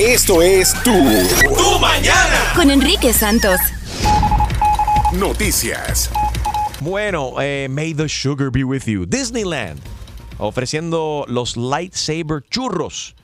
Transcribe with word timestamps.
Esto 0.00 0.40
es 0.40 0.72
Tu, 0.82 0.90
Tu 0.92 1.78
Mañana. 1.78 2.52
Con 2.54 2.70
Enrique 2.70 3.12
Santos. 3.12 3.60
Noticias. 5.12 6.08
Bueno, 6.80 7.34
eh, 7.40 7.68
may 7.68 7.92
the 7.92 8.08
sugar 8.08 8.50
be 8.50 8.64
with 8.64 8.86
you. 8.86 9.04
Disneyland 9.06 9.78
ofreciendo 10.38 11.26
los 11.28 11.56
lightsaber 11.56 12.42
churros 12.50 13.14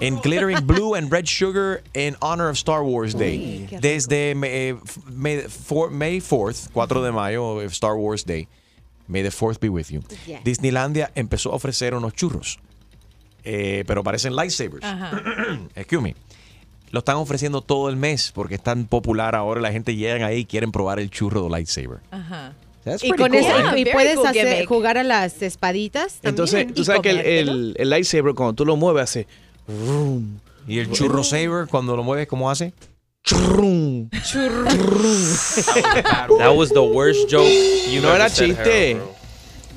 en 0.00 0.16
glittering 0.20 0.66
blue 0.66 0.94
and 0.94 1.12
red 1.12 1.26
sugar 1.28 1.82
in 1.94 2.16
honor 2.22 2.48
of 2.48 2.56
Star 2.56 2.82
Wars 2.82 3.12
Day. 3.14 3.68
Desde 3.82 4.30
eh, 4.30 4.74
May, 5.14 5.42
for- 5.42 5.90
May 5.90 6.20
4th, 6.20 6.70
4 6.72 7.02
de 7.02 7.12
mayo, 7.12 7.60
eh, 7.60 7.66
Star 7.68 7.96
Wars 7.96 8.24
Day. 8.24 8.48
May 9.06 9.22
the 9.22 9.28
4th 9.30 9.60
be 9.60 9.68
with 9.68 9.90
you. 9.90 10.02
Yeah. 10.26 10.40
Disneylandia 10.44 11.10
empezó 11.14 11.52
a 11.52 11.56
ofrecer 11.56 11.94
unos 11.94 12.14
churros, 12.14 12.58
eh, 13.44 13.84
pero 13.86 14.02
parecen 14.02 14.34
lightsabers. 14.36 14.84
Excuse 15.74 16.02
me. 16.02 16.14
Lo 16.90 16.98
están 17.00 17.16
ofreciendo 17.16 17.60
todo 17.60 17.88
el 17.88 17.96
mes 17.96 18.32
porque 18.34 18.56
es 18.56 18.62
tan 18.62 18.86
popular 18.86 19.34
ahora. 19.36 19.60
La 19.60 19.70
gente 19.72 19.94
llega 19.94 20.26
ahí 20.26 20.38
y 20.40 20.44
quieren 20.44 20.72
probar 20.72 20.98
el 20.98 21.08
churro 21.10 21.44
de 21.44 21.50
lightsaber. 21.50 21.98
Ajá. 22.10 22.52
That's 22.84 23.04
Y 23.04 23.10
con 23.10 23.28
cool, 23.28 23.34
eso 23.36 23.56
right? 23.56 23.86
y 23.86 23.92
puedes 23.92 24.16
cool 24.16 24.26
hacer, 24.26 24.48
gimmick. 24.48 24.68
jugar 24.68 24.98
a 24.98 25.04
las 25.04 25.42
espaditas 25.42 26.14
también 26.14 26.30
Entonces, 26.30 26.74
tú 26.74 26.82
sabes 26.84 27.02
que 27.02 27.10
el, 27.10 27.16
comértelo. 27.18 27.52
el, 27.52 27.76
el 27.78 27.90
lightsaber, 27.90 28.34
cuando 28.34 28.54
tú 28.54 28.64
lo 28.64 28.76
mueves, 28.76 29.02
hace. 29.04 29.26
Y 30.66 30.78
el 30.78 30.90
churro 30.90 31.22
saber, 31.22 31.66
cuando 31.70 31.94
lo 31.96 32.02
mueves, 32.02 32.26
¿cómo 32.26 32.50
hace? 32.50 32.72
churrum. 33.22 34.08
That 36.38 36.54
was 36.56 36.70
the 36.70 36.82
worst 36.82 37.28
joke 37.28 37.46
you 37.90 38.00
No 38.00 38.14
era 38.14 38.30
chiste. 38.30 38.96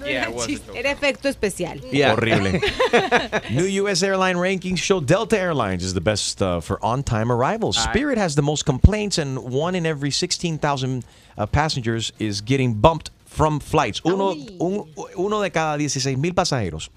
Yeah, 0.05 0.29
it 0.29 0.33
was 0.35 0.45
a 0.47 0.57
joke. 0.57 0.75
Era 0.75 0.91
efecto 0.91 1.27
especial. 1.29 1.79
Yeah. 1.91 2.15
Horrible. 2.15 2.59
New 3.51 3.65
U.S. 3.83 4.03
airline 4.03 4.35
rankings 4.37 4.79
show 4.79 4.99
Delta 4.99 5.37
Airlines 5.39 5.83
is 5.83 5.93
the 5.93 6.01
best 6.01 6.41
uh, 6.41 6.59
for 6.61 6.77
on-time 6.83 7.31
arrivals. 7.31 7.77
Spirit 7.77 8.17
has 8.17 8.35
the 8.35 8.41
most 8.41 8.65
complaints, 8.65 9.17
and 9.17 9.39
one 9.39 9.75
in 9.75 9.85
every 9.85 10.11
16,000 10.11 11.03
uh, 11.37 11.45
passengers 11.47 12.11
is 12.19 12.41
getting 12.41 12.73
bumped 12.75 13.09
from 13.25 13.59
flights. 13.59 14.01
Uno, 14.05 14.31
un- 14.59 14.85
uno 15.15 15.41
de 15.41 15.49
cada 15.49 15.77
16 15.77 16.17
mil 16.17 16.33
pasajeros 16.33 16.89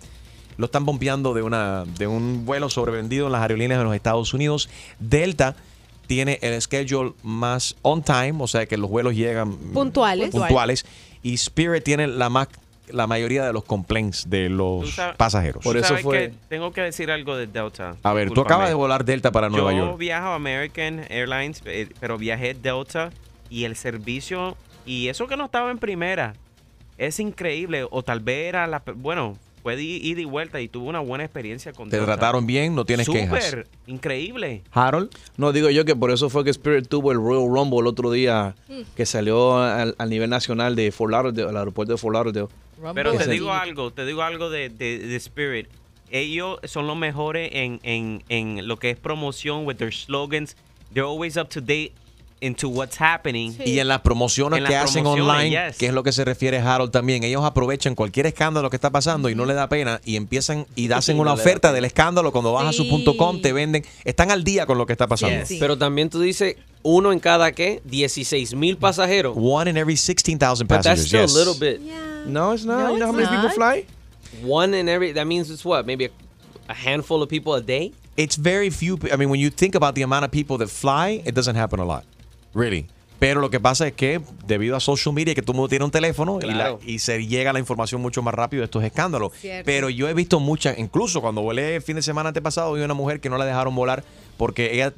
lo 0.59 0.67
están 0.67 0.85
bombeando 0.87 1.35
de, 1.35 1.43
una, 1.43 1.85
de 1.99 2.07
un 2.07 2.47
vuelo 2.47 2.71
sobrevendido 2.71 3.27
en 3.27 3.33
las 3.33 3.43
aerolíneas 3.43 3.79
de 3.79 3.85
los 3.85 3.95
Estados 3.95 4.33
Unidos. 4.35 4.69
Delta 4.99 5.55
tiene 6.07 6.39
el 6.41 6.61
schedule 6.63 7.13
más 7.23 7.77
on 7.83 8.03
time, 8.03 8.35
o 8.39 8.47
sea 8.47 8.65
que 8.67 8.77
los 8.79 8.89
vuelos 8.89 9.15
llegan 9.15 9.55
Puntuales. 9.57 10.31
puntuales 10.31 10.87
y 11.23 11.35
Spirit 11.35 11.83
tiene 11.85 12.07
la 12.07 12.29
más 12.31 12.49
la 12.91 13.07
mayoría 13.07 13.45
de 13.45 13.53
los 13.53 13.65
complaints 13.65 14.29
de 14.31 14.49
los 14.49 14.91
sabes- 14.95 15.17
pasajeros. 15.17 15.63
Por 15.65 15.77
eso 15.77 15.97
fue- 15.99 16.31
que 16.31 16.35
tengo 16.49 16.73
que 16.73 16.81
decir 16.83 17.11
algo 17.11 17.37
de 17.37 17.47
Delta. 17.47 17.97
A 18.03 18.13
ver, 18.13 18.31
tú 18.31 18.41
acabas 18.41 18.69
de 18.69 18.75
volar 18.75 19.05
Delta 19.05 19.31
para 19.33 19.49
Nueva 19.49 19.73
Yo 19.73 19.79
York. 19.87 19.99
viajo 19.99 20.29
American 20.29 21.05
Airlines, 21.09 21.63
eh, 21.67 21.89
pero 22.01 22.19
viajé 22.19 22.55
Delta 22.55 23.11
y 23.51 23.65
el 23.65 23.77
servicio, 23.77 24.57
y 24.85 25.09
eso 25.09 25.27
que 25.27 25.37
no 25.37 25.47
estaba 25.47 25.71
en 25.71 25.79
primera, 25.79 26.35
es 26.99 27.21
increíble. 27.21 27.87
O 27.91 28.03
tal 28.03 28.21
vez 28.21 28.49
era 28.49 28.67
la. 28.67 28.83
Bueno, 28.95 29.37
fue 29.63 29.75
de 29.75 29.83
ida 29.83 30.21
y 30.21 30.25
vuelta 30.25 30.61
y 30.61 30.69
tuve 30.69 30.89
una 30.89 31.01
buena 31.01 31.25
experiencia 31.25 31.73
con 31.73 31.91
Te 31.91 31.97
Delta. 31.97 32.13
trataron 32.15 32.47
bien, 32.47 32.75
no 32.77 32.85
tienes 32.85 33.09
quejas. 33.09 33.45
Súper, 33.45 33.67
increíble. 33.89 34.63
Harold, 34.71 35.11
No, 35.37 35.51
digo 35.53 35.71
yo 35.71 35.85
que 35.85 35.97
por 35.97 36.13
eso 36.13 36.31
fue 36.31 36.45
que 36.45 36.51
Spirit 36.51 36.87
tuvo 36.87 37.11
el 37.11 37.19
Royal 37.19 37.49
Rumble 37.53 37.81
el 37.81 37.87
otro 37.89 38.13
día 38.13 38.55
que 38.95 39.05
salió 39.07 39.59
al, 39.59 39.97
al 39.99 40.09
nivel 40.11 40.31
nacional 40.31 40.77
de 40.77 40.93
Fort 40.93 41.11
Lauderdale, 41.11 41.49
al 41.49 41.57
aeropuerto 41.57 41.93
de 41.95 41.99
Fort 41.99 42.15
Lauderdale. 42.15 42.47
Pero 42.95 43.15
te 43.15 43.29
digo 43.29 43.53
algo, 43.53 43.93
te 43.93 44.05
digo 44.05 44.23
algo 44.23 44.51
de, 44.51 44.69
de, 44.69 44.99
de 44.99 45.17
Spirit. 45.17 45.69
Ellos 46.11 46.59
son 46.65 46.87
los 46.87 46.97
mejores 46.97 47.51
en, 47.53 47.81
en, 47.83 48.23
en 48.29 48.69
lo 48.69 48.79
que 48.79 48.91
es 48.91 48.97
promoción, 48.97 49.67
with 49.67 49.77
their 49.77 49.93
slogans. 49.93 50.57
They're 50.93 51.09
always 51.09 51.37
up 51.37 51.49
to 51.51 51.61
date 51.61 51.93
into 52.41 52.69
what's 52.69 53.01
happening. 53.01 53.55
y 53.65 53.79
en 53.79 53.89
las 53.89 54.01
promociones 54.01 54.59
En 54.59 54.67
que 54.67 54.73
las 54.73 54.85
hacen 54.85 55.03
promociones, 55.05 55.37
online, 55.37 55.69
yes. 55.69 55.79
que 55.79 55.87
es 55.87 55.93
lo 55.93 56.03
que 56.03 56.13
se 56.13 56.25
refiere 56.25 56.59
Harold 56.59 56.91
también, 56.91 57.25
ellos 57.25 57.45
aprovechan 57.45 57.95
cualquier 57.95 58.27
escándalo 58.27 58.69
que 58.71 58.77
está 58.77 58.91
pasando 58.91 59.29
y 59.31 59.35
no 59.35 59.47
le 59.47 59.55
da 59.55 59.69
pena 59.69 60.01
y 60.05 60.17
empiezan 60.17 60.67
y 60.75 60.91
hacen 60.93 61.19
una 61.19 61.33
oferta 61.33 61.73
del 61.73 61.85
escándalo 61.85 62.33
cuando 62.33 62.53
vas 62.53 62.67
a 62.67 62.73
su 62.73 62.89
punto 62.89 63.17
com, 63.17 63.41
te 63.41 63.53
venden, 63.53 63.85
están 64.05 64.31
al 64.31 64.45
día 64.45 64.67
con 64.67 64.79
lo 64.79 64.87
que 64.87 64.93
está 64.93 65.07
pasando. 65.07 65.39
Yes. 65.39 65.49
Sí. 65.49 65.57
Pero 65.59 65.79
también 65.79 66.11
tú 66.11 66.21
dices 66.21 66.57
uno 66.83 67.13
en 67.13 67.21
cada 67.21 67.53
qué, 67.53 67.81
16 67.85 68.55
mil 68.55 68.77
pasajeros. 68.77 69.35
One 69.37 69.71
in 69.71 69.77
every 69.77 69.97
16,000 69.97 70.67
But 70.69 70.83
that's 70.83 70.87
passengers. 70.87 71.09
still 71.09 71.21
yes. 71.23 71.35
a 71.35 71.39
little 71.39 71.59
bit. 71.59 71.81
No, 72.27 72.53
it's 72.53 72.65
not. 72.65 72.79
No, 72.79 72.93
you 72.93 72.99
know 72.99 73.07
how 73.07 73.13
many 73.13 73.29
people 73.29 73.51
fly? 73.51 73.85
One 74.45 74.75
in 74.75 74.89
every, 74.89 75.13
that 75.13 75.27
means 75.27 75.51
it's 75.51 75.65
what? 75.65 75.87
Maybe 75.87 76.05
a, 76.07 76.11
a 76.69 76.75
handful 76.75 77.23
of 77.23 77.29
people 77.29 77.55
a 77.55 77.61
day? 77.63 77.93
it's 78.17 78.37
very 78.37 78.71
few. 78.71 78.99
I 79.13 79.17
mean, 79.17 79.29
when 79.29 79.41
you 79.41 79.51
think 79.51 79.75
about 79.75 79.95
the 79.95 80.03
amount 80.03 80.25
of 80.25 80.31
people 80.31 80.57
that 80.59 80.71
fly, 80.71 81.23
it 81.27 81.35
doesn't 81.35 81.55
happen 81.57 81.81
a 81.81 81.85
lot, 81.85 82.05
really. 82.57 82.87
Pero 83.19 83.41
lo 83.41 83.49
que 83.49 83.61
pasa 83.61 83.87
es 83.87 83.95
que 83.95 84.21
debido 84.47 84.77
a 84.77 84.81
social 84.81 85.15
media, 85.15 85.35
que 85.35 85.41
todo 85.41 85.53
el 85.53 85.57
mundo 85.57 85.69
tiene 85.71 85.85
un 85.87 85.91
teléfono 85.91 86.39
y, 86.43 86.47
la- 86.47 86.77
y 86.85 86.99
se 86.99 87.27
llega 87.27 87.51
la 87.53 87.59
información 87.59 88.01
mucho 88.03 88.21
más 88.23 88.35
rápido 88.35 88.61
de 88.61 88.67
estos 88.67 88.85
escándalos. 88.85 89.33
Cierto. 89.41 89.65
Pero 89.65 89.89
yo 89.89 90.07
he 90.09 90.13
visto 90.15 90.39
muchas, 90.39 90.79
incluso 90.79 91.23
cuando 91.23 91.41
volé 91.41 91.77
el 91.77 91.83
fin 91.83 91.97
de 91.97 92.03
semana 92.03 92.29
antepasado, 92.29 92.75
vi 92.75 92.83
una 92.83 92.93
mujer 92.93 93.21
que 93.21 93.31
no 93.31 93.39
la 93.39 93.47
dejaron 93.47 93.75
volar 93.75 94.05
porque 94.37 94.75
ella, 94.75 94.93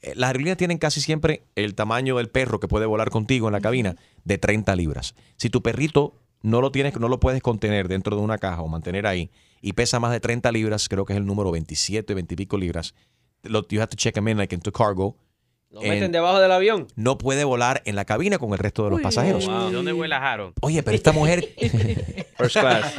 eh, 0.00 0.14
las 0.16 0.28
aerolíneas 0.28 0.56
tienen 0.56 0.78
casi 0.78 1.02
siempre 1.02 1.42
el 1.56 1.74
tamaño 1.74 2.16
del 2.16 2.28
perro 2.30 2.58
que 2.58 2.68
puede 2.68 2.86
volar 2.86 3.10
contigo 3.10 3.48
en 3.48 3.52
la 3.52 3.60
cabina 3.60 3.96
de 4.24 4.38
30 4.38 4.74
libras. 4.74 5.14
Si 5.36 5.50
tu 5.50 5.60
perrito 5.62 6.14
no 6.40 6.62
lo 6.62 6.72
tienes, 6.72 6.98
no 6.98 7.08
lo 7.08 7.20
puedes 7.20 7.42
contener 7.42 7.86
dentro 7.88 8.16
de 8.16 8.22
una 8.22 8.38
caja 8.38 8.62
o 8.62 8.68
mantener 8.68 9.06
ahí 9.06 9.28
y 9.60 9.74
pesa 9.74 10.00
más 10.00 10.12
de 10.12 10.20
30 10.20 10.50
libras, 10.52 10.88
creo 10.88 11.04
que 11.04 11.12
es 11.12 11.18
el 11.18 11.26
número 11.26 11.50
27, 11.50 12.14
20 12.14 12.32
y 12.32 12.36
pico 12.36 12.56
libras, 12.56 12.94
lo, 13.42 13.66
you 13.68 13.78
have 13.80 13.88
to 13.90 13.96
check 13.96 14.14
them 14.14 14.26
in 14.28 14.38
like 14.38 14.54
into 14.54 14.72
cargo. 14.72 15.16
¿Lo 15.70 15.82
En- 15.82 15.90
meten 15.90 16.12
debajo 16.12 16.40
del 16.40 16.50
avión? 16.50 16.86
No 16.96 17.18
puede 17.18 17.44
volar 17.44 17.82
en 17.84 17.94
la 17.94 18.04
cabina 18.06 18.38
con 18.38 18.52
el 18.52 18.58
resto 18.58 18.84
de 18.84 18.90
los 18.90 19.00
pasajeros. 19.02 19.44
¿Y 19.44 19.72
dónde 19.72 19.92
huele 19.92 20.14
a 20.14 20.32
Harold? 20.32 20.54
Oye, 20.62 20.82
pero 20.82 20.94
esta 20.96 21.12
mujer, 21.12 21.46
First 22.38 22.56
class. 22.60 22.94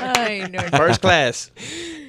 Ay, 0.00 0.40
no, 0.50 0.60
no. 0.70 0.78
First 0.78 1.00
class. 1.00 1.52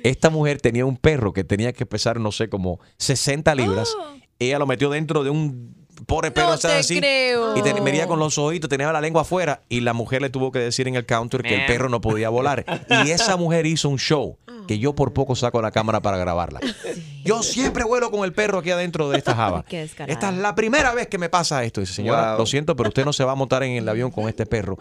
esta 0.03 0.29
mujer 0.29 0.59
tenía 0.59 0.85
un 0.85 0.97
perro 0.97 1.31
que 1.31 1.43
tenía 1.43 1.73
que 1.73 1.85
pesar, 1.85 2.19
no 2.19 2.31
sé, 2.31 2.49
como 2.49 2.79
60 2.97 3.53
libras. 3.55 3.95
Ella 4.39 4.59
lo 4.59 4.65
metió 4.67 4.89
dentro 4.89 5.23
de 5.23 5.29
un 5.29 5.75
pobre 6.05 6.29
perro 6.31 6.49
No 6.51 6.57
te 6.57 6.67
así. 6.67 6.99
creo. 6.99 7.57
Y 7.57 7.61
te, 7.63 7.79
medía 7.81 8.05
con 8.07 8.19
los 8.19 8.37
ojitos, 8.37 8.69
tenía 8.69 8.91
la 8.91 9.01
lengua 9.01 9.21
afuera. 9.23 9.61
Y 9.69 9.81
la 9.81 9.93
mujer 9.93 10.21
le 10.21 10.29
tuvo 10.29 10.51
que 10.51 10.59
decir 10.59 10.87
en 10.87 10.95
el 10.95 11.05
counter 11.05 11.41
que 11.41 11.53
el 11.53 11.59
Man. 11.61 11.67
perro 11.67 11.89
no 11.89 12.01
podía 12.01 12.29
volar. 12.29 12.65
Y 13.05 13.11
esa 13.11 13.35
mujer 13.37 13.65
hizo 13.65 13.89
un 13.89 13.97
show 13.97 14.37
que 14.67 14.79
yo 14.79 14.93
por 14.93 15.13
poco 15.13 15.35
saco 15.35 15.61
la 15.61 15.71
cámara 15.71 16.01
para 16.01 16.17
grabarla. 16.17 16.59
Yo 17.25 17.43
siempre 17.43 17.83
vuelo 17.83 18.09
con 18.09 18.23
el 18.23 18.31
perro 18.33 18.59
aquí 18.59 18.71
adentro 18.71 19.09
de 19.09 19.17
esta 19.17 19.35
java. 19.35 19.65
Esta 19.69 20.29
es 20.29 20.37
la 20.37 20.55
primera 20.55 20.93
vez 20.93 21.07
que 21.07 21.17
me 21.17 21.27
pasa 21.29 21.63
esto. 21.65 21.81
Dice, 21.81 21.93
señora, 21.93 22.29
Wow. 22.31 22.39
lo 22.39 22.45
siento, 22.45 22.75
pero 22.75 22.87
usted 22.89 23.03
no 23.03 23.11
se 23.11 23.23
va 23.25 23.33
a 23.33 23.35
montar 23.35 23.63
en 23.63 23.71
el 23.73 23.89
avión 23.89 24.11
con 24.11 24.29
este 24.29 24.45
perro. 24.45 24.77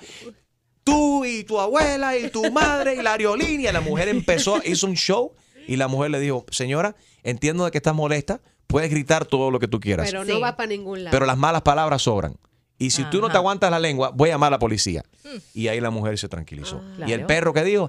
Tú 0.84 1.24
y 1.24 1.42
tu 1.44 1.58
abuela 1.58 2.16
y 2.16 2.30
tu 2.30 2.52
madre 2.52 2.94
y 2.94 3.02
la 3.02 3.12
aerolínea. 3.12 3.72
La 3.72 3.80
mujer 3.80 4.08
empezó, 4.08 4.60
hizo 4.64 4.86
un 4.86 4.94
show 4.94 5.32
y 5.66 5.74
la 5.76 5.88
mujer 5.88 6.12
le 6.12 6.20
dijo, 6.20 6.44
señora, 6.50 6.94
entiendo 7.24 7.64
de 7.64 7.72
que 7.72 7.78
estás 7.78 7.94
molesta, 7.94 8.40
puedes 8.68 8.90
gritar 8.90 9.24
todo 9.24 9.50
lo 9.50 9.58
que 9.58 9.66
tú 9.66 9.80
quieras, 9.80 10.08
Pero 10.08 10.24
Sí. 10.24 10.30
no 10.32 10.40
va 10.40 10.56
para 10.56 10.68
ningún 10.68 11.02
lado. 11.02 11.12
pero 11.12 11.26
las 11.26 11.36
malas 11.36 11.62
palabras 11.62 12.02
sobran. 12.02 12.36
Y 12.78 12.90
si 12.90 13.02
tú 13.04 13.20
no 13.22 13.30
te 13.30 13.36
aguantas 13.38 13.70
la 13.70 13.78
lengua, 13.80 14.10
voy 14.14 14.28
a 14.28 14.34
llamar 14.34 14.48
a 14.48 14.50
la 14.50 14.58
policía. 14.58 15.02
Y 15.54 15.68
ahí 15.68 15.80
la 15.80 15.88
mujer 15.90 16.18
se 16.18 16.28
tranquilizó. 16.28 16.82
Y 17.06 17.12
el 17.12 17.24
perro 17.24 17.52
que 17.54 17.64
dijo, 17.64 17.88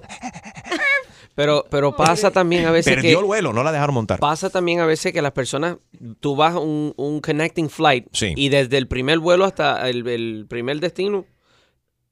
Pero, 1.38 1.64
pero 1.70 1.94
pasa 1.94 2.32
también 2.32 2.66
a 2.66 2.72
veces 2.72 2.92
perdió 2.96 3.18
el 3.20 3.22
que... 3.22 3.26
vuelo, 3.26 3.52
no 3.52 3.62
la 3.62 3.70
dejaron 3.70 3.94
montar. 3.94 4.18
Pasa 4.18 4.50
también 4.50 4.80
a 4.80 4.86
veces 4.86 5.12
que 5.12 5.22
las 5.22 5.30
personas, 5.30 5.76
tú 6.18 6.34
vas 6.34 6.56
a 6.56 6.58
un, 6.58 6.92
un 6.96 7.20
connecting 7.20 7.70
flight 7.70 8.08
Sí. 8.10 8.32
y 8.36 8.48
desde 8.48 8.76
el 8.76 8.88
primer 8.88 9.20
vuelo 9.20 9.44
hasta 9.44 9.88
el, 9.88 10.04
el 10.08 10.46
primer 10.48 10.80
destino, 10.80 11.26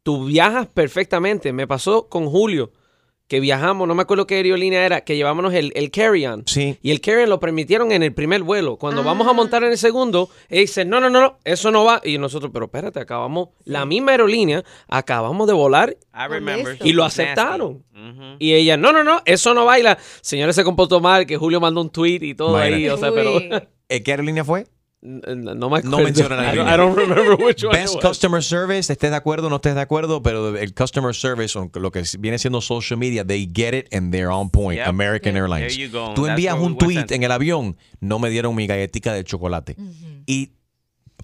tú 0.05 0.27
viajas 0.27 0.69
perfectamente. 0.69 1.53
Me 1.53 1.67
pasó 1.67 2.09
con 2.09 2.27
Julio, 2.27 2.71
que 3.29 3.41
viajamos, 3.41 3.89
no 3.89 3.95
me 3.95 4.03
acuerdo 4.03 4.27
qué 4.27 4.37
aerolínea 4.37 4.85
era, 4.85 5.01
que 5.01 5.17
llevábamos 5.17 5.53
el, 5.53 5.73
el 5.75 5.91
carry-on. 5.91 6.45
Sí. 6.47 6.79
Y 6.81 6.93
el 6.93 7.01
carry-on 7.01 7.29
lo 7.29 7.41
permitieron 7.41 7.91
en 7.91 8.03
el 8.03 8.15
primer 8.15 8.43
vuelo. 8.43 8.77
Cuando 8.77 9.03
vamos 9.03 9.27
a 9.27 9.33
montar 9.33 9.65
en 9.65 9.73
el 9.73 9.79
segundo, 9.79 10.29
él 10.49 10.61
dice, 10.61 10.85
no, 10.85 11.01
no, 11.01 11.11
no, 11.11 11.21
no, 11.21 11.39
eso 11.45 11.71
no 11.71 11.85
va. 11.85 12.01
Y 12.05 12.19
nosotros, 12.19 12.51
pero 12.53 12.67
espérate, 12.67 13.01
acabamos, 13.01 13.49
la 13.65 13.85
misma 13.85 14.13
aerolínea, 14.13 14.63
acabamos 14.89 15.47
de 15.49 15.55
volar 15.55 15.97
I 16.15 16.29
remember. 16.29 16.79
y 16.85 16.93
lo 16.93 17.05
aceptaron. 17.05 17.85
Y 18.39 18.53
ella, 18.53 18.77
no, 18.77 18.93
no, 18.93 19.03
no, 19.03 19.23
eso 19.25 19.55
no 19.55 19.65
baila. 19.65 19.99
Señora 20.21 20.53
se 20.53 20.63
comportó 20.63 21.01
mal, 21.01 21.27
que 21.27 21.37
Julio 21.37 21.61
mandó 21.61 21.81
un 21.81 21.91
tweet 21.91 22.21
y 22.23 22.35
todo 22.35 22.57
ahí, 22.57 22.89
o 22.89 22.97
sea, 22.97 23.11
pero 23.13 23.37
Uy. 23.37 23.51
Eh, 23.89 24.03
¿Qué 24.03 24.11
aerolínea 24.11 24.45
fue? 24.45 24.67
No 25.07 25.35
me 25.35 25.55
No 25.55 25.77
acuerdo. 25.77 25.99
menciona 25.99 26.37
la 26.37 26.53
I 26.53 26.57
don't, 26.57 26.69
aerolínea. 26.69 26.75
I 26.75 26.77
don't 26.77 26.97
remember 26.97 27.37
which 27.45 27.63
one 27.65 27.73
Best. 27.79 28.01
Customer 28.01 28.43
Service, 28.43 28.93
estés 28.93 29.11
de 29.11 29.17
acuerdo 29.17 29.47
o 29.47 29.51
no 29.51 29.57
estés 29.57 29.75
de 29.75 29.81
acuerdo, 29.81 30.23
pero 30.23 30.57
el 30.57 30.75
Customer 30.75 31.15
Service, 31.15 31.57
lo 31.75 31.91
que 31.93 32.03
viene 32.19 32.39
siendo 32.39 32.61
social 32.61 32.99
media, 32.99 33.25
they 33.25 33.49
get 33.53 33.73
it 33.75 33.95
and 33.95 34.13
they're 34.13 34.31
on 34.31 34.51
point. 34.51 34.79
Yep. 34.79 34.89
American 34.89 35.37
Airlines. 35.37 35.75
There 35.77 35.87
you 35.87 35.93
go. 35.93 36.13
Tú 36.15 36.23
That's 36.27 36.31
envías 36.31 36.59
un 36.59 36.77
tweet 36.77 37.07
en 37.11 37.23
el 37.23 37.31
avión, 37.31 37.77
no 38.01 38.19
me 38.19 38.29
dieron 38.31 38.55
mi 38.57 38.67
galletita 38.67 39.13
de 39.15 39.23
chocolate. 39.25 39.77
Y 40.27 40.53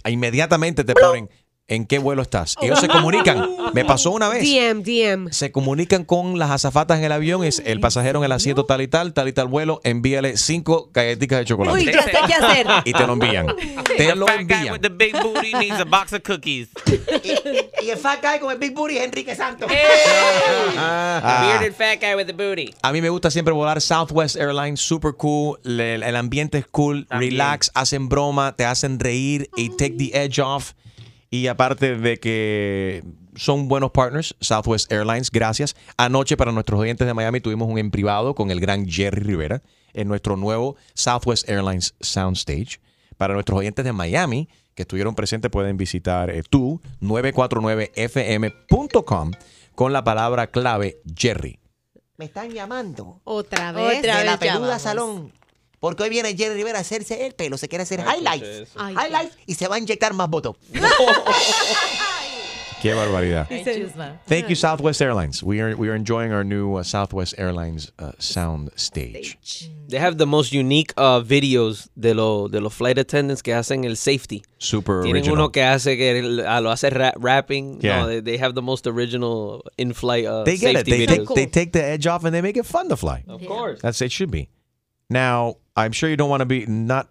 inmediatamente 0.04 0.84
te 0.84 0.94
ponen, 0.94 1.28
¿En 1.68 1.86
qué 1.86 1.98
vuelo 1.98 2.22
estás? 2.22 2.56
Ellos 2.60 2.80
se 2.80 2.88
comunican. 2.88 3.48
Me 3.72 3.84
pasó 3.84 4.10
una 4.10 4.28
vez. 4.28 4.42
DM, 4.42 4.82
DM. 4.82 5.32
Se 5.32 5.52
comunican 5.52 6.04
con 6.04 6.38
las 6.38 6.50
azafatas 6.50 6.98
en 6.98 7.04
el 7.04 7.12
avión. 7.12 7.44
Es 7.44 7.62
el 7.64 7.80
pasajero 7.80 8.18
en 8.18 8.24
el 8.24 8.32
asiento 8.32 8.64
tal 8.66 8.82
y 8.82 8.88
tal, 8.88 9.14
tal 9.14 9.28
y 9.28 9.32
tal 9.32 9.46
vuelo. 9.46 9.80
Envíale 9.84 10.36
cinco 10.36 10.90
galletitas 10.92 11.38
de 11.38 11.44
chocolate. 11.46 11.78
Uy, 11.78 11.84
ya 11.86 12.02
sé 12.02 12.10
qué 12.26 12.34
hacer. 12.34 12.66
Y 12.84 12.92
te 12.92 13.06
lo 13.06 13.14
envían. 13.14 13.46
Te 13.96 14.14
lo 14.14 14.26
Fat 14.26 14.36
guy 14.36 14.42
envían. 14.42 14.72
with 14.72 14.80
the 14.80 14.88
big 14.90 15.12
booty 15.22 15.54
needs 15.54 15.80
a 15.80 15.84
box 15.84 16.12
of 16.12 16.22
cookies. 16.22 16.68
Y 17.82 17.90
el 17.90 17.98
fat 17.98 18.20
guy 18.22 18.38
con 18.38 18.52
el 18.52 18.58
Big 18.58 18.74
Booty 18.74 18.98
es 18.98 19.04
Enrique 19.04 19.34
Santos. 19.34 19.68
Ah. 20.76 21.46
Bearded 21.46 21.74
fat 21.74 22.00
guy 22.00 22.14
with 22.14 22.26
the 22.26 22.32
booty. 22.32 22.74
A 22.82 22.92
mí 22.92 23.00
me 23.00 23.08
gusta 23.08 23.30
siempre 23.30 23.52
volar 23.52 23.80
Southwest 23.80 24.36
Airlines, 24.36 24.80
super 24.80 25.14
cool, 25.14 25.58
el, 25.64 26.16
ambiente 26.16 26.58
es 26.58 26.66
cool, 26.66 27.06
relax, 27.10 27.70
hacen 27.74 28.08
broma, 28.08 28.54
te 28.54 28.64
hacen 28.64 29.00
reír 29.00 29.48
y 29.56 29.70
take 29.70 29.96
the 29.96 30.10
edge 30.14 30.40
off. 30.40 30.72
Y 31.32 31.46
aparte 31.46 31.96
de 31.96 32.20
que 32.20 33.02
son 33.36 33.66
buenos 33.66 33.92
partners, 33.92 34.36
Southwest 34.40 34.92
Airlines, 34.92 35.30
gracias. 35.30 35.74
Anoche 35.96 36.36
para 36.36 36.52
nuestros 36.52 36.78
oyentes 36.78 37.06
de 37.06 37.14
Miami 37.14 37.40
tuvimos 37.40 37.70
un 37.70 37.78
en 37.78 37.90
privado 37.90 38.34
con 38.34 38.50
el 38.50 38.60
gran 38.60 38.86
Jerry 38.86 39.22
Rivera 39.22 39.62
en 39.94 40.08
nuestro 40.08 40.36
nuevo 40.36 40.76
Southwest 40.92 41.48
Airlines 41.48 41.94
Soundstage. 42.00 42.82
Para 43.16 43.32
nuestros 43.32 43.60
oyentes 43.60 43.82
de 43.82 43.94
Miami 43.94 44.50
que 44.74 44.82
estuvieron 44.82 45.14
presentes 45.14 45.50
pueden 45.50 45.78
visitar 45.78 46.28
eh, 46.28 46.42
tú 46.42 46.82
949fm.com 47.00 49.30
con 49.74 49.94
la 49.94 50.04
palabra 50.04 50.48
clave 50.48 51.00
Jerry. 51.16 51.60
Me 52.18 52.26
están 52.26 52.50
llamando 52.50 53.22
Otra 53.24 53.72
vez. 53.72 54.00
Otra 54.00 54.18
de 54.18 54.26
la 54.26 54.36
peluda 54.36 54.58
llamamos. 54.58 54.82
salón. 54.82 55.32
Porque 55.82 56.04
hoy 56.04 56.10
viene 56.10 56.36
Jerry 56.36 56.54
Rivera 56.54 56.78
a 56.78 56.82
hacerse 56.82 57.26
el 57.26 57.34
pelo, 57.34 57.58
se 57.58 57.68
quiere 57.68 57.82
hacer 57.82 57.98
highlights. 58.06 58.70
Ay, 58.76 58.94
highlights 58.94 59.36
y 59.46 59.54
se 59.54 59.66
va 59.66 59.74
a 59.74 59.78
inyectar 59.80 60.14
más 60.14 60.30
botox. 60.30 60.56
Qué 62.80 62.94
barbaridad. 62.94 63.48
Ay. 63.50 63.64
Thank 64.28 64.46
you, 64.48 64.54
Southwest 64.54 65.00
Airlines. 65.00 65.42
We 65.42 65.60
are 65.60 65.74
we 65.74 65.88
are 65.88 65.96
enjoying 65.96 66.32
our 66.32 66.44
new 66.44 66.76
uh, 66.76 66.84
Southwest 66.84 67.34
Airlines 67.36 67.92
uh, 67.98 68.12
sound 68.18 68.70
stage. 68.76 69.36
They 69.88 69.98
have 69.98 70.18
the 70.18 70.26
most 70.26 70.52
unique 70.52 70.92
uh, 70.96 71.20
videos 71.20 71.90
de, 71.96 72.14
lo, 72.14 72.46
de 72.48 72.60
los 72.60 72.72
flight 72.74 72.98
attendants 72.98 73.42
que 73.42 73.52
hacen 73.52 73.84
el 73.84 73.96
safety. 73.96 74.42
Super 74.58 75.02
Tienen 75.02 75.22
original. 75.22 75.38
uno 75.38 75.48
que 75.50 75.64
hace 75.64 75.96
que 75.96 76.44
ah, 76.46 76.60
lo 76.60 76.70
hace 76.70 76.90
ra- 76.90 77.12
rapping. 77.16 77.80
Yeah. 77.80 78.02
No, 78.02 78.06
they, 78.06 78.20
they 78.20 78.38
have 78.38 78.54
the 78.54 78.62
most 78.62 78.86
original 78.86 79.62
in-flight 79.78 80.26
uh, 80.26 80.44
they 80.44 80.56
get 80.56 80.76
it. 80.76 80.86
They 80.86 81.06
videos. 81.06 81.26
take, 81.26 81.34
they 81.34 81.46
take 81.46 81.72
the 81.72 81.84
edge 81.84 82.06
off 82.06 82.24
and 82.24 82.32
they 82.32 82.40
make 82.40 82.56
it 82.56 82.66
fun 82.66 82.88
to 82.88 82.96
fly. 82.96 83.24
of 83.28 83.44
course. 83.46 83.80
That's 83.80 84.00
it 84.00 84.12
should 84.12 84.30
be. 84.30 84.48
Now, 85.10 85.56
I'm 85.76 85.92
sure 85.92 86.10
you 86.10 86.16
don't 86.16 86.30
want 86.30 86.42
to 86.42 86.46
be 86.46 86.64
not 86.66 87.08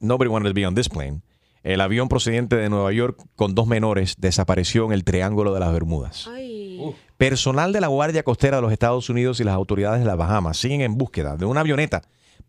nobody 0.00 0.28
wanted 0.28 0.48
to 0.48 0.54
be 0.54 0.64
on 0.64 0.74
this 0.74 0.88
plane. 0.88 1.22
El 1.62 1.80
avión 1.80 2.08
procedente 2.08 2.56
de 2.56 2.68
Nueva 2.68 2.92
York 2.92 3.22
con 3.36 3.54
dos 3.54 3.68
menores 3.68 4.16
desapareció 4.18 4.84
en 4.84 4.92
el 4.92 5.04
Triángulo 5.04 5.54
de 5.54 5.60
las 5.60 5.72
Bermudas. 5.72 6.26
Ay. 6.28 6.80
Personal 7.16 7.72
de 7.72 7.80
la 7.80 7.86
Guardia 7.86 8.24
Costera 8.24 8.56
de 8.56 8.62
los 8.62 8.72
Estados 8.72 9.08
Unidos 9.08 9.38
y 9.38 9.44
las 9.44 9.54
autoridades 9.54 10.00
de 10.00 10.06
las 10.06 10.16
Bahamas 10.16 10.56
siguen 10.56 10.80
en 10.80 10.98
búsqueda 10.98 11.36
de 11.36 11.44
una 11.44 11.60
avioneta 11.60 12.02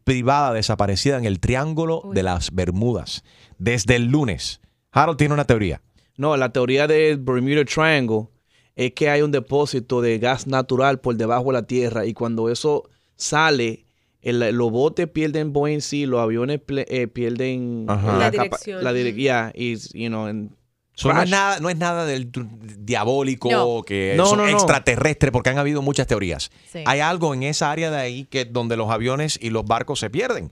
privada 0.03 0.53
desaparecida 0.53 1.17
en 1.17 1.25
el 1.25 1.39
Triángulo 1.39 2.09
de 2.11 2.23
las 2.23 2.51
Bermudas 2.53 3.23
desde 3.59 3.95
el 3.95 4.07
lunes. 4.07 4.61
Harold 4.91 5.17
tiene 5.17 5.33
una 5.33 5.45
teoría. 5.45 5.81
No, 6.17 6.35
la 6.37 6.51
teoría 6.51 6.87
del 6.87 7.17
Bermuda 7.17 7.65
Triangle 7.65 8.27
es 8.75 8.93
que 8.93 9.09
hay 9.09 9.21
un 9.21 9.31
depósito 9.31 10.01
de 10.01 10.19
gas 10.19 10.47
natural 10.47 10.99
por 10.99 11.15
debajo 11.15 11.45
de 11.47 11.53
la 11.53 11.67
tierra 11.67 12.05
y 12.05 12.13
cuando 12.13 12.49
eso 12.49 12.89
sale, 13.15 13.85
el- 14.23 14.55
los 14.55 14.71
botes 14.71 15.07
pierden 15.07 15.53
buoyancy, 15.53 16.05
los 16.05 16.19
aviones 16.21 16.61
eh, 16.67 17.07
pierden 17.07 17.85
Ajá. 17.87 18.17
La 18.17 18.31
capa- 18.31 18.43
dirección. 18.43 18.83
La 18.83 18.91
dire- 18.93 19.13
yeah, 19.13 19.51
is, 19.53 19.89
you 19.93 20.07
know, 20.07 20.25
and 20.25 20.51
So, 20.95 21.11
no, 21.11 21.23
es 21.23 21.29
nada, 21.31 21.59
no 21.59 21.71
es 21.71 21.77
nada 21.77 22.05
del 22.05 22.29
diabólico 22.77 23.49
No. 23.51 23.81
que 23.83 24.13
No, 24.15 24.27
son 24.27 24.37
no, 24.37 24.43
no. 24.45 24.49
extraterrestre, 24.51 25.31
porque 25.31 25.49
han 25.49 25.57
habido 25.57 25.81
muchas 25.81 26.05
teorías. 26.05 26.51
Sí. 26.71 26.83
Hay 26.85 26.99
algo 26.99 27.33
en 27.33 27.41
esa 27.41 27.71
área 27.71 27.89
de 27.89 27.97
ahí 27.97 28.25
que 28.25 28.45
donde 28.45 28.77
los 28.77 28.91
aviones 28.91 29.39
y 29.41 29.49
los 29.49 29.65
barcos 29.65 29.99
se 29.99 30.09
pierden. 30.11 30.51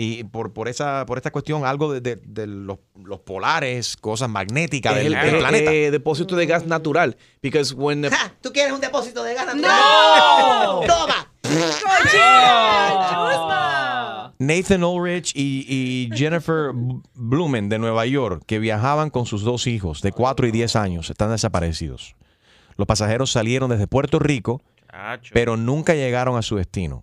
Y 0.00 0.24
por, 0.24 0.52
por 0.52 0.68
esa 0.68 1.04
por 1.06 1.16
esta 1.16 1.32
cuestión, 1.32 1.64
algo 1.64 1.92
de, 1.92 2.00
de- 2.02 2.16
de 2.22 2.46
los, 2.46 2.78
los 3.02 3.20
polares, 3.20 3.96
cosas 3.96 4.28
magnéticas 4.28 4.94
del, 4.94 5.06
el, 5.14 5.20
del 5.24 5.34
eh, 5.34 5.38
planeta. 5.38 5.72
eh, 5.72 5.90
depósito 5.90 6.36
de 6.36 6.46
gas 6.46 6.66
natural. 6.66 7.16
Because 7.42 7.74
when 7.74 8.02
the- 8.02 8.10
Ja, 8.10 8.32
¿Tú 8.42 8.52
quieres 8.52 8.72
un 8.74 8.80
depósito 8.82 9.24
de 9.24 9.34
ganas? 9.34 9.56
¡No! 9.56 10.80
¡Toma! 10.86 11.32
Nathan 14.40 14.84
Ulrich 14.84 15.32
y, 15.34 15.64
y 15.68 16.16
Jennifer 16.16 16.70
Blumen 17.14 17.68
de 17.68 17.78
Nueva 17.78 18.06
York, 18.06 18.42
que 18.46 18.58
viajaban 18.58 19.10
con 19.10 19.26
sus 19.26 19.42
dos 19.42 19.66
hijos 19.66 20.00
de 20.00 20.12
4 20.12 20.46
y 20.46 20.50
10 20.52 20.76
años, 20.76 21.10
están 21.10 21.30
desaparecidos. 21.30 22.14
Los 22.76 22.86
pasajeros 22.86 23.32
salieron 23.32 23.70
desde 23.70 23.88
Puerto 23.88 24.18
Rico, 24.20 24.62
Chacho. 24.90 25.32
pero 25.34 25.56
nunca 25.56 25.94
llegaron 25.94 26.36
a 26.36 26.42
su 26.42 26.56
destino, 26.56 27.02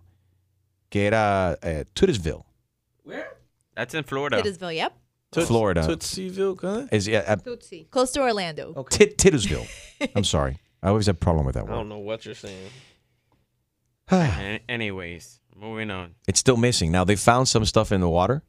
que 0.89 1.07
era 1.07 1.57
eh, 1.61 1.85
Tootsville, 1.93 2.43
That's 3.75 3.93
in 3.93 4.05
Florida. 4.05 4.41
Titusville, 4.41 4.73
yep. 4.77 4.93
Toots- 5.31 5.47
Florida. 5.47 5.85
Tootsieville, 5.85 6.55
¿qué? 6.55 6.87
Is, 6.95 7.05
yeah, 7.07 7.25
uh. 7.27 7.35
Close 7.89 8.13
to 8.13 8.21
Orlando. 8.21 8.73
Titusville. 8.89 9.67
I'm 10.15 10.23
sorry. 10.23 10.57
I 10.81 10.87
always 10.87 11.07
have 11.07 11.17
a 11.17 11.19
problem 11.19 11.45
with 11.45 11.55
that 11.55 11.65
I 11.65 11.67
don't 11.67 11.77
word. 11.79 11.89
know 11.89 11.97
what 11.97 12.23
you're 12.25 12.35
saying. 12.35 12.69
An- 14.11 14.61
Anyways, 14.67 15.41
moving 15.55 15.89
on. 15.91 16.15
It's 16.27 16.39
still 16.39 16.57
missing. 16.57 16.91
Now, 16.91 17.05
they 17.05 17.15
found 17.15 17.47
some 17.47 17.65
stuff 17.65 17.91
in 17.91 18.01
the 18.01 18.07
water. 18.07 18.41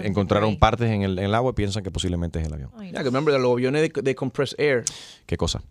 Encontraron 0.00 0.50
Right. 0.50 0.58
partes 0.60 0.90
en 0.90 1.02
el, 1.02 1.18
en 1.18 1.24
el 1.24 1.34
agua 1.34 1.50
y 1.52 1.54
piensan 1.54 1.82
que 1.82 1.90
posiblemente 1.90 2.38
es 2.38 2.46
el 2.46 2.52
avión. 2.52 2.70
Ay, 2.76 2.90
Yeah, 2.90 2.98
que 2.98 3.04
remember, 3.04 3.40
los 3.40 3.52
aviones 3.52 3.90
de, 3.90 4.02
de 4.02 4.14
compress 4.14 4.54
air 4.58 4.84
¿Qué 5.26 5.36
cosa? 5.38 5.62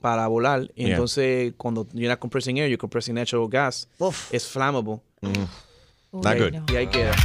para 0.00 0.26
volar. 0.28 0.70
Y 0.76 0.84
Yeah. 0.84 0.90
entonces, 0.92 1.54
cuando 1.56 1.88
you're 1.92 2.08
not 2.08 2.20
compressing 2.20 2.56
air, 2.58 2.68
you're 2.68 2.78
compressing 2.78 3.14
natural 3.16 3.48
gas. 3.48 3.88
Uf. 3.98 4.32
Es 4.32 4.46
flammable. 4.46 5.00
Not 5.20 6.36
Uy, 6.36 6.38
good. 6.38 6.52
no. 6.52 6.64
Y 6.72 6.76
ahí 6.76 6.86
queda. 6.86 7.16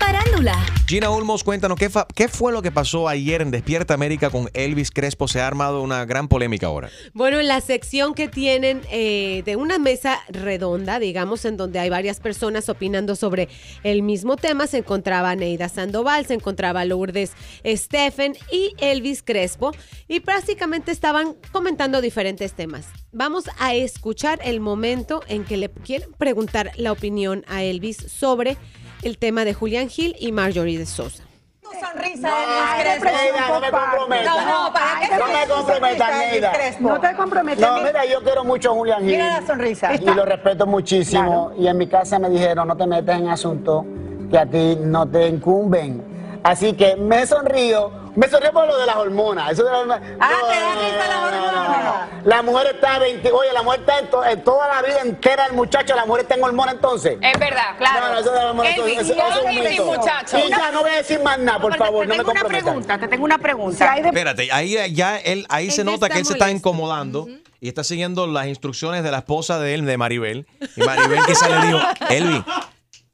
Parándula. 0.00 0.56
Gina 0.88 1.10
Ulmos, 1.10 1.44
cuéntanos, 1.44 1.78
¿qué, 1.78 1.88
fa- 1.88 2.06
¿qué 2.16 2.26
fue 2.26 2.52
lo 2.52 2.62
que 2.62 2.72
pasó 2.72 3.06
ayer 3.06 3.42
en 3.42 3.52
Despierta 3.52 3.94
América 3.94 4.30
con 4.30 4.50
Elvis 4.54 4.90
Crespo? 4.90 5.28
Se 5.28 5.40
ha 5.40 5.46
armado 5.46 5.82
una 5.82 6.04
gran 6.04 6.26
polémica 6.26 6.66
ahora. 6.66 6.90
Bueno, 7.12 7.38
en 7.38 7.46
la 7.46 7.60
sección 7.60 8.14
que 8.14 8.26
tienen 8.26 8.80
eh, 8.90 9.42
de 9.44 9.54
una 9.54 9.78
mesa 9.78 10.18
redonda, 10.28 10.98
digamos, 10.98 11.44
en 11.44 11.56
donde 11.56 11.78
hay 11.78 11.90
varias 11.90 12.18
personas 12.18 12.68
opinando 12.68 13.14
sobre 13.14 13.48
el 13.84 14.02
mismo 14.02 14.36
tema, 14.36 14.66
se 14.66 14.78
encontraba 14.78 15.36
Neida 15.36 15.68
Sandoval, 15.68 16.26
se 16.26 16.34
encontraba 16.34 16.84
Lourdes 16.84 17.32
Stephen 17.64 18.36
y 18.50 18.72
Elvis 18.78 19.22
Crespo, 19.22 19.72
y 20.08 20.20
prácticamente 20.20 20.90
estaban 20.90 21.36
comentando 21.52 22.00
diferentes 22.00 22.54
temas. 22.54 22.86
Vamos 23.12 23.44
a 23.58 23.74
escuchar 23.74 24.40
el 24.42 24.60
momento 24.60 25.22
en 25.28 25.44
que 25.44 25.56
le 25.56 25.68
quieren 25.70 26.10
preguntar 26.16 26.72
la 26.76 26.90
opinión 26.90 27.44
a 27.48 27.62
Elvis 27.62 27.96
sobre 27.96 28.56
el 29.02 29.18
tema 29.18 29.44
de 29.44 29.54
Julián 29.54 29.88
Gil 29.88 30.16
y 30.18 30.32
Marjorie 30.32 30.78
de 30.78 30.86
Sosa. 30.86 31.24
sonrisa 31.62 32.28
de 32.28 32.42
Elvis 32.44 33.00
Crespo. 33.00 33.04
Neida, 33.04 33.48
no 33.48 33.60
me 33.60 33.70
comprometas. 33.70 34.26
No, 34.26 34.64
no, 34.66 34.72
¿para 34.72 35.00
qué 35.00 35.16
No 35.16 35.26
me 35.26 35.46
comprometas, 35.54 36.18
Neida. 36.18 36.52
No 36.80 37.00
te 37.00 37.16
comprometes. 37.16 37.60
No, 37.60 37.82
mira, 37.82 38.04
yo 38.04 38.22
quiero 38.22 38.44
mucho 38.44 38.70
a 38.70 38.74
Julián 38.74 39.00
Gil. 39.00 39.12
Mira 39.12 39.40
la 39.40 39.46
sonrisa. 39.46 39.94
Y 39.94 40.04
lo 40.04 40.24
respeto 40.24 40.66
muchísimo. 40.66 41.52
Y 41.58 41.66
en 41.66 41.76
mi 41.78 41.86
casa 41.86 42.18
me 42.18 42.28
dijeron, 42.28 42.68
no 42.68 42.76
te 42.76 42.86
metas 42.86 43.18
en 43.18 43.28
asuntos 43.28 43.84
que 44.30 44.38
a 44.38 44.46
ti 44.46 44.76
no 44.80 45.08
te 45.08 45.26
incumben. 45.28 46.40
Así 46.42 46.72
que 46.74 46.96
me 46.96 47.26
sonrío. 47.26 47.99
Me 48.16 48.28
sonrío 48.28 48.52
por 48.52 48.66
lo 48.66 48.76
de 48.78 48.86
las 48.86 48.96
hormonas. 48.96 49.52
Eso 49.52 49.64
de 49.64 49.70
las 49.70 49.80
hormonas. 49.80 50.02
Ah, 50.20 50.30
te 50.48 50.60
da 50.60 50.74
risa 50.74 51.08
las 51.08 51.32
hormonas. 51.32 52.08
La 52.24 52.42
mujer 52.42 52.66
está 52.74 52.98
20, 52.98 53.32
oye, 53.32 53.52
la 53.52 53.62
mujer 53.62 53.80
está 53.80 53.98
en, 53.98 54.10
to- 54.10 54.24
en 54.24 54.44
toda 54.44 54.68
la 54.68 54.82
vida 54.82 55.00
entera 55.00 55.46
el 55.46 55.52
muchacho, 55.54 55.94
la 55.96 56.04
mujer 56.04 56.22
está 56.22 56.34
en 56.34 56.44
hormona 56.44 56.72
entonces. 56.72 57.16
Es 57.20 57.38
verdad, 57.38 57.76
claro. 57.78 58.00
No, 58.08 58.12
no, 58.14 58.20
eso 58.20 58.30
de 58.30 58.36
las 58.36 58.44
hormonas, 58.46 58.76
Elvis, 58.76 58.98
eso- 58.98 59.12
eso 59.14 59.48
es 59.48 59.80
un 59.80 59.86
muchacho. 59.86 60.38
Y 60.38 60.50
ya, 60.50 60.70
no 60.70 60.80
voy 60.82 60.90
a 60.90 60.96
decir 60.96 61.20
más 61.22 61.38
nada, 61.38 61.58
por 61.58 61.76
favor, 61.76 62.02
te 62.02 62.08
no 62.08 62.14
me 62.14 62.18
tengo 62.18 62.30
una 62.32 62.44
pregunta, 62.44 62.98
te 62.98 63.08
tengo 63.08 63.24
una 63.24 63.38
pregunta. 63.38 63.96
Espérate, 63.96 64.48
ahí 64.52 64.76
ya 64.94 65.16
él, 65.18 65.46
ahí 65.48 65.70
se 65.70 65.82
nota 65.84 66.08
que 66.08 66.18
él 66.18 66.26
se 66.26 66.34
está 66.34 66.50
incomodando 66.50 67.26
y 67.60 67.68
está 67.68 67.84
siguiendo 67.84 68.26
las 68.26 68.46
instrucciones 68.46 69.02
de 69.02 69.10
la 69.10 69.18
esposa 69.18 69.58
de 69.58 69.74
él, 69.74 69.86
de 69.86 69.96
Maribel. 69.96 70.46
Y 70.76 70.80
Maribel 70.82 71.20
quizá 71.26 71.48
le 71.48 71.66
dijo, 71.66 71.78
Elvi, 72.10 72.44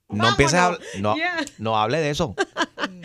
no 0.08 0.28
empieces 0.28 0.54
a 0.58 0.66
hablar, 0.66 0.80
no, 1.00 1.14
no 1.58 1.78
hable 1.78 1.98
de 1.98 2.10
eso. 2.10 2.34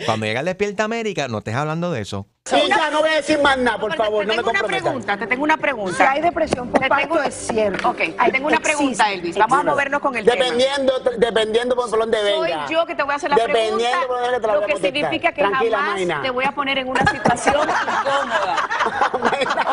Cuando 0.06 0.26
llega 0.26 0.40
el 0.40 0.46
Despierta 0.46 0.84
América, 0.84 1.28
no 1.28 1.38
estés 1.38 1.54
hablando 1.54 1.90
de 1.92 2.00
eso. 2.00 2.26
Ya, 2.50 2.90
no 2.90 3.00
voy 3.00 3.10
a 3.10 3.14
decir 3.16 3.40
más 3.40 3.56
nada, 3.56 3.78
por 3.78 3.90
Porque 3.90 4.02
favor, 4.02 4.20
te 4.22 4.26
no 4.26 4.32
me 4.32 4.36
tengo 4.38 4.50
una 4.50 4.62
pregunta, 4.68 5.16
te 5.16 5.26
tengo 5.28 5.44
una 5.44 5.56
pregunta. 5.56 5.96
Si 5.96 6.02
hay 6.02 6.20
depresión 6.20 6.72
Te 6.72 6.78
postparto, 6.80 7.14
tengo- 7.14 7.22
es 7.22 7.34
cierto. 7.34 7.90
Ok, 7.90 7.96
te 7.98 8.14
Hay- 8.18 8.32
tengo 8.32 8.48
una 8.48 8.58
pregunta, 8.58 9.12
Elvis. 9.12 9.36
Vamos 9.36 9.58
a 9.60 9.62
movernos 9.62 10.00
con 10.00 10.16
el 10.16 10.24
tema. 10.24 10.44
Dependiendo, 10.44 10.92
dependiendo 11.18 11.76
por 11.76 11.88
dónde 11.90 12.18
Soy 12.20 12.50
venga. 12.50 12.66
yo 12.68 12.84
que 12.84 12.94
te 12.96 13.02
voy 13.04 13.12
a 13.12 13.16
hacer 13.16 13.30
la 13.30 13.36
Dependiendo 13.36 13.78
pregunta, 13.78 14.06
por 14.08 14.20
dónde 14.22 14.40
te 14.40 14.46
la 14.46 14.52
lo 14.54 14.60
voy 14.60 14.70
a 14.70 14.74
que 14.74 14.80
significa 14.80 15.32
que 15.32 15.42
Tranquila, 15.42 15.78
jamás 15.78 16.22
te 16.22 16.30
voy 16.30 16.44
a 16.44 16.52
poner 16.52 16.78
en 16.78 16.88
una 16.88 17.06
situación 17.10 17.54
incómoda. 17.68 18.68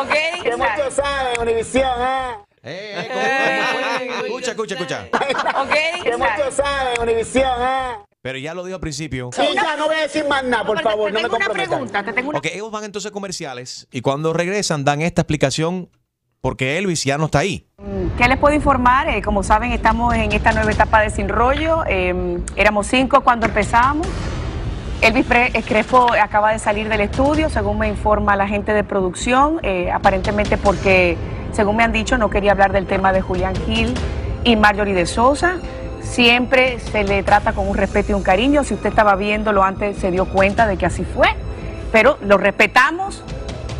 ¿Ok? 0.02 0.42
Que 0.42 0.56
muchos 0.56 0.94
saben, 0.94 1.40
Univisión, 1.40 1.90
¿eh? 2.00 2.36
Eh, 2.62 3.08
eh, 3.08 3.08
¿cómo- 3.08 3.80
cómo- 4.12 4.24
Escucha, 4.26 4.50
escucha, 4.50 4.74
escucha. 4.74 5.06
¿Ok? 5.62 5.74
Que 6.04 6.16
muchos 6.16 6.54
saben, 6.54 7.00
Univisión, 7.00 7.46
¿eh? 7.60 7.92
Pero 8.22 8.38
ya 8.38 8.52
lo 8.52 8.64
dijo 8.64 8.74
al 8.74 8.80
principio. 8.80 9.30
Sí, 9.32 9.42
ya 9.54 9.76
no 9.76 9.86
voy 9.86 9.96
a 9.96 10.02
decir 10.02 10.26
más 10.28 10.44
nada, 10.44 10.64
por 10.64 10.80
favor, 10.82 11.10
no 11.10 11.20
me 11.20 11.28
comprometan. 11.28 11.84
Ok, 12.34 12.46
ellos 12.52 12.70
van 12.70 12.84
entonces 12.84 13.10
a 13.10 13.12
comerciales 13.12 13.88
y 13.90 14.02
cuando 14.02 14.34
regresan 14.34 14.84
dan 14.84 15.00
esta 15.00 15.22
explicación 15.22 15.88
porque 16.42 16.76
Elvis 16.78 17.04
ya 17.04 17.16
no 17.16 17.26
está 17.26 17.38
ahí. 17.40 17.66
¿Qué 18.18 18.28
les 18.28 18.38
puedo 18.38 18.54
informar? 18.54 19.08
Eh, 19.08 19.22
como 19.22 19.42
saben, 19.42 19.72
estamos 19.72 20.14
en 20.14 20.32
esta 20.32 20.52
nueva 20.52 20.70
etapa 20.70 21.00
de 21.00 21.08
Sin 21.10 21.28
Rollo. 21.30 21.82
Eh, 21.88 22.38
éramos 22.56 22.86
cinco 22.88 23.22
cuando 23.22 23.46
empezamos. 23.46 24.06
Elvis 25.00 25.24
eh, 25.30 25.62
Crespo 25.66 26.12
acaba 26.12 26.52
de 26.52 26.58
salir 26.58 26.90
del 26.90 27.00
estudio, 27.00 27.48
según 27.48 27.78
me 27.78 27.88
informa 27.88 28.36
la 28.36 28.46
gente 28.46 28.74
de 28.74 28.84
producción, 28.84 29.58
eh, 29.62 29.90
aparentemente 29.90 30.58
porque, 30.58 31.16
según 31.52 31.76
me 31.76 31.84
han 31.84 31.92
dicho, 31.92 32.18
no 32.18 32.30
quería 32.30 32.52
hablar 32.52 32.72
del 32.72 32.86
tema 32.86 33.12
de 33.12 33.20
Julián 33.20 33.54
Gil 33.66 33.94
y 34.44 34.56
Marjorie 34.56 34.94
de 34.94 35.06
Sosa. 35.06 35.58
Siempre 36.02 36.78
se 36.80 37.04
le 37.04 37.22
trata 37.22 37.52
con 37.52 37.68
un 37.68 37.76
respeto 37.76 38.12
y 38.12 38.14
un 38.14 38.22
cariño. 38.22 38.64
Si 38.64 38.74
usted 38.74 38.88
estaba 38.88 39.16
viéndolo 39.16 39.62
antes, 39.62 39.98
se 39.98 40.10
dio 40.10 40.26
cuenta 40.26 40.66
de 40.66 40.76
que 40.76 40.86
así 40.86 41.04
fue. 41.04 41.28
Pero 41.92 42.18
lo 42.22 42.36
respetamos, 42.36 43.22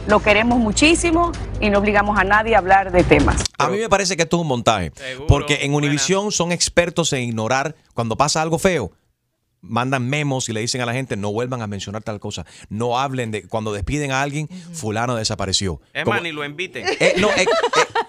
lo 0.07 0.21
queremos 0.21 0.59
muchísimo 0.59 1.33
y 1.61 1.71
no 1.71 1.79
obligamos 1.79 2.19
a 2.19 2.25
nadie 2.25 2.55
a 2.55 2.59
hablar 2.59 2.93
de 2.93 3.05
temas. 3.05 3.45
A 3.59 3.69
mí 3.69 3.79
me 3.79 3.89
parece 3.89 4.17
que 4.17 4.23
esto 4.23 4.37
es 4.37 4.43
un 4.43 4.49
montaje. 4.49 4.93
porque 5.29 5.61
en 5.63 5.75
Univision 5.75 6.33
son 6.33 6.53
expertos 6.53 7.13
en 7.13 7.23
ignorar 7.23 7.75
cuando 7.95 8.17
pasa 8.17 8.43
algo 8.43 8.59
feo. 8.59 8.93
Mandan 9.63 10.09
memos 10.09 10.49
y 10.49 10.53
le 10.53 10.61
dicen 10.61 10.81
a 10.81 10.87
la 10.87 10.93
gente 10.95 11.17
no 11.17 11.33
vuelvan 11.33 11.61
a 11.63 11.67
mencionar 11.67 12.03
tal 12.03 12.19
cosa. 12.21 12.47
No 12.71 12.99
hablen 12.99 13.31
de 13.31 13.43
cuando 13.47 13.73
despiden 13.73 14.11
a 14.11 14.23
alguien, 14.23 14.49
fulano 14.73 15.17
desapareció. 15.17 15.81
Es 15.93 16.07
más, 16.07 16.23
ni 16.23 16.33
lo 16.33 16.45
inviten. 16.45 16.85
Eh, 16.99 17.15
no, 17.19 17.29
eh, 17.31 17.45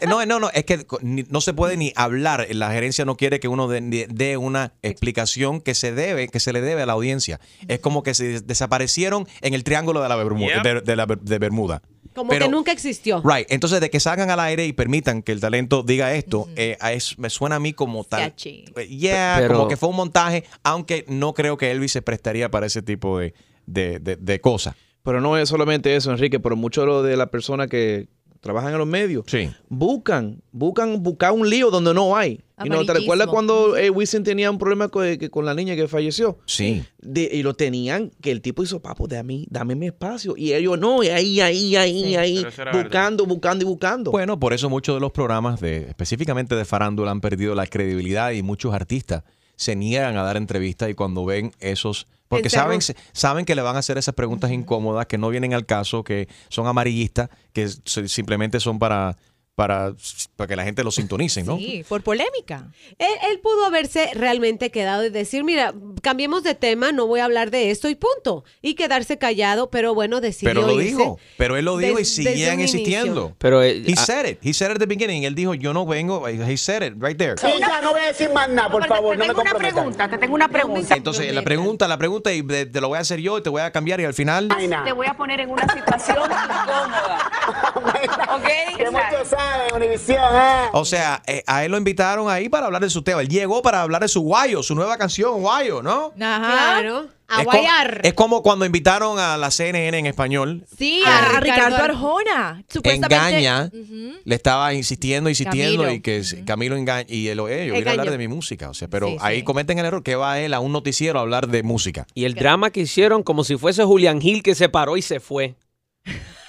eh, 0.02 0.08
no, 0.08 0.26
no, 0.26 0.40
no, 0.40 0.50
es 0.54 0.64
que 0.66 0.86
ni- 1.02 1.26
no 1.30 1.42
se 1.42 1.54
puede 1.54 1.76
ni 1.78 1.92
hablar. 1.96 2.48
La 2.52 2.72
gerencia 2.72 3.04
no 3.06 3.18
quiere 3.18 3.40
que 3.40 3.48
uno 3.48 3.68
dé 3.68 4.38
una 4.38 4.74
explicación 4.82 5.62
que 5.62 5.76
se 5.76 5.92
debe, 5.94 6.28
que 6.30 6.40
se 6.40 6.54
le 6.54 6.62
debe 6.62 6.84
a 6.84 6.86
la 6.86 6.94
audiencia. 6.94 7.40
Es 7.68 7.80
como 7.80 8.02
que 8.04 8.14
se 8.14 8.24
des- 8.26 8.48
desaparecieron 8.48 9.28
en 9.42 9.54
el 9.54 9.64
triángulo 9.64 10.02
de 10.02 10.10
la 10.10 10.16
Bermuda. 10.16 10.56
Yep. 10.56 10.64
de, 10.64 10.82
de 10.82 10.96
la 10.96 11.06
Ber- 11.06 11.20
de 11.20 11.38
Bermuda. 11.40 11.82
Como 12.16 12.30
Pero- 12.30 12.46
que 12.48 12.52
nunca 12.52 12.72
existió. 12.72 13.22
Right, 13.24 13.48
entonces 13.50 13.80
de 13.82 13.90
que 13.90 14.00
salgan 14.00 14.30
al 14.30 14.40
aire 14.40 14.66
y 14.66 14.74
permitan 14.74 15.22
que 15.22 15.32
el 15.32 15.40
talento 15.40 15.82
diga 15.84 16.14
esto, 16.14 16.48
eh, 16.56 16.78
a 16.82 16.92
es- 16.94 17.18
me 17.18 17.30
suena 17.30 17.56
a 17.56 17.60
mí 17.60 17.74
como 17.74 18.04
tal. 18.04 18.22
Sketchy. 18.22 18.66
Yeah, 18.90 19.38
Pero- 19.40 19.56
como 19.56 19.68
que 19.70 19.78
fue 19.78 19.90
un 19.90 19.96
montaje, 19.96 20.44
aunque 20.64 21.06
no 21.08 21.34
creo 21.34 21.58
que 21.58 21.72
Elvis 21.72 21.92
se 21.94 22.02
prestaría 22.02 22.52
para 22.52 22.66
ese 22.66 22.82
tipo 22.82 23.20
de, 23.20 23.34
de, 23.66 24.00
de- 24.00 24.18
de 24.18 24.42
cosas. 24.42 24.76
Pero 25.04 25.20
no 25.22 25.38
es 25.38 25.50
solamente 25.50 25.96
eso, 25.96 26.12
Enrique, 26.12 26.40
pero 26.40 26.56
mucho 26.56 26.86
lo 26.86 27.02
de 27.02 27.18
las 27.18 27.30
personas 27.30 27.68
que 27.70 28.08
trabajan 28.42 28.74
en 28.74 28.80
los 28.80 28.88
medios. 28.88 29.24
Buscan, 29.70 30.42
buscan 30.52 31.02
buscar 31.02 31.32
un 31.32 31.50
lío 31.50 31.72
donde 31.72 31.94
no 31.94 32.18
hay. 32.18 32.42
Y 32.64 32.70
no, 32.70 32.86
¿Te 32.86 32.94
recuerdas 32.94 33.28
cuando 33.28 33.76
eh, 33.78 33.90
Wisin 33.90 34.24
tenía 34.24 34.52
un 34.52 34.58
problema 34.60 34.90
con, 34.90 35.18
que- 35.18 35.30
con 35.32 35.46
la 35.46 35.54
niña 35.56 35.76
que 35.76 35.88
falleció? 35.88 36.38
Sí. 36.46 36.84
De- 37.00 37.30
y 37.32 37.42
lo 37.42 37.54
tenían, 37.56 38.12
que 38.22 38.30
el 38.32 38.42
tipo 38.42 38.62
hizo, 38.62 38.80
papo, 38.82 39.08
dame, 39.08 39.46
dame 39.50 39.74
mi 39.76 39.88
espacio. 39.88 40.36
Y 40.38 40.54
ellos, 40.54 40.78
no, 40.78 41.02
y 41.04 41.08
ahí, 41.08 41.40
ahí, 41.40 41.76
ahí, 41.76 42.04
Sí. 42.04 42.16
ahí, 42.16 42.46
buscando, 42.74 43.26
buscando 43.26 43.64
y 43.64 43.68
buscando. 43.68 44.12
Bueno, 44.12 44.40
por 44.40 44.54
eso 44.54 44.70
muchos 44.70 44.96
de 44.96 45.02
los 45.02 45.12
programas, 45.12 45.60
de, 45.60 45.88
específicamente 45.90 46.56
de 46.56 46.66
farándula, 46.66 47.10
han 47.12 47.22
perdido 47.22 47.56
la 47.56 47.66
credibilidad 47.66 48.32
y 48.32 48.44
muchos 48.44 48.74
artistas 48.74 49.24
se 49.56 49.76
niegan 49.76 50.18
a 50.18 50.24
dar 50.24 50.38
entrevistas 50.38 50.90
y 50.90 50.94
cuando 50.94 51.26
ven 51.26 51.54
esos... 51.60 52.08
Porque 52.28 52.50
saben, 52.50 52.80
saben 53.12 53.44
que 53.44 53.56
le 53.56 53.62
van 53.62 53.76
a 53.76 53.80
hacer 53.80 53.98
esas 53.98 54.16
preguntas 54.16 54.52
incómodas, 54.52 55.06
que 55.06 55.18
no 55.18 55.28
vienen 55.28 55.54
al 55.54 55.66
caso, 55.66 56.06
que 56.06 56.30
son 56.48 56.66
amarillistas, 56.66 57.30
que 57.52 57.68
simplemente 57.68 58.62
son 58.62 58.80
para, 58.80 59.18
para, 59.62 59.94
para 60.38 60.48
que 60.48 60.56
la 60.56 60.64
gente 60.64 60.84
lo 60.84 60.90
sintonice, 60.90 61.44
¿no? 61.44 61.56
Sí, 61.56 61.86
por 61.88 62.02
polémica. 62.02 62.72
Él, 62.98 63.12
él 63.30 63.40
pudo 63.42 63.64
haberse 63.66 64.10
realmente 64.16 64.72
quedado 64.72 65.06
y 65.06 65.12
decir, 65.12 65.44
mira, 65.44 65.72
cambiemos 66.02 66.42
de 66.42 66.56
tema, 66.56 66.92
no 66.92 67.06
voy 67.06 67.20
a 67.20 67.26
hablar 67.26 67.52
de 67.52 67.70
esto 67.70 67.88
y 67.88 67.94
punto. 67.94 68.44
Y 68.64 68.74
quedarse 68.74 69.20
callado, 69.20 69.70
pero 69.70 69.94
bueno, 69.94 70.20
decidió 70.20 70.50
Pero 70.50 70.66
lo 70.66 70.82
irse 70.82 70.98
dijo, 70.98 71.20
pero 71.38 71.58
él 71.58 71.66
lo 71.66 71.78
dijo 71.78 71.94
y 71.94 71.98
des- 71.98 72.16
seguían 72.16 72.60
inicio. 72.60 73.36
Pero 73.38 73.62
eh, 73.62 73.84
He 73.86 73.94
ah, 73.96 74.04
said 74.04 74.26
it. 74.26 74.40
He 74.42 74.52
said 74.52 74.72
it 74.72 74.78
at 74.78 74.80
the 74.80 74.88
beginning. 74.88 75.26
Él 75.26 75.36
dijo, 75.36 75.54
yo 75.54 75.74
no 75.76 75.86
vengo. 75.86 76.28
He 76.28 76.58
said 76.58 76.82
it 76.82 76.96
right 76.98 77.16
there. 77.16 77.36
Sí, 77.38 77.48
ya 77.60 77.82
no 77.82 77.92
voy 77.92 78.02
a 78.02 78.08
decir 78.08 78.32
más 78.34 78.50
nada, 78.50 78.68
por 78.72 78.88
favor, 78.88 79.16
no 79.16 79.26
me 79.26 79.28
tengo 79.28 79.42
una 79.44 79.54
pregunta, 79.54 80.10
te 80.10 80.18
tengo 80.18 80.34
una 80.34 80.48
pregunta. 80.48 80.96
Entonces, 80.96 81.32
la 81.32 81.44
pregunta, 81.44 81.88
la 81.88 82.00
pregunta, 82.00 82.34
y 82.34 82.42
de- 82.42 82.66
te 82.66 82.82
lo 82.82 82.88
voy 82.88 82.98
a 82.98 83.02
hacer 83.02 83.20
yo 83.20 83.38
y 83.38 83.44
te 83.44 83.50
voy 83.52 83.62
a 83.62 83.72
cambiar 83.72 84.02
y 84.02 84.06
al 84.06 84.16
final... 84.16 84.48
Te 84.84 84.92
voy 84.92 85.06
a 85.06 85.14
poner 85.14 85.40
en 85.42 85.52
una 85.52 85.72
situación 85.72 86.18
incómoda. 86.24 87.71
¿Ok? 88.36 88.48
Que 88.78 88.90
muchos 88.90 89.28
saben, 89.28 89.74
Univisión, 89.76 90.18
¿eh? 90.34 90.70
O 90.74 90.86
sea, 90.86 91.22
eh, 91.28 91.44
a 91.46 91.64
él 91.66 91.72
lo 91.72 91.78
invitaron 91.78 92.30
ahí 92.30 92.50
para 92.50 92.66
hablar 92.66 92.82
de 92.82 92.90
su 92.90 93.04
tema. 93.04 93.22
Él 93.22 93.28
llegó 93.28 93.62
para 93.62 93.82
hablar 93.84 94.02
de 94.02 94.08
su 94.08 94.22
guayo, 94.22 94.64
su 94.64 94.74
nueva 94.76 94.98
canción, 94.98 95.40
Guayo, 95.42 95.84
¿no? 95.84 96.12
Claro, 96.16 97.08
a 97.28 97.40
es, 97.42 97.46
guayar. 97.46 98.02
es 98.04 98.14
como 98.14 98.42
cuando 98.42 98.66
invitaron 98.66 99.20
a 99.20 99.38
la 99.38 99.52
CNN 99.52 99.98
en 100.00 100.06
español. 100.08 100.66
Sí, 100.78 101.04
A 101.06 101.18
a, 101.38 101.40
Ricardo 101.40 101.42
Ricardo 101.42 101.76
Ar- 101.76 101.92
Arjona. 101.92 102.64
Supuestamente. 102.68 103.16
Engaña, 103.16 103.70
Ujú. 103.72 104.18
le 104.26 104.36
estaba 104.36 104.74
insistiendo, 104.74 105.30
insistiendo 105.30 105.84
Camilo. 105.84 105.92
y 105.96 106.02
que 106.02 106.24
Camilo 106.46 106.76
engaña 106.76 107.06
y 107.08 107.28
él, 107.28 107.40
eh, 107.50 107.68
yo 107.68 107.74
quiero 107.76 107.92
hablar 107.92 108.10
de 108.12 108.18
mi 108.18 108.28
música, 108.28 108.70
o 108.70 108.74
sea, 108.74 108.88
pero 108.88 109.08
Sí, 109.10 109.18
ahí 109.22 109.38
sí. 109.40 109.44
cometen 109.44 109.78
el 109.80 109.86
error 109.86 110.02
que 110.04 110.16
va 110.16 110.40
él 110.40 110.54
a 110.56 110.60
un 110.60 110.72
noticiero 110.72 111.20
a 111.20 111.22
hablar 111.22 111.48
de 111.48 111.62
música. 111.64 112.08
y 112.16 112.26
el 112.26 112.34
drama 112.34 112.72
que 112.72 112.82
hicieron 112.82 113.22
como 113.24 113.44
si 113.44 113.58
fuese 113.58 113.84
Julián 113.84 114.20
Gil 114.22 114.42
que 114.44 114.56
se 114.56 114.70
paró 114.70 114.98
y 114.98 115.02
se 115.04 115.20
fue. 115.20 115.56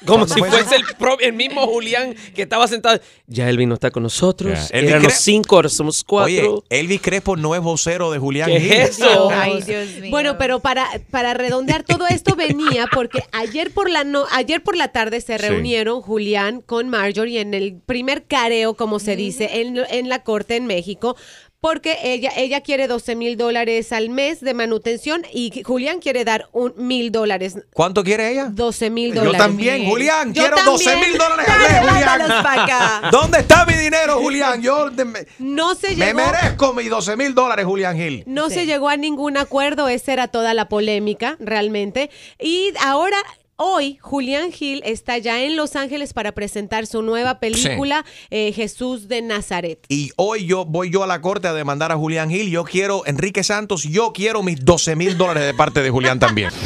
Como 0.06 0.26
si 0.26 0.34
¿Cuándo 0.40 0.56
fue 0.56 0.64
fuese 0.64 0.76
el, 0.76 0.96
pro- 0.96 1.18
el 1.20 1.32
mismo 1.32 1.66
Julián 1.66 2.14
que 2.34 2.42
estaba 2.42 2.66
sentado. 2.68 3.00
Ya 3.26 3.48
Elvis 3.48 3.68
no 3.68 3.74
está 3.74 3.90
con 3.90 4.02
nosotros. 4.02 4.70
Elvis 4.70 4.90
Eran 4.90 5.02
los 5.02 5.12
cinco, 5.14 5.56
ahora 5.56 5.68
somos 5.68 6.02
cuatro. 6.04 6.54
Oye, 6.54 6.62
Elvis 6.70 7.00
Crespo 7.00 7.36
no 7.36 7.54
es 7.54 7.60
vocero 7.60 8.10
de 8.10 8.18
Julián 8.18 8.50
¿Qué 8.50 8.60
Gil. 8.60 8.72
es 8.72 8.98
eso? 8.98 9.30
Ay, 9.30 9.62
Dios 9.62 9.88
mío. 10.00 10.10
Bueno, 10.10 10.36
pero 10.38 10.60
para, 10.60 10.86
para 11.10 11.34
redondear 11.34 11.82
todo 11.84 12.06
esto 12.08 12.34
venía 12.36 12.86
porque 12.92 13.22
ayer 13.32 13.70
por 13.72 13.88
la 13.90 14.04
no, 14.04 14.24
ayer 14.32 14.62
por 14.62 14.76
la 14.76 14.88
tarde 14.88 15.20
se 15.20 15.38
Sí. 15.38 15.42
reunieron 15.48 16.02
Julián 16.02 16.60
con 16.60 16.88
Marjorie 16.88 17.40
en 17.40 17.54
el 17.54 17.74
primer 17.86 18.24
careo, 18.24 18.74
como 18.74 18.98
se 18.98 19.16
dice, 19.16 19.60
en, 19.60 19.78
en 19.90 20.08
la 20.08 20.22
corte 20.22 20.56
en 20.56 20.66
México. 20.66 21.16
Porque 21.62 21.96
ella, 22.02 22.32
ella 22.36 22.60
quiere 22.60 22.88
12 22.88 23.14
mil 23.14 23.36
dólares 23.36 23.92
al 23.92 24.08
mes 24.08 24.40
de 24.40 24.52
manutención 24.52 25.22
y 25.32 25.62
Julián 25.62 26.00
quiere 26.00 26.24
dar 26.24 26.48
un 26.50 26.74
mil 26.76 27.12
dólares. 27.12 27.56
¿Cuánto 27.72 28.02
quiere 28.02 28.32
ella? 28.32 28.46
12 28.50 28.90
mil 28.90 29.14
Yo 29.14 29.20
dólares. 29.20 29.38
también, 29.38 29.84
Julián, 29.88 30.34
Yo 30.34 30.42
quiero 30.42 30.56
también. 30.56 30.72
12 30.76 30.96
mil 30.96 31.16
dólares 31.18 31.46
al 31.48 31.60
mes, 31.60 31.92
Julián. 31.92 33.02
¿Dónde 33.12 33.38
está 33.38 33.64
mi 33.64 33.74
dinero, 33.74 34.18
Julián? 34.20 34.60
Yo 34.60 34.90
de- 34.90 35.04
me, 35.04 35.20
No 35.38 35.76
se 35.76 35.90
me 35.94 36.06
llegó. 36.06 36.16
merezco 36.18 36.72
mis 36.72 36.90
12 36.90 37.16
mil 37.16 37.32
dólares, 37.32 37.64
Julián 37.64 37.96
Gil. 37.96 38.24
No 38.26 38.50
se 38.50 38.66
llegó 38.66 38.88
a 38.88 38.96
ningún 38.96 39.36
acuerdo, 39.36 39.88
esa 39.88 40.12
era 40.12 40.26
toda 40.26 40.54
la 40.54 40.68
polémica, 40.68 41.36
realmente. 41.38 42.10
Y 42.40 42.72
ahora, 42.84 43.18
hoy, 43.56 43.98
Julián 44.00 44.52
Gil 44.52 44.82
está 44.84 45.18
ya 45.18 45.42
en 45.42 45.56
Los 45.56 45.76
Ángeles 45.76 46.12
para 46.12 46.32
presentar 46.32 46.86
su 46.86 47.02
nueva 47.02 47.38
película, 47.38 48.04
eh, 48.30 48.52
Jesús 48.52 49.08
de 49.08 49.22
Nazaret. 49.22 49.84
Y 49.88 50.10
hoy 50.16 50.46
yo 50.46 50.64
voy 50.64 50.90
yo 50.90 51.02
a 51.02 51.06
la 51.06 51.20
corte 51.20 51.48
a 51.48 51.52
demandar 51.52 51.92
a 51.92 51.96
Julián 51.96 52.30
Gil. 52.30 52.50
Yo 52.50 52.64
quiero, 52.64 53.06
Enrique 53.06 53.42
Santos, 53.42 53.84
yo 53.84 54.12
quiero 54.12 54.42
mis 54.42 54.64
12 54.64 54.96
mil 54.96 55.16
dólares 55.16 55.44
de 55.44 55.54
parte 55.54 55.82
de 55.82 55.90
Julián 55.90 56.18
también. 56.18 56.50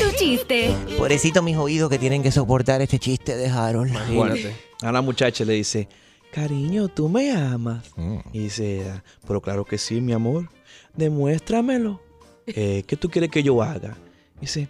Tu 0.00 0.16
chiste. 0.16 0.74
Pobrecito 0.96 1.42
mis 1.42 1.56
oídos 1.56 1.90
que 1.90 1.98
tienen 1.98 2.22
que 2.22 2.30
soportar 2.30 2.80
este 2.80 2.98
chiste 2.98 3.36
de 3.36 3.48
Harold. 3.48 3.90
Imagínate. 3.90 4.54
A 4.82 4.92
la 4.92 5.00
muchacha 5.02 5.44
le 5.44 5.54
dice, 5.54 5.88
cariño, 6.32 6.88
¿tú 6.88 7.08
me 7.08 7.32
amas? 7.32 7.84
Y 8.32 8.40
dice, 8.40 8.84
pero 9.26 9.40
claro 9.40 9.64
que 9.64 9.78
sí, 9.78 10.00
mi 10.00 10.12
amor. 10.12 10.48
Demuéstramelo. 10.94 12.00
Eh, 12.46 12.84
¿Qué 12.86 12.96
tú 12.96 13.10
quieres 13.10 13.30
que 13.30 13.42
yo 13.42 13.62
haga? 13.62 13.96
Dice, 14.40 14.68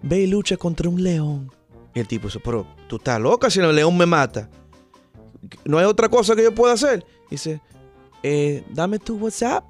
ve 0.00 0.20
y 0.20 0.26
lucha 0.26 0.56
contra 0.56 0.88
un 0.88 1.02
león. 1.02 1.52
Y 1.94 2.00
el 2.00 2.08
tipo 2.08 2.28
dice, 2.28 2.40
pero 2.40 2.66
tú 2.88 2.96
estás 2.96 3.20
loca 3.20 3.50
si 3.50 3.60
el 3.60 3.74
león 3.74 3.96
me 3.96 4.06
mata. 4.06 4.48
¿No 5.64 5.78
hay 5.78 5.84
otra 5.84 6.08
cosa 6.08 6.34
que 6.36 6.42
yo 6.42 6.54
pueda 6.54 6.74
hacer? 6.74 7.04
Dice, 7.30 7.60
"Eh, 8.22 8.64
dame 8.70 8.98
tu 8.98 9.16
WhatsApp. 9.16 9.64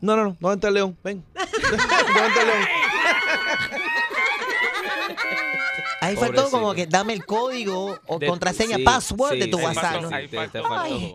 No, 0.00 0.16
no, 0.16 0.24
no, 0.24 0.36
¿dónde 0.40 0.54
está 0.54 0.68
el 0.68 0.74
león? 0.74 0.98
Ven. 1.04 1.24
¿Dónde 1.34 2.28
está 2.28 2.40
el 2.42 2.46
león? 2.46 2.66
Ahí 6.02 6.16
faltó 6.16 6.34
Pobrecito. 6.36 6.50
como 6.50 6.74
que 6.74 6.86
dame 6.86 7.12
el 7.12 7.26
código 7.26 7.98
o 8.06 8.18
De- 8.18 8.26
contraseña, 8.26 8.76
sí, 8.76 8.82
password 8.84 9.32
de 9.34 9.42
sí, 9.44 9.50
tu 9.50 9.58
WhatsApp. 9.58 9.96
sí, 9.96 10.00
¿no? 10.02 10.08
te- 10.08 10.28
te 10.28 10.36
faltó. 10.62 10.66
Ay, 10.74 11.14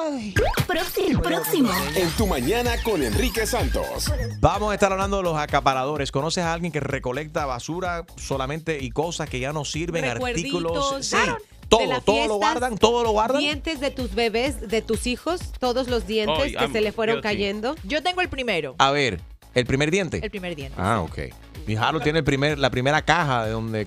ay. 0.00 0.34
Próximo. 0.66 1.22
Próximo. 1.22 1.70
En 1.94 2.08
tu 2.10 2.26
mañana 2.26 2.72
con 2.82 3.02
Enrique 3.02 3.46
Santos. 3.46 4.10
Vamos 4.40 4.70
a 4.70 4.74
estar 4.74 4.92
hablando 4.92 5.18
de 5.18 5.22
los 5.22 5.36
acaparadores. 5.38 6.10
¿Conoces 6.10 6.44
a 6.44 6.52
alguien 6.52 6.72
que 6.72 6.80
recolecta 6.80 7.46
basura 7.46 8.04
solamente 8.16 8.78
y 8.82 8.90
cosas 8.90 9.28
que 9.28 9.40
ya 9.40 9.52
no 9.52 9.64
sirven, 9.64 10.04
artículos? 10.04 10.72
Recuerditos, 10.72 11.06
Sí. 11.06 11.16
de 11.16 11.34
Todo, 11.68 12.00
todo 12.02 12.26
lo 12.28 12.34
guardan, 12.36 12.76
todo 12.78 13.02
lo 13.02 13.10
guardan. 13.12 13.38
Dientes 13.40 13.80
de 13.80 13.90
tus 13.90 14.14
bebés, 14.14 14.68
de 14.68 14.82
tus 14.82 15.06
hijos, 15.06 15.40
todos 15.58 15.88
los 15.88 16.06
dientes 16.06 16.52
que 16.52 16.62
I'm 16.64 16.72
se 16.72 16.80
le 16.80 16.92
fueron 16.92 17.16
guilty. 17.16 17.28
cayendo. 17.28 17.74
Yo 17.84 18.02
tengo 18.02 18.20
el 18.20 18.28
primero. 18.28 18.74
A 18.78 18.90
ver, 18.90 19.20
el 19.54 19.66
primer 19.66 19.90
diente. 19.90 20.20
El 20.22 20.30
primer 20.30 20.54
diente. 20.54 20.76
Ah, 20.80 21.00
ok. 21.00 21.18
Mi 21.66 21.76
Harold 21.76 22.02
tiene 22.04 22.18
el 22.20 22.24
primer, 22.24 22.58
la 22.58 22.70
primera 22.70 23.02
caja 23.02 23.46
de 23.46 23.52
donde. 23.52 23.86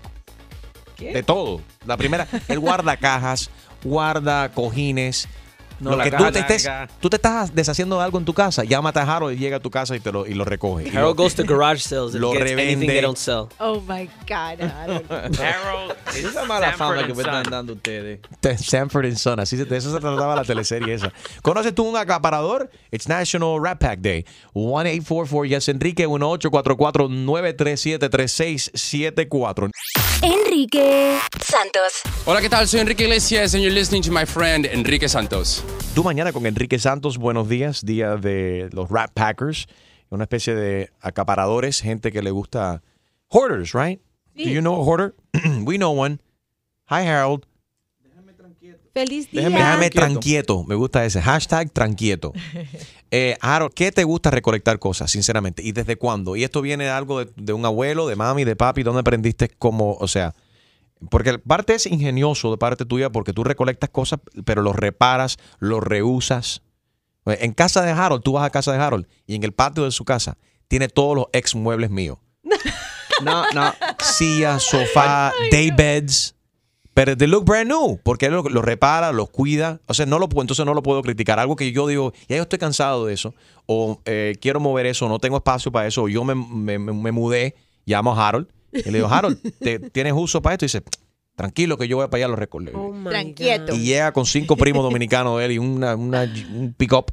De 0.99 1.21
todo. 1.23 1.61
La 1.85 1.95
primera. 1.95 2.27
Él 2.47 2.59
guarda 2.59 2.97
cajas, 2.97 3.51
guarda 3.83 4.51
cojines, 4.51 5.27
No, 5.79 5.91
lo 5.91 5.98
la 5.98 6.03
que 6.05 6.12
tú 6.12 6.24
te, 6.31 6.39
estés, 6.39 6.67
tú 7.00 7.10
te 7.10 7.17
estás 7.17 7.53
deshaciendo 7.53 7.98
de 7.98 8.03
algo 8.03 8.17
en 8.17 8.25
tu 8.25 8.34
casa, 8.34 8.63
llámate 8.63 9.00
a 9.00 9.03
Harold 9.15 9.36
y 9.36 9.39
llega 9.39 9.57
a 9.57 9.60
tu 9.60 9.69
casa 9.69 9.96
y 9.96 10.00
te 10.00 10.12
lo, 10.12 10.25
y 10.25 10.34
lo 10.34 10.43
recoge. 10.43 10.88
Y 10.88 10.91
lo- 10.91 11.00
Harold 11.00 11.17
goes 11.17 11.36
to 11.36 11.43
garage 11.48 11.81
sales 11.81 12.13
and 12.13 12.22
Lo 12.22 12.31
gets 12.31 12.41
anything 12.41 12.57
revende. 12.79 12.88
they 12.88 13.01
don't 13.01 13.17
sell. 13.17 13.48
Oh 13.60 13.79
my 13.81 14.10
God. 14.27 14.60
Harold. 14.62 15.05
Harold, 15.39 15.93
Esa 16.15 16.46
mala 16.46 16.67
Sanford 16.69 16.77
fama 16.96 17.07
que 17.07 17.13
me 17.13 17.22
están 17.22 17.43
dando 17.50 17.74
ustedes. 17.74 18.19
de 18.41 18.57
Sanford 18.57 19.05
and 19.05 19.17
Son, 19.17 19.39
así 19.39 19.55
se- 19.57 19.65
de 19.65 19.77
eso 19.77 19.93
se 19.93 20.00
trataba 20.00 20.36
la 20.36 20.43
teleserie 20.43 20.93
esa. 20.96 21.13
¿Conoces 21.43 21.75
tú 21.75 21.84
un 21.88 21.96
acaparador? 21.96 22.69
It's 22.91 23.07
National 23.07 23.62
Rat 23.62 23.77
Pack 23.79 24.00
Day. 24.00 24.25
1-844 24.53 25.48
Yes 25.48 25.69
Enrique 25.69 26.07
1844 26.07 27.07
937 27.10 28.10
3674 28.10 29.69
Enrique 30.21 31.17
Santos. 31.39 32.01
Hola, 32.25 32.41
¿qué 32.41 32.50
tal? 32.50 32.67
Soy 32.67 32.79
Enrique 32.79 33.03
Iglesias 33.03 33.53
and 33.53 33.63
you're 33.63 33.74
listening 33.74 34.01
to 34.01 34.12
my 34.12 34.25
friend 34.25 34.65
Enrique 34.65 35.07
Santos. 35.07 35.63
Tu 35.93 36.03
mañana 36.03 36.33
con 36.33 36.45
Enrique 36.45 36.79
Santos, 36.79 37.17
buenos 37.17 37.47
días, 37.47 37.86
día 37.86 38.15
de 38.17 38.69
los 38.74 38.89
Rat 38.89 39.12
Packers, 39.13 39.67
una 40.09 40.24
especie 40.24 40.55
de 40.55 40.89
acaparadores, 41.01 41.81
gente 41.81 42.12
que 42.12 42.21
le 42.21 42.31
gusta 42.31 42.81
hoarders, 43.29 43.74
right? 43.74 44.00
Do 44.36 44.50
you 44.50 44.62
know 44.62 44.75
a 44.75 44.83
hoarder? 44.83 45.15
We 45.63 45.77
know 45.77 45.91
one. 45.91 46.19
Hi 46.89 47.01
Harold. 47.07 47.46
Feliz 48.97 49.29
día. 49.29 49.41
Déjame, 49.41 49.59
déjame 49.59 49.89
tranquieto, 49.91 50.63
me 50.63 50.73
gusta 50.73 51.05
ese 51.05 51.21
hashtag 51.21 51.71
tranquieto. 51.71 52.33
Eh, 53.09 53.37
Harold, 53.39 53.73
¿qué 53.73 53.93
te 53.93 54.03
gusta 54.03 54.29
recolectar 54.31 54.79
cosas, 54.79 55.09
sinceramente? 55.09 55.63
¿Y 55.63 55.71
desde 55.71 55.95
cuándo? 55.95 56.35
¿Y 56.35 56.43
esto 56.43 56.61
viene 56.61 56.83
de 56.83 56.89
algo 56.89 57.23
de, 57.23 57.31
de 57.37 57.53
un 57.53 57.65
abuelo, 57.65 58.05
de 58.05 58.17
mami, 58.17 58.43
de 58.43 58.57
papi? 58.57 58.83
¿Dónde 58.83 58.99
aprendiste 58.99 59.47
cómo, 59.47 59.93
o 59.93 60.09
sea, 60.09 60.35
porque 61.09 61.39
parte 61.39 61.75
es 61.75 61.85
ingenioso 61.85 62.51
de 62.51 62.57
parte 62.57 62.85
tuya 62.85 63.09
porque 63.09 63.33
tú 63.33 63.43
recolectas 63.43 63.89
cosas, 63.89 64.19
pero 64.45 64.61
los 64.61 64.75
reparas, 64.75 65.37
los 65.59 65.81
reusas. 65.81 66.61
En 67.25 67.53
casa 67.53 67.81
de 67.81 67.91
Harold, 67.91 68.23
tú 68.23 68.33
vas 68.33 68.45
a 68.45 68.49
casa 68.49 68.71
de 68.73 68.79
Harold 68.79 69.07
y 69.25 69.35
en 69.35 69.43
el 69.43 69.53
patio 69.53 69.83
de 69.83 69.91
su 69.91 70.05
casa 70.05 70.37
tiene 70.67 70.87
todos 70.87 71.15
los 71.15 71.25
ex 71.33 71.55
muebles 71.55 71.89
míos. 71.89 72.17
No, 73.23 73.45
no. 73.51 73.73
Silla, 73.99 74.59
sofá, 74.59 75.33
day 75.49 75.71
Pero 76.97 77.15
they 77.15 77.27
look 77.27 77.45
brand 77.45 77.69
new, 77.69 77.99
porque 78.01 78.25
él 78.25 78.33
los 78.33 78.51
lo 78.51 78.63
repara, 78.63 79.11
los 79.11 79.29
cuida. 79.29 79.79
O 79.85 79.93
sea, 79.93 80.07
no 80.07 80.17
lo 80.17 80.27
puedo, 80.29 80.41
entonces 80.41 80.65
no 80.65 80.73
lo 80.73 80.81
puedo 80.81 81.03
criticar. 81.03 81.37
Algo 81.37 81.55
que 81.55 81.71
yo 81.71 81.85
digo, 81.85 82.11
ya 82.27 82.37
yo 82.37 82.41
estoy 82.41 82.57
cansado 82.57 83.05
de 83.05 83.13
eso, 83.13 83.35
o 83.67 84.01
eh, 84.05 84.35
quiero 84.41 84.59
mover 84.59 84.87
eso, 84.87 85.07
no 85.07 85.19
tengo 85.19 85.37
espacio 85.37 85.71
para 85.71 85.85
eso, 85.85 86.01
o 86.01 86.07
yo 86.09 86.23
me, 86.23 86.33
me- 86.33 86.79
me- 86.79 86.93
me 86.93 87.11
mudé, 87.11 87.53
llamo 87.85 88.13
a 88.19 88.27
Harold, 88.27 88.47
y 88.73 88.81
le 88.89 88.97
digo, 88.97 89.07
Harold, 89.09 89.37
¿te- 89.59 89.77
¿tienes 89.91 90.13
uso 90.15 90.41
para 90.41 90.55
esto? 90.55 90.65
Y 90.65 90.69
dice, 90.69 90.81
tranquilo 91.35 91.77
que 91.77 91.87
yo 91.87 91.97
voy 91.97 92.07
para 92.07 92.17
allá, 92.17 92.29
lo 92.29 92.35
recorre. 92.35 92.71
Oh. 93.71 93.75
Y 93.75 93.83
llega 93.85 94.11
con 94.11 94.25
cinco 94.25 94.57
primos 94.57 94.81
dominicanos 94.81 95.37
de 95.37 95.45
él 95.45 95.51
y 95.51 95.57
una, 95.59 95.95
una- 95.95 96.23
un 96.51 96.73
pick-up 96.75 97.11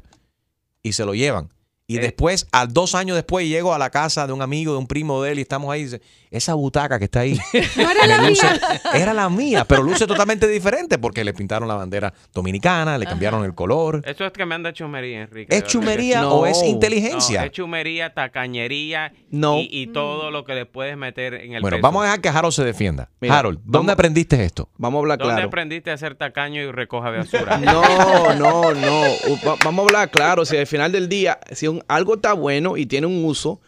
y 0.81 0.93
se 0.93 1.05
lo 1.05 1.13
llevan. 1.13 1.49
Y 1.87 1.99
después, 1.99 2.47
a 2.51 2.65
dos 2.65 2.95
años 2.95 3.15
después, 3.15 3.47
llego 3.47 3.71
a 3.71 3.77
la 3.77 3.91
casa 3.91 4.25
de 4.25 4.33
un 4.33 4.41
amigo, 4.41 4.71
de 4.73 4.79
un 4.79 4.87
primo 4.87 5.21
de 5.21 5.33
él 5.33 5.37
y 5.37 5.43
estamos 5.43 5.71
ahí 5.71 5.81
y 5.81 5.83
dice, 5.83 6.01
esa 6.31 6.55
butaca 6.55 6.97
que 6.97 7.05
está 7.05 7.19
ahí. 7.19 7.39
No 7.75 7.91
era 7.91 8.07
la 8.07 8.17
luce- 8.27 8.43
mía. 8.49 8.81
era 8.95 9.13
la 9.13 9.29
mía, 9.29 9.65
pero 9.65 9.83
luce 9.83 10.07
totalmente 10.07 10.47
diferente 10.47 10.97
porque 10.97 11.23
le 11.23 11.31
pintaron 11.35 11.67
la 11.67 11.75
bandera 11.75 12.11
dominicana, 12.33 12.97
le 12.97 13.05
cambiaron 13.05 13.45
el 13.45 13.53
color. 13.53 14.01
Eso 14.03 14.25
es 14.25 14.31
que 14.33 14.45
me 14.47 14.55
anda 14.55 14.73
chumería, 14.73 15.21
Enrique. 15.21 15.55
¿Es 15.55 15.63
chumería 15.65 16.27
o 16.27 16.47
es 16.47 16.63
inteligencia? 16.63 17.41
No, 17.41 17.45
es 17.45 17.51
chumería, 17.51 18.13
tacañería 18.15 19.13
No. 19.29 19.59
y, 19.59 19.69
y 19.71 19.87
todo 19.87 20.31
lo 20.31 20.43
que 20.43 20.55
le 20.55 20.65
puedes 20.65 20.97
meter 20.97 21.35
en 21.35 21.53
el 21.53 21.61
bueno, 21.61 21.77
peso. 21.77 21.83
vamos 21.83 22.01
a 22.01 22.05
dejar 22.05 22.21
que 22.21 22.29
Harold 22.29 22.53
se 22.53 22.63
defienda. 22.63 23.09
Mira, 23.21 23.37
Harold, 23.39 23.59
¿dónde 23.59 23.77
vamos- 23.77 23.91
aprendiste 23.93 24.43
esto? 24.43 24.69
Vamos 24.77 24.97
a 24.97 25.01
hablar 25.01 25.17
¿Dónde 25.19 25.33
claro. 25.35 25.47
aprendiste 25.49 25.91
a 25.91 25.97
ser 25.97 26.15
tacaño 26.15 26.61
y 26.61 26.71
recoja 26.71 27.11
basura? 27.11 27.57
No, 27.65 28.33
no, 28.33 28.73
no. 28.73 29.01
Va- 29.47 29.55
Vamos 29.63 29.83
a 29.83 29.87
hablar 29.87 30.09
claro. 30.11 30.45
Si 30.45 30.57
al 30.57 30.67
final 30.67 30.91
del 30.91 31.07
día, 31.09 31.39
si 31.51 31.67
un- 31.67 31.74
algo 31.87 32.15
está 32.15 32.33
bueno 32.33 32.77
y 32.77 32.85
tiene 32.85 33.07
un 33.07 33.23
uso, 33.25 33.61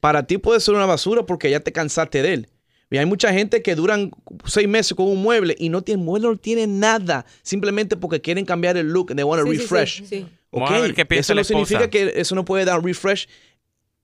para 0.00 0.26
ti 0.26 0.38
puede 0.38 0.60
ser 0.60 0.74
una 0.74 0.86
basura 0.86 1.24
porque 1.26 1.50
ya 1.50 1.60
te 1.60 1.72
cansaste 1.72 2.22
de 2.22 2.32
él. 2.34 2.48
Y 2.90 2.98
hay 2.98 3.06
mucha 3.06 3.32
gente 3.32 3.62
que 3.62 3.74
duran 3.74 4.10
seis 4.44 4.68
meses 4.68 4.94
con 4.94 5.06
un 5.06 5.22
mueble 5.22 5.56
y 5.58 5.70
no 5.70 5.80
tiene 5.82 6.02
mueble, 6.02 6.28
no 6.28 6.36
tiene 6.36 6.66
nada. 6.66 7.24
Simplemente 7.42 7.96
porque 7.96 8.20
quieren 8.20 8.44
cambiar 8.44 8.76
el 8.76 8.88
look. 8.92 9.14
They 9.14 9.24
want 9.24 9.42
to 9.42 9.46
Sí, 9.50 9.52
sí, 9.52 9.58
sí, 9.58 9.62
refresh. 9.62 10.04
sí. 10.04 10.26
Vamos 10.50 10.70
Ok, 10.70 10.76
a 10.76 10.80
ver 10.80 10.94
qué 10.94 11.06
piensa 11.06 11.32
Eso 11.32 11.34
no 11.34 11.44
significa 11.44 11.88
que 11.88 12.12
eso 12.16 12.34
no 12.34 12.44
puede 12.44 12.66
dar 12.66 12.84
refresh 12.84 13.28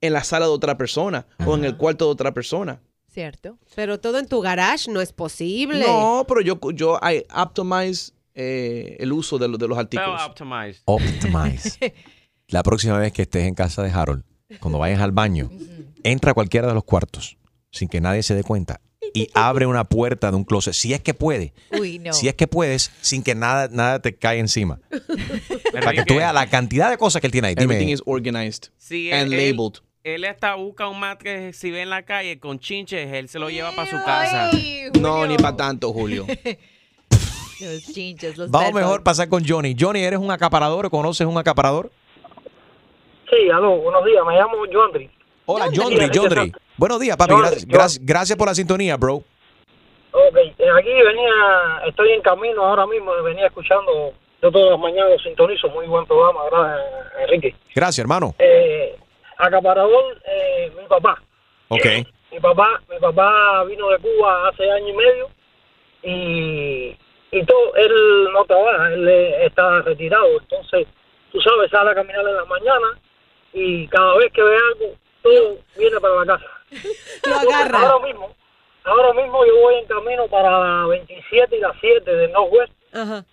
en 0.01 0.13
la 0.13 0.23
sala 0.23 0.47
de 0.47 0.51
otra 0.53 0.75
persona 0.77 1.27
o 1.45 1.55
en 1.55 1.65
el 1.65 1.77
cuarto 1.77 2.05
de 2.05 2.11
otra 2.11 2.33
persona. 2.33 2.81
¿Cierto? 3.13 3.59
Pero 3.75 3.99
todo 3.99 4.17
en 4.17 4.27
tu 4.27 4.41
garage 4.41 4.89
no 4.89 5.01
es 5.01 5.13
posible. 5.13 5.85
No, 5.85 6.25
pero 6.27 6.41
yo, 6.41 6.59
yo 6.73 6.97
I 7.03 7.25
optimize 7.35 8.11
eh, 8.33 8.97
el 8.99 9.11
uso 9.11 9.37
de, 9.37 9.47
los- 9.49 9.59
de 9.59 9.67
los 9.67 9.77
artículos. 9.77 10.19
optimize. 10.25 10.81
Optimize. 10.85 11.77
La 12.49 12.63
próxima 12.63 12.97
vez 12.97 13.13
que 13.13 13.21
estés 13.21 13.45
en 13.45 13.53
casa 13.53 13.83
de 13.83 13.91
Harold, 13.91 14.23
cuando 14.59 14.79
vayas 14.79 14.99
al 15.01 15.11
baño, 15.11 15.51
entra 16.03 16.31
a 16.31 16.33
cualquiera 16.33 16.67
de 16.67 16.73
los 16.73 16.83
cuartos 16.83 17.37
sin 17.71 17.87
que 17.87 18.01
nadie 18.01 18.23
se 18.23 18.33
dé 18.33 18.43
cuenta 18.43 18.81
y 19.13 19.29
abre 19.35 19.67
una 19.67 19.83
puerta 19.83 20.31
de 20.31 20.37
un 20.37 20.43
closet, 20.43 20.73
si 20.73 20.93
es 20.93 21.01
que 21.01 21.13
puede. 21.13 21.53
Uy, 21.79 21.99
no. 21.99 22.11
Si 22.11 22.27
es 22.27 22.33
que 22.33 22.47
puedes, 22.47 22.91
sin 23.01 23.21
que 23.21 23.35
nada, 23.35 23.67
nada 23.71 23.99
te 23.99 24.15
caiga 24.15 24.39
encima. 24.39 24.79
Para 25.71 25.93
que 25.93 26.03
tú 26.05 26.15
veas 26.15 26.33
la 26.33 26.47
cantidad 26.47 26.89
de 26.89 26.97
cosas 26.97 27.21
que 27.21 27.27
él 27.27 27.31
tiene 27.31 27.49
ahí. 27.49 27.55
Everything 27.55 27.89
is 27.89 28.01
organized 28.05 28.71
and 28.89 29.31
él, 29.31 29.31
labeled. 29.31 29.81
Él, 30.03 30.25
hasta 30.25 30.55
busca 30.55 30.87
un 30.87 30.99
mat 30.99 31.21
que 31.21 31.53
si 31.53 31.69
ve 31.69 31.83
en 31.83 31.91
la 31.91 32.03
calle 32.03 32.39
con 32.39 32.59
chinches, 32.59 33.13
él 33.13 33.29
se 33.29 33.37
lo 33.37 33.49
lleva 33.49 33.75
para 33.75 33.89
su 33.89 33.97
casa. 33.97 34.49
Ay, 34.51 34.85
No, 34.99 35.27
ni 35.27 35.37
para 35.37 35.55
tanto, 35.55 35.93
Julio. 35.93 36.25
Los 37.61 37.83
chinches, 37.83 38.37
los 38.37 38.49
vamos 38.49 38.73
mejor 38.73 39.03
pasar 39.03 39.27
con 39.27 39.45
Johnny. 39.45 39.75
Johnny, 39.77 39.99
¿eres 39.99 40.17
un 40.17 40.31
acaparador 40.31 40.85
o 40.85 40.89
conoces 40.89 41.27
un 41.27 41.37
acaparador? 41.37 41.91
Sí, 43.29 43.49
aló, 43.51 43.77
buenos 43.77 44.03
días, 44.05 44.23
me 44.25 44.35
llamo 44.35 44.57
Joandri. 44.71 45.09
Hola, 45.45 45.65
Johnny. 45.73 45.95
exacto. 45.95 46.59
Buenos 46.77 46.99
días, 46.99 47.17
papi. 47.17 47.33
Gracias- 48.01 48.37
por 48.37 48.47
la 48.47 48.55
sintonía, 48.55 48.97
bro. 48.97 49.15
Ok, 50.11 50.35
eh, 50.37 50.69
aquí 50.77 50.89
venía, 50.89 51.81
estoy 51.87 52.11
en 52.11 52.21
camino 52.21 52.63
ahora 52.65 52.87
mismo, 52.87 53.11
venía 53.23 53.45
escuchando, 53.47 54.13
yo 54.41 54.51
todas 54.51 54.71
las 54.71 54.79
mañanas 54.79 55.11
lo 55.11 55.19
sintonizo, 55.19 55.69
muy 55.69 55.85
buen 55.85 56.05
programa, 56.07 56.41
gracias 56.49 56.87
Enrique. 57.19 57.55
Gracias, 57.75 57.99
hermano. 57.99 58.33
Eh, 58.39 58.97
acaparador, 59.37 60.17
eh, 60.25 60.71
mi 60.79 60.87
papá. 60.87 61.21
Ok. 61.67 61.85
Mi 62.31 62.39
papá, 62.39 62.81
mi 62.89 62.97
papá 62.99 63.63
vino 63.65 63.89
de 63.89 63.97
Cuba 63.99 64.49
hace 64.49 64.69
año 64.71 64.87
y 64.89 64.93
medio 64.93 65.29
y, 66.03 66.97
y 67.31 67.45
todo, 67.45 67.75
él 67.75 68.29
no 68.33 68.45
trabaja, 68.45 68.93
él 68.93 69.07
eh, 69.07 69.45
está 69.45 69.81
retirado, 69.81 70.39
entonces, 70.39 70.87
tú 71.31 71.39
sabes, 71.41 71.69
sale 71.69 71.91
a 71.91 71.95
caminar 71.95 72.27
en 72.27 72.35
la 72.35 72.45
mañana 72.45 72.99
y 73.53 73.87
cada 73.87 74.15
vez 74.17 74.31
que 74.33 74.41
ve 74.43 74.55
algo, 74.55 74.95
todo 75.23 75.57
viene 75.77 75.99
para 75.99 76.15
la 76.15 76.25
casa. 76.25 76.45
Lo 77.27 77.35
agarra. 77.35 77.79
Ahora 77.89 78.05
mismo, 78.07 78.35
ahora 78.83 79.13
mismo 79.13 79.45
yo 79.45 79.55
voy 79.61 79.75
en 79.75 79.85
camino 79.87 80.27
para 80.27 80.59
la 80.81 80.87
27 80.87 81.57
y 81.57 81.59
la 81.59 81.73
7 81.79 82.11
del 82.15 82.31
Northwest 82.31 82.71
Ajá. 82.93 83.25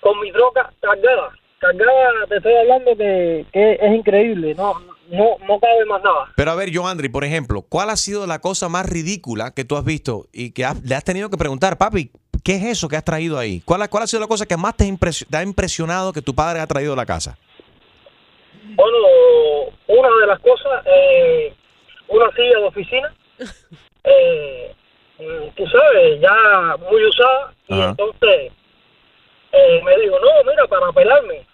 con 0.00 0.20
mi 0.20 0.32
troca 0.32 0.72
cargada. 0.80 1.30
Cargada, 1.58 2.26
te 2.28 2.36
estoy 2.38 2.54
hablando 2.54 2.96
que, 2.96 3.44
que 3.52 3.72
es 3.72 3.92
increíble, 3.94 4.54
no, 4.54 4.80
no, 5.10 5.36
no 5.46 5.60
cabe 5.60 5.84
más 5.86 6.02
nada. 6.02 6.32
Pero 6.34 6.50
a 6.52 6.54
ver, 6.54 6.74
Joandri, 6.74 7.10
por 7.10 7.22
ejemplo, 7.22 7.60
¿cuál 7.60 7.90
ha 7.90 7.96
sido 7.96 8.26
la 8.26 8.38
cosa 8.38 8.70
más 8.70 8.88
ridícula 8.88 9.50
que 9.52 9.64
tú 9.66 9.76
has 9.76 9.84
visto 9.84 10.26
y 10.32 10.52
que 10.52 10.64
has- 10.64 10.82
le 10.82 10.94
has 10.94 11.04
tenido 11.04 11.28
que 11.28 11.36
preguntar, 11.36 11.76
papi, 11.76 12.12
¿qué 12.42 12.54
es 12.56 12.64
eso 12.64 12.88
que 12.88 12.96
has 12.96 13.04
traído 13.04 13.38
ahí? 13.38 13.60
¿Cuál, 13.66 13.82
ha- 13.82 13.88
cuál 13.88 14.04
ha 14.04 14.06
sido 14.06 14.20
la 14.20 14.26
cosa 14.26 14.46
que 14.46 14.56
más 14.56 14.74
te, 14.74 14.84
ha 14.84 14.86
impresio- 14.86 15.26
te 15.28 15.36
ha 15.36 15.42
impresionado 15.42 16.14
que 16.14 16.22
tu 16.22 16.34
padre 16.34 16.60
ha 16.60 16.66
traído 16.66 16.94
a 16.94 16.96
la 16.96 17.04
casa? 17.04 17.36
Bueno, 18.74 18.98
una 19.88 20.08
de 20.20 20.26
las 20.26 20.40
cosas, 20.40 20.82
eh, 20.86 21.52
una 22.08 22.30
silla 22.32 22.58
de 22.58 22.64
oficina, 22.64 23.14
eh, 24.04 24.74
mm, 25.18 25.48
tú 25.56 25.66
sabes, 25.66 26.20
ya 26.20 26.76
muy 26.90 27.04
usada, 27.04 27.52
y 27.68 27.74
Ajá. 27.74 27.90
entonces 27.90 28.52
eh, 29.52 29.82
me 29.84 29.98
dijo, 29.98 30.18
no, 30.18 30.50
mira, 30.50 30.66
para 30.66 30.92
pelarme. 30.92 31.46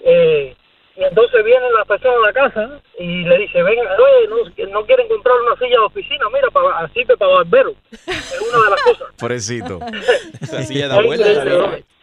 Eh, 0.00 0.54
y 0.96 1.04
entonces 1.04 1.44
vienen 1.44 1.72
las 1.74 1.86
personas 1.86 2.16
a 2.16 2.26
la 2.26 2.32
casa 2.32 2.80
y 2.98 3.22
le 3.24 3.38
dice, 3.38 3.62
ven, 3.62 3.78
oye, 3.78 4.28
no, 4.28 4.70
no 4.70 4.86
quieren 4.86 5.08
comprar 5.08 5.36
una 5.42 5.54
silla 5.56 5.78
de 5.78 5.84
oficina, 5.84 6.24
mira, 6.32 6.50
para, 6.50 6.78
así 6.78 7.04
que 7.04 7.16
para 7.16 7.34
barbero. 7.34 7.74
Es 7.92 8.40
una 8.40 8.64
de 8.64 8.70
las 8.70 8.82
cosas. 8.82 9.08
Pobrecito. 9.18 9.78
Esa 10.40 10.62
silla 10.62 10.86
increíble, 10.86 11.44
¿no? 11.44 11.95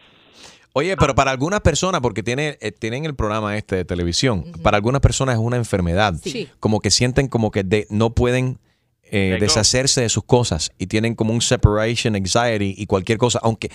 Oye, 0.76 0.96
pero 0.96 1.14
para 1.14 1.30
algunas 1.30 1.60
personas, 1.60 2.00
porque 2.00 2.24
tiene, 2.24 2.58
eh, 2.60 2.72
tienen 2.72 3.04
el 3.04 3.14
programa 3.14 3.56
este 3.56 3.76
de 3.76 3.84
televisión, 3.84 4.44
para 4.62 4.76
algunas 4.76 5.00
personas 5.00 5.36
es 5.36 5.40
una 5.40 5.56
enfermedad. 5.56 6.14
Sí. 6.22 6.48
Como 6.58 6.80
que 6.80 6.90
sienten 6.90 7.28
como 7.28 7.50
que 7.52 7.62
de- 7.62 7.86
no 7.90 8.12
pueden 8.14 8.58
eh, 9.04 9.36
deshacerse 9.40 10.00
de 10.00 10.08
sus 10.08 10.24
cosas 10.24 10.72
y 10.76 10.88
tienen 10.88 11.14
como 11.14 11.32
un 11.32 11.40
separation 11.42 12.16
anxiety 12.16 12.74
y 12.76 12.86
cualquier 12.86 13.18
cosa, 13.18 13.38
aunque 13.44 13.70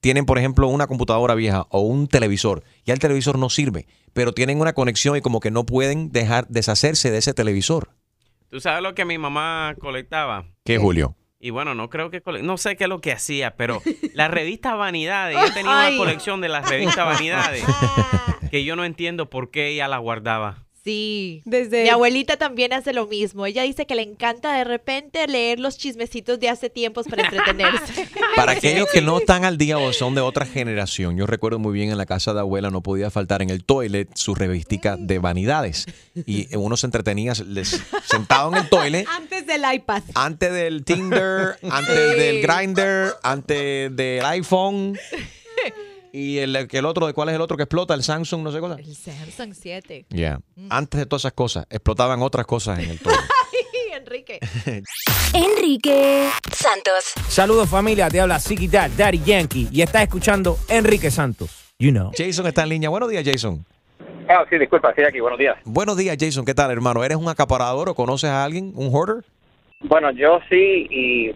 tienen, 0.00 0.26
por 0.26 0.36
ejemplo, 0.38 0.68
una 0.68 0.86
computadora 0.88 1.34
vieja 1.34 1.66
o 1.70 1.80
un 1.80 2.06
televisor, 2.08 2.62
ya 2.84 2.92
el 2.92 3.00
televisor 3.00 3.38
no 3.38 3.48
sirve, 3.48 3.86
pero 4.12 4.32
tienen 4.34 4.60
una 4.60 4.74
conexión 4.74 5.16
y 5.16 5.22
como 5.22 5.40
que 5.40 5.50
no 5.50 5.64
pueden 5.64 6.10
dejar 6.12 6.46
deshacerse 6.48 7.10
de 7.10 7.18
ese 7.18 7.32
televisor. 7.32 7.90
¿Tú 8.50 8.60
sabes 8.60 8.82
lo 8.82 8.94
que 8.94 9.06
mi 9.06 9.16
mamá 9.16 9.74
colectaba? 9.80 10.44
¿Qué, 10.64 10.76
Julio? 10.76 11.16
Y 11.44 11.50
bueno, 11.50 11.74
no 11.74 11.90
creo 11.90 12.08
que... 12.08 12.22
No 12.40 12.56
sé 12.56 12.76
qué 12.76 12.84
es 12.84 12.88
lo 12.88 13.00
que 13.00 13.10
hacía, 13.10 13.56
pero 13.56 13.82
la 14.14 14.28
revista 14.28 14.76
Vanidades, 14.76 15.36
ella 15.36 15.52
tenía 15.52 15.88
una 15.88 15.96
colección 15.96 16.40
de 16.40 16.48
las 16.48 16.70
revistas 16.70 17.04
Vanidades 17.04 17.64
que 18.52 18.62
yo 18.62 18.76
no 18.76 18.84
entiendo 18.84 19.28
por 19.28 19.50
qué 19.50 19.66
ella 19.66 19.88
la 19.88 19.98
guardaba. 19.98 20.62
Sí. 20.84 21.42
Desde 21.44 21.84
Mi 21.84 21.88
abuelita 21.90 22.36
también 22.36 22.72
hace 22.72 22.92
lo 22.92 23.06
mismo. 23.06 23.46
Ella 23.46 23.62
dice 23.62 23.86
que 23.86 23.94
le 23.94 24.02
encanta 24.02 24.52
de 24.56 24.64
repente 24.64 25.26
leer 25.28 25.60
los 25.60 25.78
chismecitos 25.78 26.40
de 26.40 26.48
hace 26.48 26.70
tiempos 26.70 27.06
para 27.06 27.22
entretenerse. 27.24 28.08
Para 28.36 28.52
aquellos 28.52 28.88
que 28.90 29.00
no 29.00 29.18
están 29.18 29.44
al 29.44 29.58
día 29.58 29.78
o 29.78 29.92
son 29.92 30.14
de 30.16 30.20
otra 30.22 30.44
generación, 30.46 31.16
yo 31.16 31.26
recuerdo 31.26 31.58
muy 31.60 31.72
bien 31.72 31.90
en 31.90 31.98
la 31.98 32.06
casa 32.06 32.34
de 32.34 32.40
abuela 32.40 32.70
no 32.70 32.82
podía 32.82 33.10
faltar 33.10 33.42
en 33.42 33.50
el 33.50 33.62
toilet 33.64 34.08
su 34.14 34.34
revistica 34.34 34.96
de 34.98 35.18
vanidades. 35.18 35.86
Y 36.26 36.54
uno 36.56 36.76
se 36.76 36.86
entretenía 36.86 37.32
les- 37.46 37.80
sentado 38.04 38.50
en 38.52 38.58
el 38.62 38.68
toilet 38.68 39.06
Antes 39.08 39.46
del 39.46 39.62
iPad. 39.72 40.02
antes 40.14 40.52
del 40.52 40.84
Tinder, 40.84 41.56
antes 41.70 42.16
del 42.16 42.42
Grinder, 42.42 43.12
antes 43.22 43.94
del 43.94 44.24
iPhone. 44.24 44.98
Y 46.14 46.38
el, 46.38 46.54
el 46.54 46.84
otro, 46.84 47.06
¿de 47.06 47.14
cuál 47.14 47.30
es 47.30 47.34
el 47.34 47.40
otro 47.40 47.56
que 47.56 47.62
explota? 47.62 47.94
El 47.94 48.02
Samsung, 48.02 48.42
no 48.42 48.52
sé 48.52 48.60
cosa. 48.60 48.76
El 48.78 48.94
Samsung 48.94 49.54
7. 49.54 50.06
Yeah. 50.10 50.40
Antes 50.68 51.00
de 51.00 51.06
todas 51.06 51.22
esas 51.22 51.32
cosas, 51.32 51.66
explotaban 51.70 52.20
otras 52.20 52.44
cosas 52.44 52.80
en 52.80 52.90
el. 52.90 53.00
Ay, 53.06 53.98
Enrique. 53.98 54.38
Enrique 55.34 56.28
Santos. 56.52 57.14
Saludos 57.28 57.70
familia, 57.70 58.10
te 58.10 58.20
habla 58.20 58.38
Siki 58.38 58.68
Dad, 58.68 58.90
Daddy 58.94 59.22
Yankee 59.24 59.68
y 59.72 59.80
estás 59.80 60.02
escuchando 60.02 60.58
Enrique 60.68 61.10
Santos. 61.10 61.72
You 61.78 61.92
know. 61.92 62.10
Jason 62.14 62.46
está 62.46 62.64
en 62.64 62.68
línea. 62.68 62.90
Buenos 62.90 63.08
días, 63.08 63.24
Jason. 63.24 63.64
Ah, 64.28 64.44
sí, 64.50 64.58
disculpa, 64.58 64.90
estoy 64.90 65.04
aquí. 65.04 65.18
Buenos 65.18 65.38
días. 65.38 65.56
Buenos 65.64 65.96
días, 65.96 66.18
Jason. 66.20 66.44
¿Qué 66.44 66.52
tal, 66.52 66.70
hermano? 66.70 67.02
¿Eres 67.02 67.16
un 67.16 67.30
acaparador 67.30 67.88
o 67.88 67.94
conoces 67.94 68.28
a 68.28 68.44
alguien? 68.44 68.72
¿Un 68.76 68.94
hoarder? 68.94 69.24
Bueno, 69.80 70.10
yo 70.10 70.40
sí, 70.50 70.86
y 70.90 71.28
eh, 71.30 71.34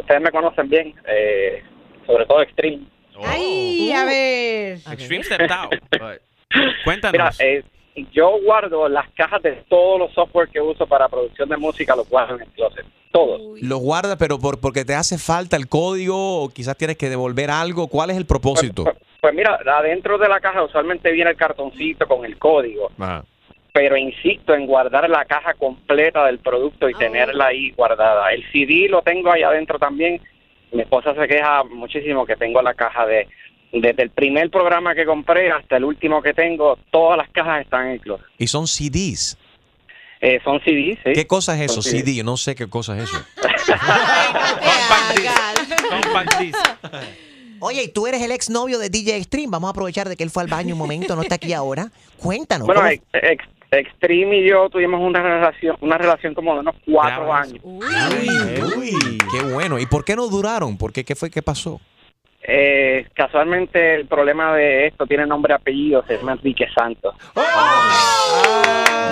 ustedes 0.00 0.22
me 0.22 0.30
conocen 0.30 0.68
bien, 0.68 0.94
eh, 1.08 1.64
sobre 2.06 2.26
todo 2.26 2.42
Extreme. 2.42 2.93
Ay, 3.22 3.92
a 3.92 4.04
ver. 4.04 4.78
Extreme 4.90 5.24
stepped 5.24 5.50
out. 5.50 5.74
Cuéntanos. 6.84 7.12
Mira, 7.12 7.32
eh, 7.38 7.62
yo 8.12 8.38
guardo 8.42 8.88
las 8.88 9.08
cajas 9.10 9.42
de 9.42 9.52
todos 9.68 9.98
los 9.98 10.12
software 10.12 10.48
que 10.48 10.60
uso 10.60 10.86
para 10.86 11.08
producción 11.08 11.48
de 11.48 11.56
música, 11.56 11.94
los 11.94 12.08
guardo 12.08 12.36
en 12.36 12.42
el 12.42 12.48
closet. 12.48 12.84
Todos. 13.12 13.40
Los 13.62 13.78
guardas, 13.78 14.16
pero 14.18 14.38
por, 14.40 14.60
porque 14.60 14.84
te 14.84 14.94
hace 14.94 15.18
falta 15.18 15.56
el 15.56 15.68
código 15.68 16.42
o 16.42 16.48
quizás 16.48 16.76
tienes 16.76 16.96
que 16.96 17.08
devolver 17.08 17.50
algo. 17.50 17.86
¿Cuál 17.86 18.10
es 18.10 18.16
el 18.16 18.26
propósito? 18.26 18.84
Pues 19.20 19.34
mira, 19.34 19.60
adentro 19.64 20.18
de 20.18 20.28
la 20.28 20.40
caja 20.40 20.64
usualmente 20.64 21.12
viene 21.12 21.30
el 21.30 21.36
cartoncito 21.36 22.06
con 22.08 22.24
el 22.24 22.36
código, 22.38 22.90
pero 23.72 23.96
insisto 23.96 24.52
en 24.52 24.66
guardar 24.66 25.08
la 25.08 25.24
caja 25.24 25.54
completa 25.54 26.26
del 26.26 26.40
producto 26.40 26.88
y 26.88 26.94
tenerla 26.94 27.46
ahí 27.46 27.70
guardada. 27.70 28.32
El 28.32 28.44
CD 28.52 28.88
lo 28.88 29.02
tengo 29.02 29.32
ahí 29.32 29.42
adentro 29.42 29.78
también. 29.78 30.20
Mi 30.74 30.82
esposa 30.82 31.14
se 31.14 31.26
queja 31.28 31.62
muchísimo 31.64 32.26
que 32.26 32.36
tengo 32.36 32.60
la 32.60 32.74
caja 32.74 33.06
de 33.06 33.26
desde 33.72 34.02
el 34.04 34.10
primer 34.10 34.50
programa 34.50 34.94
que 34.94 35.04
compré 35.04 35.50
hasta 35.50 35.78
el 35.78 35.84
último 35.84 36.22
que 36.22 36.32
tengo, 36.32 36.78
todas 36.92 37.16
las 37.18 37.28
cajas 37.30 37.62
están 37.62 37.86
en 37.86 37.92
el 37.94 38.00
closet. 38.00 38.24
Y 38.38 38.46
son 38.46 38.66
CDs. 38.68 39.36
Eh, 40.20 40.38
son 40.44 40.60
CDs, 40.60 40.96
sí. 41.04 41.12
¿Qué 41.12 41.26
cosa 41.26 41.54
es 41.56 41.70
eso? 41.72 41.82
CD. 41.82 42.14
Yo 42.14 42.22
no 42.24 42.36
sé 42.36 42.54
qué 42.54 42.68
cosa 42.68 42.96
es 42.96 43.04
eso. 43.04 43.16
Oye, 47.60 47.84
y 47.84 47.88
tú 47.88 48.06
eres 48.06 48.20
el 48.22 48.30
exnovio 48.30 48.78
de 48.78 48.90
DJ 48.90 49.16
Extreme. 49.16 49.48
Vamos 49.50 49.68
a 49.68 49.70
aprovechar 49.70 50.08
de 50.08 50.16
que 50.16 50.22
él 50.24 50.30
fue 50.30 50.42
al 50.42 50.48
baño 50.48 50.74
un 50.74 50.78
momento, 50.78 51.16
no 51.16 51.22
está 51.22 51.36
aquí 51.36 51.52
ahora. 51.52 51.90
Cuéntanos. 52.18 52.66
Bueno, 52.66 52.82
¿cómo- 52.82 52.92
ex- 52.92 53.02
ex- 53.12 53.44
Extreme 53.78 54.38
y 54.38 54.48
yo 54.48 54.68
tuvimos 54.68 55.00
una 55.00 55.22
relación, 55.22 55.76
una 55.80 55.98
relación 55.98 56.34
como 56.34 56.54
de 56.54 56.60
unos 56.60 56.76
cuatro 56.84 57.32
años. 57.32 57.60
Uy, 57.62 59.18
qué 59.30 59.42
bueno. 59.52 59.78
¿Y 59.78 59.86
por 59.86 60.04
qué 60.04 60.16
no 60.16 60.26
duraron? 60.28 60.76
¿Por 60.76 60.92
qué? 60.92 61.04
¿Qué 61.04 61.14
fue? 61.14 61.30
¿Qué 61.30 61.42
pasó? 61.42 61.80
Eh, 62.46 63.06
casualmente 63.14 63.94
el 63.94 64.06
problema 64.06 64.54
de 64.54 64.88
esto 64.88 65.06
tiene 65.06 65.26
nombre 65.26 65.54
y 65.54 65.56
apellido, 65.56 66.04
se 66.06 66.18
llama 66.18 66.32
Enrique 66.32 66.66
Santos. 66.74 67.14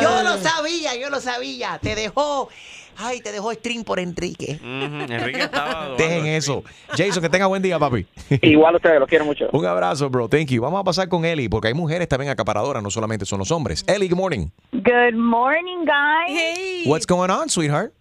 Yo 0.02 0.22
lo 0.22 0.36
sabía, 0.36 0.94
yo 1.00 1.08
lo 1.08 1.18
sabía. 1.18 1.78
Te 1.80 1.94
dejó. 1.94 2.50
Ay, 2.96 3.20
te 3.20 3.32
dejó 3.32 3.52
Extreme 3.52 3.84
por 3.84 3.98
Enrique. 3.98 4.58
Enrique 4.62 5.40
estaba. 5.42 5.90
Dejen 5.98 6.26
eso. 6.26 6.62
Jason, 6.96 7.22
que 7.22 7.28
tenga 7.28 7.46
buen 7.46 7.62
día, 7.62 7.78
papi. 7.78 8.06
Igual 8.42 8.76
ustedes, 8.76 9.00
los 9.00 9.08
quiero 9.08 9.24
mucho. 9.24 9.48
Un 9.52 9.66
abrazo, 9.66 10.08
bro. 10.10 10.28
Thank 10.28 10.48
you. 10.48 10.62
Vamos 10.62 10.80
a 10.80 10.84
pasar 10.84 11.08
con 11.08 11.24
Eli, 11.24 11.48
porque 11.48 11.68
hay 11.68 11.74
mujeres 11.74 12.08
también 12.08 12.30
acaparadoras, 12.30 12.82
no 12.82 12.90
solamente 12.90 13.24
son 13.26 13.38
los 13.38 13.50
hombres. 13.50 13.84
Eli, 13.86 14.08
good 14.08 14.16
morning. 14.18 14.48
Good 14.72 15.14
morning, 15.14 15.84
guys. 15.84 16.86
What's 16.86 17.06
going 17.06 17.30
on, 17.30 17.48
sweetheart? 17.48 17.92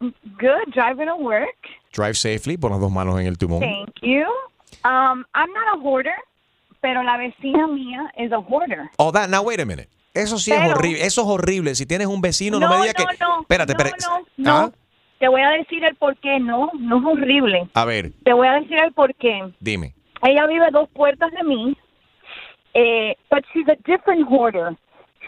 Good. 0.00 0.72
Driving 0.74 1.06
to 1.06 1.16
work. 1.16 1.56
Drive 1.92 2.16
safely, 2.16 2.56
pon 2.56 2.72
las 2.72 2.80
dos 2.80 2.92
manos 2.92 3.18
en 3.18 3.26
el 3.26 3.38
timón. 3.38 3.60
Thank 3.60 3.94
you. 4.02 4.24
Um, 4.84 5.24
I'm 5.34 5.52
not 5.52 5.74
a 5.74 5.80
hoarder, 5.80 6.14
pero 6.82 7.02
la 7.02 7.16
vecina 7.16 7.66
mía 7.66 8.10
is 8.18 8.30
a 8.32 8.38
hoarder. 8.38 8.90
Oh, 8.98 9.10
that, 9.12 9.30
now 9.30 9.42
wait 9.42 9.60
a 9.60 9.64
minute. 9.64 9.88
Eso 10.16 10.38
sí 10.38 10.52
es 10.52 10.58
horrible. 10.58 11.04
Eso 11.06 11.22
es 11.22 11.28
horrible. 11.28 11.74
Si 11.74 11.86
tienes 11.86 12.06
un 12.06 12.20
vecino, 12.20 12.58
no, 12.58 12.68
me 12.68 12.76
digas 12.76 12.94
que. 12.94 13.04
no, 13.04 13.40
espérate, 13.40 13.72
no, 13.74 13.78
espérate. 13.78 14.04
No, 14.06 14.26
no, 14.36 14.56
¿Ah? 14.66 14.70
Te 15.18 15.28
voy 15.28 15.40
a 15.40 15.50
decir 15.50 15.84
el 15.84 15.94
por 15.96 16.16
qué. 16.18 16.38
No, 16.40 16.70
no 16.78 16.98
es 16.98 17.04
horrible. 17.04 17.68
A 17.74 17.84
ver, 17.84 18.12
Te 18.24 18.32
voy 18.32 18.48
a 18.48 18.52
decir 18.54 18.78
el 18.78 18.92
por 18.92 19.14
qué. 19.14 19.52
dime. 19.60 19.94
Ella 20.22 20.46
vive 20.46 20.66
dos 20.72 20.88
puertas 20.90 21.30
de 21.32 21.44
mí, 21.44 21.76
eh, 22.74 23.14
but 23.30 23.44
she's 23.52 23.68
a 23.68 23.76
different 23.84 24.26
hoarder. 24.28 24.74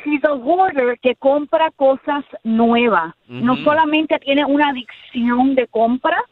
She's 0.05 0.25
a 0.25 0.33
hoarder 0.33 0.99
que 1.01 1.15
compra 1.17 1.71
cosas 1.73 2.25
nuevas. 2.45 3.15
No 3.27 3.57
solamente 3.65 4.19
tiene 4.21 4.45
una 4.45 4.71
adicción 4.71 5.55
de 5.55 5.67
compra, 5.67 6.23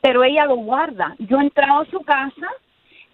pero 0.00 0.24
ella 0.24 0.46
lo 0.46 0.56
guarda. 0.56 1.14
Yo 1.18 1.38
he 1.38 1.42
entrado 1.42 1.82
a 1.82 1.86
su 1.86 2.00
casa, 2.00 2.46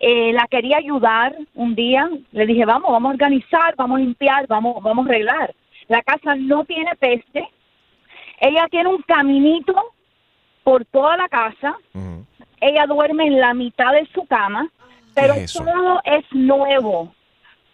eh, 0.07 0.35
la 0.35 0.47
quería 0.49 0.77
ayudar 0.77 1.35
un 1.55 1.75
día, 1.75 2.11
le 2.33 2.45
dije, 2.45 2.67
vamos, 2.67 2.91
vamos 2.91 3.09
a 3.09 3.15
organizar, 3.15 3.75
vamos 3.75 3.97
a 3.97 4.01
limpiar, 4.01 4.47
vamos, 4.47 4.83
vamos 4.83 5.07
a 5.07 5.09
arreglar. 5.09 5.55
La 5.89 6.03
casa 6.03 6.35
no 6.35 6.67
tiene 6.67 6.95
peste, 6.97 7.49
ella 8.39 8.69
tiene 8.71 8.91
un 8.91 9.01
caminito 9.01 9.75
por 10.63 10.85
toda 10.85 11.17
la 11.17 11.27
casa, 11.31 11.79
ella 12.61 12.87
duerme 12.87 13.29
en 13.29 13.41
la 13.41 13.55
mitad 13.55 13.93
de 13.95 14.07
su 14.13 14.27
cama, 14.27 14.69
pero 15.15 15.33
es 15.33 15.51
todo 15.55 16.03
es 16.05 16.25
nuevo. 16.33 17.14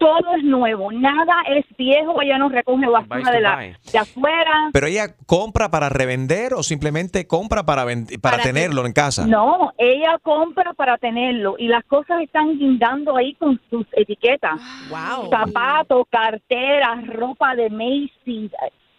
Todo 0.00 0.34
es 0.34 0.42
nuevo, 0.42 0.90
nada 0.92 1.42
es 1.46 1.66
viejo, 1.76 2.22
ella 2.22 2.38
no 2.38 2.48
recoge 2.48 2.86
basura 2.86 3.32
de, 3.32 3.40
la, 3.42 3.58
de 3.92 3.98
afuera. 3.98 4.70
¿Pero 4.72 4.86
ella 4.86 5.14
compra 5.26 5.70
para 5.70 5.90
revender 5.90 6.54
o 6.54 6.62
simplemente 6.62 7.26
compra 7.26 7.66
para, 7.66 7.84
para, 7.84 7.96
Para 8.18 8.42
tenerlo 8.42 8.86
en 8.86 8.94
casa? 8.94 9.26
No, 9.26 9.74
ella 9.76 10.18
compra 10.22 10.72
para 10.72 10.96
tenerlo 10.96 11.56
y 11.58 11.68
las 11.68 11.84
cosas 11.84 12.22
están 12.22 12.58
guindando 12.58 13.14
ahí 13.14 13.34
con 13.34 13.60
sus 13.68 13.86
etiquetas. 13.92 14.58
Wow. 14.88 15.28
Zapatos, 15.28 16.06
carteras, 16.08 17.06
ropa 17.06 17.54
de 17.54 17.68
Macy's. 17.68 18.52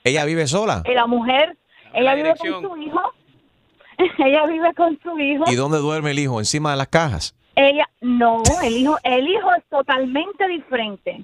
¿Ella 0.04 0.24
vive 0.26 0.46
sola? 0.46 0.84
Y 0.86 0.94
la 0.94 1.08
mujer, 1.08 1.58
ella 1.96 2.14
vive 2.14 2.36
con 2.38 2.62
su 2.62 2.78
hijo. 2.78 3.02
ella 4.20 4.46
vive 4.46 4.72
con 4.76 5.00
su 5.02 5.18
hijo. 5.18 5.46
¿Y 5.48 5.56
dónde 5.56 5.80
duerme 5.80 6.12
el 6.12 6.20
hijo? 6.20 6.38
¿Encima 6.38 6.70
de 6.70 6.78
las 6.78 6.90
cajas? 6.90 7.36
Ella, 7.70 7.88
no, 8.02 8.42
el 8.64 8.78
hijo, 8.78 8.98
el 9.04 9.28
hijo 9.28 9.50
es 9.58 9.64
totalmente 9.70 10.48
diferente. 10.48 11.24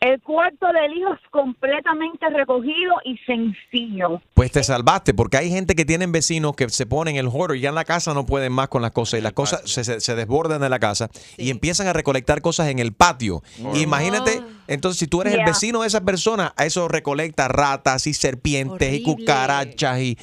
El 0.00 0.20
cuarto 0.20 0.66
del 0.66 0.92
hijo 0.98 1.14
es 1.14 1.20
completamente 1.30 2.28
recogido 2.28 2.92
y 3.04 3.16
sencillo. 3.18 4.20
Pues 4.34 4.52
te 4.52 4.62
salvaste, 4.62 5.14
porque 5.14 5.38
hay 5.38 5.48
gente 5.48 5.74
que 5.74 5.86
tienen 5.86 6.12
vecinos 6.12 6.54
que 6.54 6.68
se 6.68 6.84
ponen 6.84 7.16
el 7.16 7.28
hoarder 7.28 7.56
y 7.56 7.60
ya 7.60 7.70
en 7.70 7.74
la 7.74 7.86
casa 7.86 8.12
no 8.12 8.26
pueden 8.26 8.52
más 8.52 8.68
con 8.68 8.82
las 8.82 8.90
cosas 8.90 9.20
y 9.20 9.22
las 9.22 9.32
cosas 9.32 9.62
se, 9.64 9.82
se- 9.82 10.00
se 10.00 10.14
desbordan 10.14 10.60
de 10.60 10.68
la 10.68 10.78
casa 10.78 11.08
y 11.38 11.48
empiezan 11.48 11.86
a 11.86 11.94
recolectar 11.94 12.42
cosas 12.42 12.68
en 12.68 12.80
el 12.80 12.92
patio. 12.92 13.42
Y 13.72 13.80
imagínate, 13.82 14.42
entonces 14.68 14.98
si 14.98 15.06
tú 15.06 15.22
eres 15.22 15.34
el 15.34 15.44
vecino 15.46 15.80
de 15.80 15.86
esa 15.86 16.02
persona, 16.02 16.52
a 16.54 16.66
eso 16.66 16.86
recolecta 16.88 17.48
ratas 17.48 18.06
y 18.06 18.12
serpientes 18.12 18.92
y 18.92 19.02
cucarachas 19.02 20.00
y 20.00 20.18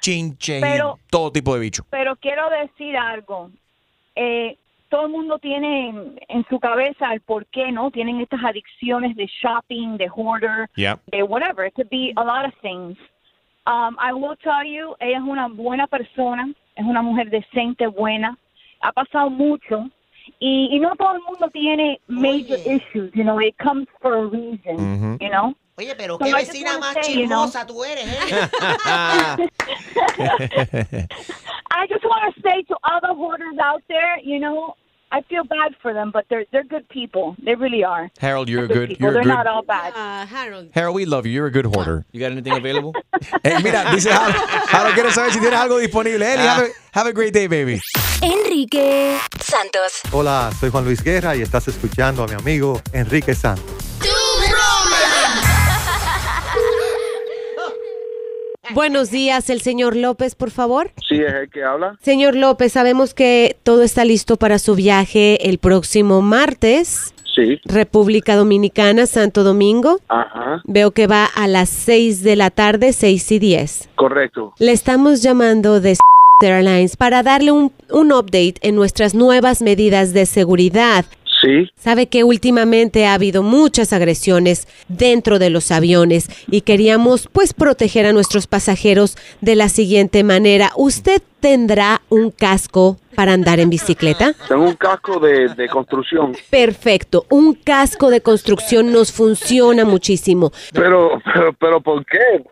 chinches 0.00 0.62
Pero- 0.62 0.98
y 0.98 1.10
todo 1.10 1.30
tipo 1.32 1.52
de 1.52 1.60
bichos. 1.60 1.84
Pero 1.90 2.16
quiero 2.16 2.48
decir 2.48 2.96
algo. 2.96 3.50
Eh, 4.14 4.56
todo 4.88 5.06
el 5.06 5.12
mundo 5.12 5.38
tiene 5.38 5.88
en, 5.88 6.20
en 6.28 6.44
su 6.48 6.58
cabeza 6.60 7.12
el 7.12 7.20
por 7.20 7.46
qué, 7.46 7.72
¿no? 7.72 7.90
Tienen 7.90 8.20
estas 8.20 8.44
adicciones 8.44 9.16
de 9.16 9.26
shopping, 9.26 9.96
de 9.96 10.08
hoarder, 10.08 10.68
Yeah. 10.76 10.98
de 11.06 11.22
whatever. 11.22 11.66
It 11.66 11.74
could 11.74 11.88
be 11.90 12.12
a 12.16 12.24
lot 12.24 12.44
of 12.46 12.54
things. 12.60 12.96
Um, 13.66 13.96
I 13.98 14.12
will 14.12 14.36
tell 14.36 14.64
you, 14.64 14.94
ella 15.00 15.18
es 15.18 15.22
una 15.24 15.48
buena 15.48 15.86
persona, 15.86 16.48
es 16.76 16.84
una 16.84 17.02
mujer 17.02 17.30
decente, 17.30 17.86
buena. 17.88 18.38
Ha 18.80 18.92
pasado 18.92 19.28
mucho. 19.30 19.88
Y, 20.40 20.68
y 20.72 20.80
no 20.80 20.94
todo 20.96 21.14
el 21.16 21.22
mundo 21.22 21.48
tiene 21.52 22.00
major 22.08 22.58
issues, 22.66 23.12
you 23.14 23.22
know, 23.22 23.40
it 23.40 23.56
comes 23.58 23.86
for 24.00 24.14
a 24.14 24.26
reason, 24.26 25.18
you 25.20 25.28
know. 25.28 25.54
Oye, 25.78 25.94
pero 25.94 26.16
qué 26.18 26.32
vecina 26.32 26.78
más 26.78 26.94
say, 27.02 27.14
you 27.14 27.26
know- 27.26 27.44
chismosa 27.46 27.66
tú 27.66 27.84
eres, 27.84 28.06
¿eh? 28.08 28.48
I 31.70 31.86
just 31.88 32.04
want 32.04 32.34
to 32.34 32.40
say 32.42 32.62
to 32.68 32.76
other 32.84 33.12
hoarders 33.14 33.58
out 33.62 33.82
there, 33.88 34.18
you 34.22 34.38
know, 34.38 34.74
I 35.12 35.20
feel 35.28 35.44
bad 35.44 35.74
for 35.82 35.92
them, 35.94 36.10
but 36.12 36.24
they're 36.30 36.46
they're 36.50 36.64
good 36.64 36.88
people. 36.88 37.36
They 37.44 37.54
really 37.54 37.84
are. 37.84 38.10
Harold, 38.18 38.48
you're 38.48 38.64
a 38.64 38.68
good. 38.68 38.88
people. 38.88 39.04
You're 39.04 39.12
They're 39.12 39.22
good. 39.22 39.28
not 39.34 39.46
all 39.46 39.62
bad. 39.62 39.92
Ah, 39.94 40.26
Harold. 40.28 40.70
Harold, 40.74 40.96
we 40.96 41.04
love 41.04 41.26
you. 41.26 41.32
You're 41.32 41.46
a 41.46 41.50
good 41.52 41.66
hoarder. 41.66 42.04
You 42.12 42.20
got 42.20 42.32
anything 42.32 42.54
available? 42.54 42.92
Eh, 43.44 43.58
mira, 43.62 43.84
dice 43.92 44.10
Harold, 44.10 44.34
Harold 44.68 44.94
quiere 44.94 45.10
saber 45.12 45.30
si 45.32 45.40
tienes 45.40 45.58
algo 45.58 45.78
disponible. 45.78 46.22
Eli, 46.22 46.42
have, 46.42 46.64
a, 46.64 46.68
have 46.92 47.06
a 47.06 47.12
great 47.12 47.32
day, 47.32 47.46
baby. 47.46 47.80
Enrique 48.22 49.18
Santos. 49.40 50.00
Hola, 50.12 50.50
soy 50.58 50.70
Juan 50.70 50.84
Luis 50.84 51.02
Guerra 51.02 51.36
y 51.36 51.42
estás 51.42 51.68
escuchando 51.68 52.22
a 52.24 52.26
mi 52.26 52.34
amigo 52.34 52.80
Enrique 52.92 53.34
Santos. 53.34 53.64
Buenos 58.74 59.10
días, 59.10 59.48
el 59.50 59.60
señor 59.60 59.96
López, 59.96 60.34
por 60.34 60.50
favor. 60.50 60.90
Sí, 61.08 61.16
es 61.16 61.32
el 61.32 61.50
que 61.50 61.62
habla. 61.62 61.96
Señor 62.02 62.34
López, 62.34 62.72
sabemos 62.72 63.14
que 63.14 63.56
todo 63.62 63.82
está 63.82 64.04
listo 64.04 64.36
para 64.36 64.58
su 64.58 64.74
viaje 64.74 65.48
el 65.48 65.58
próximo 65.58 66.22
martes. 66.22 67.14
Sí. 67.34 67.60
República 67.64 68.34
Dominicana, 68.34 69.06
Santo 69.06 69.44
Domingo. 69.44 70.00
Ajá. 70.08 70.62
Veo 70.64 70.92
que 70.92 71.06
va 71.06 71.26
a 71.26 71.46
las 71.46 71.68
6 71.68 72.22
de 72.22 72.34
la 72.36 72.50
tarde, 72.50 72.92
6 72.92 73.32
y 73.32 73.38
10. 73.38 73.90
Correcto. 73.94 74.54
Le 74.58 74.72
estamos 74.72 75.22
llamando 75.22 75.80
de 75.80 75.96
Airlines 76.42 76.96
para 76.96 77.22
darle 77.22 77.52
un, 77.52 77.72
un 77.90 78.12
update 78.12 78.54
en 78.62 78.74
nuestras 78.74 79.14
nuevas 79.14 79.62
medidas 79.62 80.12
de 80.12 80.26
seguridad. 80.26 81.04
Sabe 81.76 82.06
que 82.06 82.24
últimamente 82.24 83.06
ha 83.06 83.14
habido 83.14 83.42
muchas 83.42 83.92
agresiones 83.92 84.66
dentro 84.88 85.38
de 85.38 85.50
los 85.50 85.70
aviones 85.70 86.28
y 86.50 86.62
queríamos 86.62 87.28
pues 87.32 87.52
proteger 87.52 88.06
a 88.06 88.12
nuestros 88.12 88.46
pasajeros 88.46 89.16
de 89.40 89.54
la 89.54 89.68
siguiente 89.68 90.24
manera. 90.24 90.72
¿Usted 90.76 91.22
tendrá 91.40 92.02
un 92.08 92.30
casco 92.30 92.98
para 93.16 93.32
andar 93.32 93.58
en 93.58 93.70
bicicleta? 93.70 94.34
Tengo 94.46 94.64
un 94.64 94.76
casco 94.76 95.18
de, 95.18 95.48
de 95.48 95.68
construcción. 95.68 96.36
Perfecto, 96.50 97.24
un 97.30 97.54
casco 97.54 98.10
de 98.10 98.20
construcción 98.20 98.92
nos 98.92 99.10
funciona 99.10 99.84
muchísimo. 99.84 100.52
Pero, 100.72 101.20
pero, 101.32 101.52
pero 101.54 101.80
¿por 101.80 102.04
qué? 102.04 102.44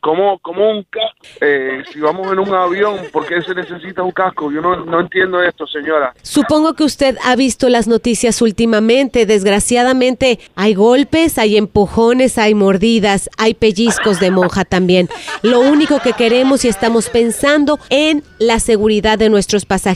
¿Cómo, 0.00 0.38
cómo 0.38 0.70
un 0.70 0.84
casco? 0.84 1.26
Eh, 1.40 1.82
si 1.92 2.00
vamos 2.00 2.32
en 2.32 2.38
un 2.38 2.54
avión, 2.54 2.98
¿por 3.12 3.26
qué 3.26 3.42
se 3.42 3.54
necesita 3.54 4.02
un 4.02 4.12
casco? 4.12 4.52
Yo 4.52 4.60
no, 4.60 4.76
no 4.84 5.00
entiendo 5.00 5.42
esto, 5.42 5.66
señora. 5.66 6.14
Supongo 6.22 6.74
que 6.74 6.84
usted 6.84 7.16
ha 7.24 7.34
visto 7.34 7.68
las 7.68 7.88
noticias 7.88 8.40
últimamente. 8.40 9.26
Desgraciadamente 9.26 10.38
hay 10.54 10.74
golpes, 10.74 11.38
hay 11.38 11.56
empujones, 11.56 12.38
hay 12.38 12.54
mordidas, 12.54 13.28
hay 13.36 13.54
pellizcos 13.54 14.20
de 14.20 14.30
monja 14.30 14.64
también. 14.64 15.08
Lo 15.42 15.60
único 15.60 15.98
que 16.00 16.12
queremos 16.12 16.64
y 16.64 16.68
estamos 16.68 17.08
pensando 17.08 17.80
en 17.90 18.22
la 18.38 18.60
seguridad 18.60 19.18
de 19.18 19.28
nuestros 19.28 19.64
pasajeros. 19.64 19.95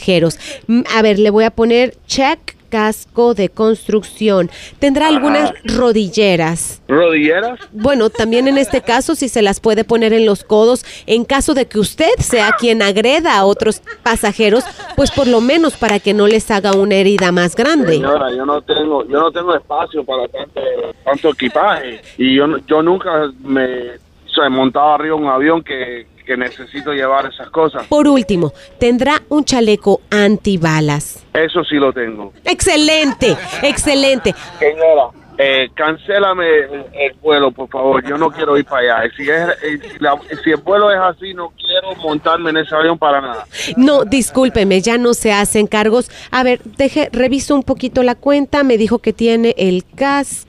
Mm, 0.66 0.82
A 0.94 1.02
ver, 1.02 1.18
le 1.18 1.30
voy 1.30 1.44
a 1.44 1.50
poner 1.50 1.96
check 2.06 2.56
casco 2.70 3.34
de 3.34 3.48
construcción. 3.48 4.48
Tendrá 4.78 5.08
algunas 5.08 5.52
rodilleras. 5.64 6.80
¿Rodilleras? 6.88 7.58
Bueno, 7.72 8.08
también 8.08 8.48
en 8.48 8.56
este 8.56 8.80
caso, 8.80 9.14
si 9.14 9.28
se 9.28 9.42
las 9.42 9.60
puede 9.60 9.84
poner 9.84 10.12
en 10.12 10.24
los 10.24 10.44
codos, 10.44 10.84
en 11.06 11.24
caso 11.24 11.52
de 11.52 11.66
que 11.66 11.78
usted 11.80 12.12
sea 12.18 12.52
quien 12.58 12.80
agreda 12.80 13.36
a 13.36 13.44
otros 13.44 13.82
pasajeros, 14.02 14.64
pues 14.96 15.10
por 15.10 15.26
lo 15.26 15.40
menos 15.40 15.76
para 15.76 15.98
que 15.98 16.14
no 16.14 16.26
les 16.28 16.50
haga 16.50 16.72
una 16.72 16.94
herida 16.94 17.32
más 17.32 17.56
grande. 17.56 17.94
Señora, 17.94 18.32
yo 18.32 18.46
no 18.46 18.62
tengo, 18.62 19.04
yo 19.08 19.20
no 19.20 19.32
tengo 19.32 19.54
espacio 19.54 20.04
para 20.04 20.28
tanto, 20.28 20.60
tanto 21.04 21.30
equipaje 21.30 22.00
y 22.16 22.36
yo, 22.36 22.46
yo 22.68 22.82
nunca 22.82 23.32
me 23.42 23.98
o 24.30 24.32
sea, 24.32 24.46
he 24.46 24.50
montado 24.50 24.94
arriba 24.94 25.16
un 25.16 25.26
avión 25.26 25.62
que, 25.62 26.06
que 26.30 26.36
necesito 26.36 26.92
llevar 26.92 27.26
esas 27.26 27.50
cosas. 27.50 27.88
Por 27.88 28.06
último, 28.06 28.52
tendrá 28.78 29.20
un 29.30 29.44
chaleco 29.44 30.00
antibalas. 30.10 31.24
Eso 31.34 31.64
sí 31.64 31.74
lo 31.74 31.92
tengo. 31.92 32.32
Excelente, 32.44 33.36
excelente. 33.62 34.32
Señora, 34.60 35.08
eh, 35.38 35.68
cancélame 35.74 36.46
el, 36.46 36.84
el 36.92 37.12
vuelo, 37.20 37.50
por 37.50 37.68
favor. 37.68 38.06
Yo 38.08 38.16
no 38.16 38.30
quiero 38.30 38.56
ir 38.56 38.64
para 38.64 38.98
allá. 39.00 39.10
Si, 39.16 39.22
es, 39.28 39.48
eh, 39.64 39.80
si, 39.92 39.98
la- 39.98 40.20
si 40.44 40.50
el 40.50 40.58
vuelo 40.58 40.92
es 40.92 40.98
así, 41.00 41.34
no 41.34 41.50
quiero 41.56 41.96
montarme 42.00 42.50
en 42.50 42.58
ese 42.58 42.76
avión 42.76 42.96
para 42.96 43.20
nada. 43.20 43.44
No, 43.76 44.04
discúlpeme, 44.04 44.80
ya 44.82 44.98
no 44.98 45.14
se 45.14 45.32
hacen 45.32 45.66
cargos. 45.66 46.10
A 46.30 46.44
ver, 46.44 46.60
deje, 46.76 47.08
reviso 47.12 47.56
un 47.56 47.64
poquito 47.64 48.04
la 48.04 48.14
cuenta. 48.14 48.62
Me 48.62 48.76
dijo 48.78 49.00
que 49.00 49.12
tiene 49.12 49.54
el 49.58 49.84
casco 49.96 50.48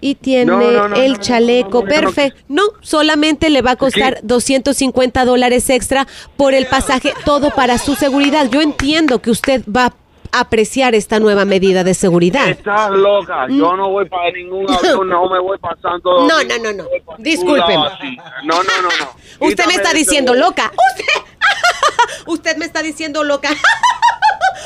y 0.00 0.14
tiene 0.16 0.46
No, 0.46 0.60
no, 0.60 0.88
no, 0.88 0.96
el 0.96 1.18
chaleco. 1.18 1.80
no, 1.80 1.80
no, 1.80 1.82
no, 1.82 1.88
Perfecto. 1.88 2.40
No, 2.48 2.62
solamente 2.80 3.50
le 3.50 3.62
va 3.62 3.72
a 3.72 3.76
costar 3.76 4.18
250 4.22 5.24
dólares 5.24 5.68
extra 5.70 6.06
por 6.36 6.54
el 6.54 6.66
pasaje, 6.66 7.12
todo 7.24 7.50
para 7.50 7.78
su 7.78 7.94
seguridad. 7.94 8.48
Yo 8.50 8.60
entiendo 8.60 9.20
que 9.20 9.30
usted 9.30 9.62
va 9.64 9.86
a 9.86 10.40
apreciar 10.40 10.94
esta 10.94 11.20
nueva 11.20 11.44
medida 11.44 11.84
de 11.84 11.94
seguridad. 11.94 12.48
Estás 12.48 12.90
loca. 12.90 13.46
Yo 13.48 13.76
no 13.76 13.90
voy 13.90 14.08
para 14.08 14.30
ningún 14.32 14.70
avión, 14.70 15.08
no 15.08 15.28
me 15.28 15.38
voy 15.38 15.58
pasando. 15.58 16.26
No, 16.26 16.42
no, 16.44 16.58
no, 16.62 16.72
no. 16.72 16.84
Discúlpeme. 17.18 17.74
No, 18.44 18.62
no, 18.62 18.82
no, 18.82 18.88
no. 19.40 19.46
Usted 19.46 19.66
me 19.66 19.74
está 19.74 19.90
ese 19.90 19.98
diciendo 19.98 20.34
loca. 20.34 20.70
Usted, 20.90 21.04
usted 22.26 22.56
me 22.56 22.66
está 22.66 22.82
diciendo 22.82 23.24
loca. 23.24 23.50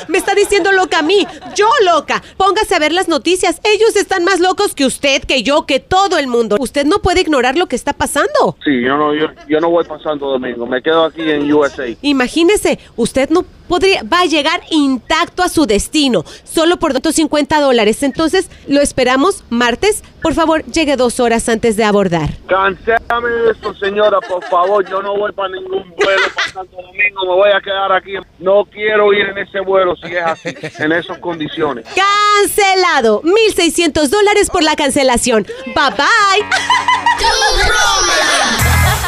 Me 0.09 0.18
está 0.18 0.35
diciendo 0.35 0.73
loca 0.73 0.99
a 1.01 1.03
mí. 1.03 1.27
Yo 1.55 1.68
loca. 1.85 2.23
Póngase 2.37 2.75
a 2.75 2.79
ver 2.79 2.92
las 2.92 3.09
noticias. 3.09 3.61
Ellos 3.64 3.97
están 3.97 4.25
más 4.25 4.40
locos 4.40 4.75
que 4.75 4.87
usted, 4.87 5.23
que 5.25 5.42
yo, 5.42 5.66
que 5.66 5.81
todo 5.81 6.18
el 6.18 6.27
mundo. 6.27 6.57
Usted 6.59 6.85
no 6.85 7.01
puede 7.01 7.21
ignorar 7.21 7.57
lo 7.57 7.66
que 7.66 7.77
está 7.77 7.92
pasando. 7.92 8.57
Sí, 8.64 8.83
yo 8.83 8.97
no, 8.97 9.14
yo, 9.14 9.27
yo 9.49 9.61
no 9.61 9.71
voy 9.71 9.85
para 9.85 10.03
Santo 10.03 10.27
Domingo. 10.27 10.66
Me 10.66 10.83
quedo 10.83 11.05
aquí 11.05 11.23
en 11.23 11.53
USA. 11.53 11.85
Imagínese, 12.03 12.79
usted 12.97 13.31
no 13.31 13.45
podría, 13.68 14.03
va 14.03 14.21
a 14.21 14.27
llegar 14.27 14.61
intacto 14.71 15.42
a 15.42 15.49
su 15.49 15.66
destino, 15.66 16.25
solo 16.45 16.79
por 16.79 16.92
250 16.92 17.61
dólares. 17.61 18.03
Entonces, 18.03 18.51
lo 18.66 18.81
esperamos 18.81 19.45
martes. 19.51 20.03
Por 20.23 20.35
favor, 20.35 20.65
llegue 20.67 20.97
dos 20.97 21.19
horas 21.21 21.49
antes 21.49 21.77
de 21.77 21.85
abordar. 21.85 22.31
Cancélame 22.49 23.29
eso, 23.51 23.75
señora, 23.75 24.19
por 24.21 24.45
favor. 24.45 24.89
Yo 24.89 25.03
no 25.03 25.17
voy 25.17 25.33
para 25.33 25.49
ningún 25.49 25.93
vuelo 25.97 26.23
para 26.35 26.49
Santo 26.49 26.77
Domingo. 26.77 27.23
Me 27.23 27.35
voy 27.35 27.51
a 27.51 27.61
quedar 27.61 27.93
aquí. 27.93 28.13
No 28.39 28.65
quiero 28.65 29.13
ir 29.13 29.27
en 29.27 29.39
ese 29.39 29.61
vuelo 29.61 29.97
si 29.97 30.15
es 30.15 30.23
así, 30.25 30.55
en 30.79 30.93
esas 30.93 31.19
condiciones. 31.19 31.87
Cancelado. 31.87 33.23
1.600 33.23 34.09
dólares 34.09 34.49
por 34.51 34.63
la 34.63 34.77
cancelación. 34.77 35.47
Bye 35.67 35.91
bye. 35.97 36.47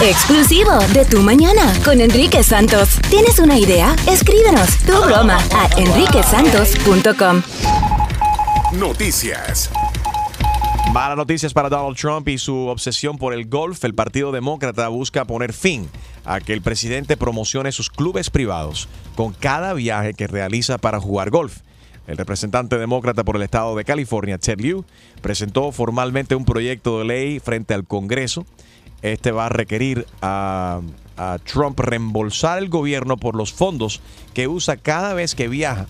Exclusivo 0.01 0.77
de 0.93 1.05
Tu 1.05 1.21
Mañana 1.21 1.73
con 1.85 2.01
Enrique 2.01 2.43
Santos. 2.43 2.99
¿Tienes 3.09 3.39
una 3.39 3.59
idea? 3.59 3.95
Escríbenos 4.09 4.79
tu 4.79 5.01
broma 5.03 5.39
a 5.55 5.81
enriquesantos.com. 5.81 7.43
Noticias. 8.73 9.71
Malas 10.93 11.17
noticias 11.17 11.53
para 11.53 11.69
Donald 11.69 11.97
Trump 11.97 12.29
y 12.29 12.39
su 12.39 12.69
obsesión 12.69 13.19
por 13.19 13.35
el 13.35 13.49
golf. 13.49 13.85
El 13.85 13.95
Partido 13.95 14.31
Demócrata 14.31 14.87
busca 14.89 15.25
poner 15.25 15.53
fin 15.53 15.89
a 16.25 16.41
que 16.41 16.53
el 16.53 16.63
presidente 16.63 17.17
promocione 17.17 17.73
sus 17.73 17.91
clubes 17.91 18.31
privados 18.31 18.89
con 19.17 19.33
cada 19.33 19.75
viaje 19.75 20.15
que 20.15 20.29
realiza 20.29 20.79
para 20.79 21.01
jugar 21.01 21.31
golf. 21.31 21.59
El 22.07 22.17
representante 22.17 22.79
demócrata 22.79 23.25
por 23.25 23.37
el 23.37 23.43
estado 23.43 23.75
de 23.75 23.85
California, 23.85 24.39
Ted 24.39 24.61
Lieu, 24.61 24.85
presentó 25.23 25.73
formalmente 25.73 26.35
un 26.35 26.45
proyecto 26.45 26.99
de 26.99 27.07
ley 27.07 27.41
frente 27.41 27.75
al 27.75 27.87
Congreso. 27.87 28.47
Este 29.03 29.33
va 29.33 29.47
a 29.47 29.49
requerir 29.49 30.07
a, 30.23 30.81
a 31.17 31.39
Trump 31.45 31.81
reembolsar 31.81 32.59
el 32.59 32.69
gobierno 32.69 33.17
por 33.17 33.37
los 33.37 33.53
fondos 33.53 34.01
que 34.33 34.49
usa 34.49 34.77
cada 34.77 35.15
vez 35.15 35.35
que 35.35 35.49
viaja 35.49 35.87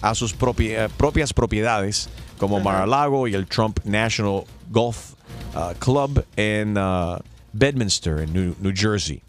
a 0.00 0.14
sus 0.14 0.34
eh, 0.58 0.88
propias 0.96 1.32
propiedades 1.32 2.08
como 2.38 2.60
Mar-a-Lago 2.60 3.28
y 3.28 3.34
el 3.34 3.46
Trump 3.46 3.78
National 3.84 4.44
Golf 4.70 5.12
uh, 5.54 5.74
Club 5.78 6.24
en 6.36 6.76
uh, 6.76 7.18
Bedminster, 7.52 8.20
en 8.20 8.32
New, 8.32 8.54
New 8.60 8.72
Jersey. 8.74 9.20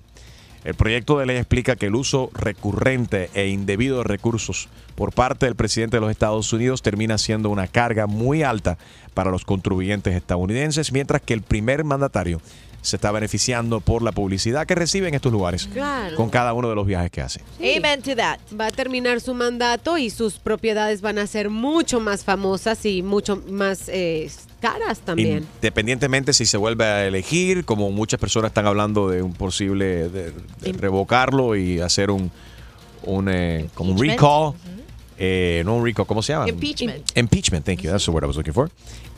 El 0.63 0.76
proyecto 0.76 1.17
de 1.17 1.26
ley 1.26 1.38
explica 1.38 1.78
que 1.78 1.86
el 1.86 1.96
uso 1.96 2.30
recurrente 2.34 3.30
e 3.34 3.48
indebido 3.48 4.00
de 4.00 4.04
recursos 4.04 4.67
por 4.96 5.13
parte 5.13 5.46
del 5.46 5.56
presidente 5.56 5.96
de 5.96 6.02
los 6.02 6.12
Estados 6.12 6.52
Unidos 6.52 6.82
termina 6.82 7.17
siendo 7.17 7.50
una 7.50 7.67
carga 7.67 8.06
muy 8.06 8.43
alta 8.43 8.78
para 9.13 9.32
los 9.32 9.46
contribuyentes 9.46 10.13
estadounidenses, 10.13 10.91
mientras 10.91 11.22
que 11.22 11.34
el 11.34 11.41
primer 11.41 11.86
mandatario 11.86 12.41
se 12.82 12.96
está 12.96 13.12
beneficiando 13.12 13.82
por 13.82 14.02
la 14.02 14.12
publicidad 14.12 14.66
que 14.66 14.76
recibe 14.76 15.08
en 15.10 15.13
estos 15.16 15.32
lugares 15.32 15.68
Claro. 15.74 16.16
con 16.16 16.30
cada 16.30 16.54
uno 16.54 16.70
de 16.70 16.76
los 16.76 16.86
viajes 16.88 17.12
que 17.12 17.22
hace. 17.22 17.42
Amen 17.60 18.02
to 18.02 18.16
that. 18.16 18.40
Va 18.60 18.68
a 18.68 18.72
terminar 18.72 19.20
su 19.20 19.34
mandato 19.34 19.98
y 19.98 20.10
sus 20.10 20.40
propiedades 20.40 21.02
van 21.02 21.18
a 21.20 21.28
ser 21.28 21.50
mucho 21.50 22.00
más 22.00 22.24
famosas 22.24 22.86
y 22.86 23.02
mucho 23.04 23.42
más 23.50 23.90
eh, 23.90 24.30
caras 24.62 25.00
también. 25.00 25.46
Independientemente 25.56 26.32
si 26.34 26.46
se 26.46 26.56
vuelve 26.58 26.86
a 26.86 27.06
elegir, 27.06 27.66
como 27.66 27.92
muchas 27.92 28.20
personas 28.20 28.50
están 28.52 28.68
hablando 28.68 29.10
de 29.10 29.22
un 29.22 29.34
posible 29.34 30.08
de- 30.10 30.32
de 30.62 30.72
revocarlo 30.74 31.56
y 31.56 31.80
hacer 31.82 32.10
un, 32.10 32.32
un, 33.04 33.28
eh, 33.30 33.68
como 33.74 33.92
un 33.92 33.98
Impeachment. 33.98 34.20
recall. 34.22 34.77
Eh, 35.20 35.64
no 35.66 35.76
un 35.76 35.84
recall, 35.84 36.06
¿cómo 36.06 36.22
se 36.22 36.34
llama? 36.34 36.48
Impeachment. 36.48 37.18
Impeachment, 37.18 37.66
thank 37.66 37.82
you. 37.82 37.90
That's 37.90 38.06
the 38.06 38.12
word 38.12 38.24
I 38.24 38.28
was 38.28 38.38
looking 38.38 38.54
for. 38.54 38.70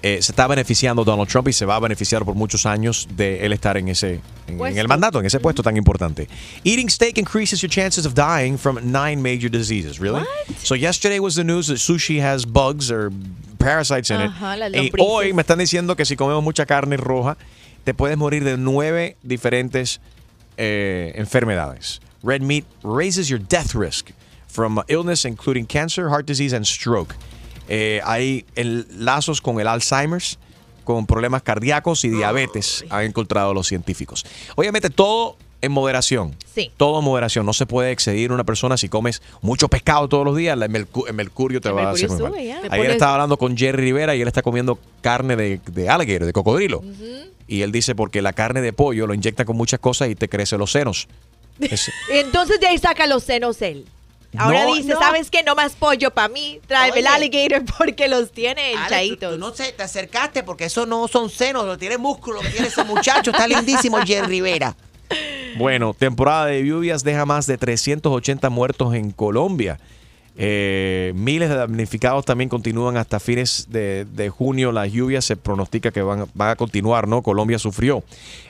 Eh, 0.01 0.21
se 0.21 0.31
está 0.31 0.47
beneficiando 0.47 1.03
Donald 1.03 1.27
Trump 1.27 1.49
y 1.49 1.53
se 1.53 1.65
va 1.65 1.75
a 1.75 1.79
beneficiar 1.79 2.23
por 2.23 2.33
muchos 2.33 2.65
años 2.65 3.07
de 3.17 3.45
él 3.45 3.51
estar 3.51 3.75
en 3.75 3.89
ese 3.89 4.21
en, 4.47 4.77
el 4.77 4.87
mandato, 4.87 5.19
en 5.19 5.25
ese 5.25 5.41
puesto 5.41 5.61
tan 5.61 5.75
importante. 5.75 6.29
Eating 6.63 6.89
steak 6.89 7.17
increases 7.17 7.61
your 7.61 7.69
chances 7.69 8.05
of 8.05 8.13
dying 8.13 8.57
from 8.57 8.79
nine 8.81 9.21
major 9.21 9.49
diseases. 9.49 9.99
Really? 9.99 10.23
So 10.63 10.75
yesterday 10.75 11.19
was 11.19 11.35
the 11.35 11.43
news 11.43 11.67
that 11.67 11.79
sushi 11.79 12.21
has 12.21 12.45
bugs 12.45 12.89
or 12.89 13.11
parasites 13.57 14.09
in 14.09 14.21
it. 14.21 14.31
Ajá, 14.31 14.69
y 14.69 14.91
hoy 14.99 15.33
me 15.33 15.41
están 15.41 15.59
diciendo 15.59 15.97
que 15.97 16.05
si 16.05 16.15
comemos 16.15 16.41
mucha 16.41 16.65
carne 16.65 16.95
roja, 16.95 17.35
te 17.83 17.93
puedes 17.93 18.17
morir 18.17 18.45
de 18.45 18.55
nueve 18.55 19.17
diferentes 19.21 19.99
eh, 20.55 21.11
enfermedades. 21.15 21.99
Red 22.23 22.41
meat 22.41 22.65
raises 22.83 23.27
your 23.27 23.39
death 23.39 23.75
risk 23.75 24.11
from 24.49 24.81
illness 24.87 25.25
including 25.25 25.65
cancer, 25.65 26.05
heart 26.09 26.25
disease 26.25 26.55
and 26.55 26.65
stroke. 26.65 27.13
Eh, 27.67 28.01
hay 28.03 28.45
lazos 28.97 29.41
con 29.41 29.59
el 29.59 29.67
Alzheimer's, 29.67 30.37
con 30.83 31.05
problemas 31.05 31.43
cardíacos 31.43 32.03
y 32.03 32.09
diabetes, 32.09 32.83
han 32.89 33.05
encontrado 33.05 33.53
los 33.53 33.67
científicos. 33.67 34.25
Obviamente 34.55 34.89
todo 34.89 35.37
en 35.61 35.71
moderación. 35.71 36.35
Sí. 36.55 36.71
Todo 36.77 36.99
en 36.99 37.05
moderación. 37.05 37.45
No 37.45 37.53
se 37.53 37.65
puede 37.65 37.91
excedir 37.91 38.31
una 38.31 38.43
persona 38.45 38.75
si 38.77 38.89
comes 38.89 39.21
mucho 39.41 39.67
pescado 39.67 40.07
todos 40.07 40.25
los 40.25 40.35
días. 40.35 40.57
El, 40.59 40.67
mercu- 40.71 41.05
el 41.07 41.13
mercurio 41.13 41.59
te 41.61 41.67
El 41.69 41.75
va 41.75 41.89
a 41.89 41.91
hacer 41.91 42.09
muy 42.09 42.17
sube, 42.17 42.29
mal. 42.29 42.39
Ayer 42.39 42.69
pones- 42.71 42.89
estaba 42.91 43.13
hablando 43.15 43.37
con 43.37 43.55
Jerry 43.57 43.83
Rivera 43.83 44.15
y 44.15 44.21
él 44.21 44.27
está 44.27 44.41
comiendo 44.41 44.79
carne 45.01 45.35
de, 45.35 45.59
de 45.71 45.89
alligator, 45.89 46.25
de 46.25 46.33
cocodrilo. 46.33 46.81
Y 47.47 47.61
él 47.61 47.71
dice 47.71 47.93
porque 47.93 48.21
la 48.21 48.31
carne 48.33 48.61
de 48.61 48.73
pollo 48.73 49.05
lo 49.05 49.13
inyecta 49.13 49.43
con 49.45 49.57
muchas 49.57 49.79
cosas 49.79 50.09
y 50.09 50.15
te 50.15 50.27
crecen 50.29 50.57
los 50.59 50.71
senos. 50.71 51.07
Es- 51.59 51.91
Entonces 52.09 52.59
de 52.61 52.67
ahí 52.67 52.77
saca 52.79 53.05
los 53.05 53.23
senos 53.25 53.61
él. 53.61 53.85
Ahora 54.37 54.65
No, 54.65 54.75
dice, 54.75 54.89
no. 54.89 54.99
¿sabes 54.99 55.29
qué? 55.31 55.41
No 55.43 55.55
más 55.55 55.73
pollo 55.73 56.11
para 56.11 56.29
mí. 56.29 56.59
Tráeme 56.67 56.99
el 56.99 57.07
alligator 57.07 57.63
porque 57.77 58.07
los 58.07 58.31
tiene 58.31 58.73
Alex, 58.75 59.19
tú- 59.19 59.31
tú 59.31 59.37
no 59.37 59.53
sé, 59.53 59.71
te 59.71 59.83
acercaste 59.83 60.43
porque 60.43 60.65
eso 60.65 60.85
no 60.85 61.07
son 61.07 61.29
senos, 61.29 61.65
lo 61.65 61.77
tiene 61.77 61.97
músculo, 61.97 62.41
lo 62.43 62.49
tiene 62.49 62.67
ese 62.67 62.83
muchacho, 62.83 63.31
está 63.31 63.47
lindísimo 63.47 63.97
Jerry 64.05 64.27
Rivera. 64.27 64.75
Bueno, 65.57 65.95
temporada 65.97 66.45
de 66.45 66.63
lluvias 66.63 67.03
deja 67.03 67.25
más 67.25 67.47
de 67.47 67.57
380 67.57 68.49
muertos 68.51 68.93
en 68.93 69.11
Colombia. 69.11 69.79
Eh, 70.41 71.11
miles 71.15 71.49
de 71.49 71.55
damnificados 71.55 72.23
también 72.23 72.49
continúan 72.49 72.95
hasta 72.95 73.19
fines 73.19 73.65
de, 73.69 74.05
de 74.05 74.29
junio. 74.29 74.71
Las 74.71 74.91
lluvias 74.91 75.25
se 75.25 75.35
pronostica 75.35 75.91
que 75.91 76.01
van, 76.01 76.27
van 76.33 76.49
a 76.51 76.55
continuar, 76.55 77.07
¿no? 77.07 77.21
Colombia 77.23 77.59
sufrió 77.59 78.03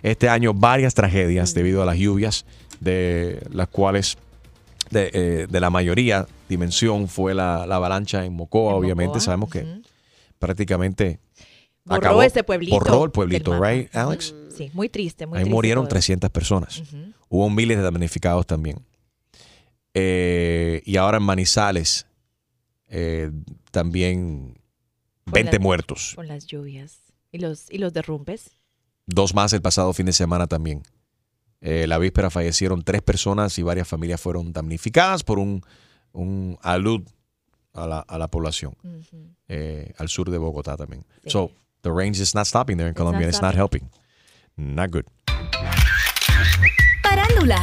este 0.04 0.30
año 0.30 0.54
varias 0.54 0.94
tragedias 0.94 1.54
debido 1.56 1.82
a 1.82 1.86
las 1.86 1.98
lluvias, 1.98 2.46
de 2.80 3.42
las 3.52 3.70
cuales 3.70 4.18
de, 4.90 5.12
eh, 5.14 5.48
de 5.50 5.60
la 5.60 5.70
mayoría 5.70 6.28
dimensión 6.48 7.08
fue 7.08 7.34
la, 7.34 7.66
la 7.68 7.76
avalancha 7.78 8.26
en 8.26 8.34
Mocoa. 8.34 8.74
Obviamente 8.76 9.20
sabemos 9.20 9.50
que 9.50 9.82
prácticamente 10.40 11.20
Borró 11.86 12.02
acabó- 12.10 12.24
ese 12.24 12.44
pueblito 12.44 12.76
Borró 12.76 13.06
el 13.06 13.12
pueblito, 13.12 13.60
right, 13.64 13.94
Alex? 13.96 14.34
Sí, 14.56 14.70
muy 14.74 14.90
triste, 14.90 15.26
muy 15.26 15.38
Ahí 15.38 15.44
triste 15.44 15.56
murieron 15.56 15.84
todo. 15.86 15.90
300 15.90 16.30
personas. 16.30 16.84
Hubo 17.30 17.50
miles 17.50 17.78
de 17.78 17.84
damnificados 17.84 18.46
también. 18.48 18.80
Eh, 19.94 20.82
y 20.86 20.98
ahora 20.98 21.18
en 21.18 21.24
Manizales 21.24 22.06
eh, 22.88 23.32
también 23.72 24.56
Con 25.26 25.34
20 25.34 25.54
las- 25.54 25.62
muertos. 25.62 26.14
Con 26.16 26.28
las 26.28 26.46
lluvias. 26.46 27.00
¿Y 27.32 27.40
los, 27.40 27.70
y 27.72 27.78
los 27.78 27.94
derrumbes? 27.94 28.52
Dos 29.06 29.34
más 29.34 29.54
el 29.54 29.62
pasado 29.62 29.94
fin 29.94 30.06
de 30.08 30.14
semana 30.14 30.48
también. 30.48 30.84
Eh, 31.62 31.86
la 31.88 31.98
víspera 31.98 32.30
fallecieron 32.30 32.84
tres 32.84 33.02
personas 33.02 33.58
y 33.60 33.64
varias 33.64 33.88
familias 33.88 34.22
fueron 34.22 34.54
damnificadas 34.54 35.24
por 35.24 35.40
un, 35.40 35.62
un 36.14 36.58
alud 36.62 37.02
a 37.74 37.86
la, 37.88 38.00
a 38.00 38.18
la 38.18 38.28
población. 38.30 38.76
Eh, 39.48 39.94
al 39.98 40.08
sur 40.10 40.30
de 40.30 40.38
Bogotá 40.38 40.78
también. 40.78 41.06
So, 41.26 41.52
the 41.82 41.92
range 41.92 42.22
is 42.22 42.34
not 42.34 42.46
stopping 42.46 42.78
there 42.78 42.88
in 42.90 42.94
Colombia. 42.96 43.26
and 43.26 43.34
It's 43.34 43.42
not 43.42 43.56
helping. 43.56 43.90
Not 44.56 44.92
good. 44.92 45.06
Parándula. 47.04 47.60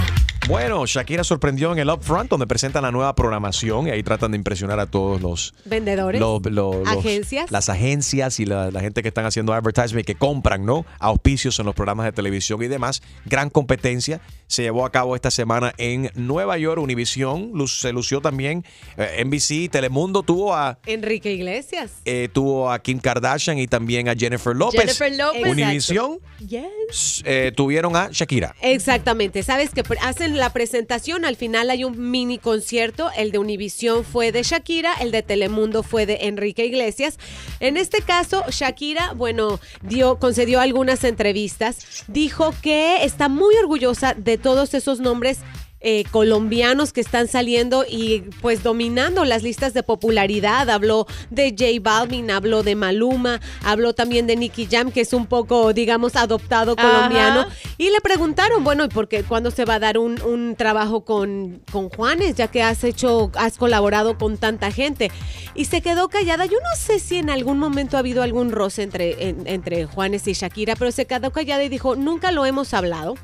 Bueno, 0.48 0.86
Shakira 0.86 1.24
sorprendió 1.24 1.72
en 1.72 1.78
el 1.80 1.90
Upfront, 1.90 2.30
donde 2.30 2.46
presentan 2.46 2.84
la 2.84 2.92
nueva 2.92 3.12
programación 3.16 3.88
y 3.88 3.90
ahí 3.90 4.04
tratan 4.04 4.30
de 4.30 4.36
impresionar 4.36 4.78
a 4.78 4.86
todos 4.86 5.20
los 5.20 5.52
Vendedores. 5.64 6.20
los- 6.20 6.40
los- 6.46 6.76
los- 6.76 6.86
Agencias. 6.88 7.50
las 7.50 7.68
agencias 7.68 8.38
y 8.38 8.46
la, 8.46 8.70
la 8.70 8.80
gente 8.80 9.02
que 9.02 9.08
están 9.08 9.26
haciendo 9.26 9.52
advertisement 9.52 10.08
y 10.08 10.12
que 10.12 10.14
compran, 10.16 10.64
¿no? 10.64 10.86
Auspicios 11.00 11.58
en 11.58 11.66
los 11.66 11.74
programas 11.74 12.06
de 12.06 12.12
televisión 12.12 12.62
y 12.62 12.68
demás. 12.68 13.02
Gran 13.24 13.50
competencia 13.50 14.20
se 14.46 14.62
llevó 14.62 14.86
a 14.86 14.92
cabo 14.92 15.16
esta 15.16 15.32
semana 15.32 15.74
en 15.78 16.12
Nueva 16.14 16.56
York. 16.58 16.80
Univision 16.80 17.50
luz- 17.52 17.80
se 17.80 17.92
lució 17.92 18.20
también. 18.20 18.64
eh, 18.96 19.24
NBC, 19.24 19.68
Telemundo 19.68 20.22
tuvo 20.22 20.54
a 20.54 20.78
Enrique 20.86 21.32
Iglesias. 21.32 21.90
eh, 22.04 22.28
tuvo 22.32 22.70
a 22.70 22.78
Kim 22.78 23.00
Kardashian 23.00 23.58
y 23.58 23.66
también 23.66 24.08
a 24.08 24.14
Jennifer 24.14 24.54
López. 24.54 24.80
Jennifer 24.80 25.12
López. 25.12 25.42
Univision 25.50 26.18
Yes. 26.38 27.22
eh, 27.26 27.52
tuvieron 27.56 27.96
a 27.96 28.10
Shakira. 28.12 28.54
Exactamente, 28.62 29.42
sabes 29.42 29.70
que 29.70 29.82
pre- 29.82 29.98
la 30.36 30.50
presentación, 30.50 31.24
al 31.24 31.36
final 31.36 31.70
hay 31.70 31.84
un 31.84 32.10
mini 32.10 32.38
concierto, 32.38 33.10
el 33.16 33.32
de 33.32 33.38
Univisión 33.38 34.04
fue 34.04 34.32
de 34.32 34.42
Shakira, 34.42 34.94
el 35.00 35.10
de 35.10 35.22
Telemundo 35.22 35.82
fue 35.82 36.06
de 36.06 36.18
Enrique 36.22 36.64
Iglesias. 36.64 37.18
En 37.60 37.76
este 37.76 38.02
caso, 38.02 38.44
Shakira, 38.50 39.12
bueno, 39.14 39.58
dio, 39.82 40.18
concedió 40.18 40.60
algunas 40.60 41.04
entrevistas, 41.04 42.04
dijo 42.08 42.54
que 42.62 43.04
está 43.04 43.28
muy 43.28 43.54
orgullosa 43.56 44.14
de 44.14 44.38
todos 44.38 44.74
esos 44.74 45.00
nombres 45.00 45.38
eh, 45.80 46.04
colombianos 46.10 46.92
que 46.92 47.00
están 47.00 47.28
saliendo 47.28 47.84
y 47.88 48.20
pues 48.40 48.62
dominando 48.62 49.24
las 49.24 49.42
listas 49.42 49.74
de 49.74 49.82
popularidad. 49.82 50.68
Habló 50.70 51.06
de 51.30 51.50
J 51.50 51.64
Balvin, 51.80 52.30
habló 52.30 52.62
de 52.62 52.74
Maluma, 52.74 53.40
habló 53.62 53.94
también 53.94 54.26
de 54.26 54.36
Nicky 54.36 54.66
Jam, 54.70 54.90
que 54.90 55.02
es 55.02 55.12
un 55.12 55.26
poco, 55.26 55.72
digamos, 55.72 56.16
adoptado 56.16 56.74
Ajá. 56.76 56.82
colombiano. 56.88 57.46
Y 57.78 57.90
le 57.90 58.00
preguntaron, 58.00 58.64
bueno, 58.64 58.84
¿y 58.84 58.88
por 58.88 59.08
qué 59.08 59.22
cuándo 59.22 59.50
se 59.50 59.64
va 59.64 59.74
a 59.74 59.78
dar 59.78 59.98
un, 59.98 60.20
un 60.22 60.56
trabajo 60.56 61.04
con, 61.04 61.60
con 61.70 61.88
Juanes, 61.90 62.34
ya 62.36 62.48
que 62.48 62.62
has 62.62 62.82
hecho, 62.84 63.30
has 63.34 63.58
colaborado 63.58 64.16
con 64.18 64.38
tanta 64.38 64.70
gente? 64.72 65.10
Y 65.54 65.66
se 65.66 65.82
quedó 65.82 66.08
callada. 66.08 66.46
Yo 66.46 66.58
no 66.62 66.76
sé 66.78 66.98
si 66.98 67.16
en 67.16 67.30
algún 67.30 67.58
momento 67.58 67.96
ha 67.96 68.00
habido 68.00 68.22
algún 68.22 68.50
roce 68.50 68.82
entre, 68.82 69.28
en- 69.28 69.46
entre 69.46 69.84
Juanes 69.86 70.26
y 70.26 70.32
Shakira, 70.32 70.74
pero 70.76 70.90
se 70.90 71.06
quedó 71.06 71.30
callada 71.32 71.62
y 71.64 71.68
dijo, 71.68 71.96
nunca 71.96 72.32
lo 72.32 72.46
hemos 72.46 72.72
hablado. 72.74 73.14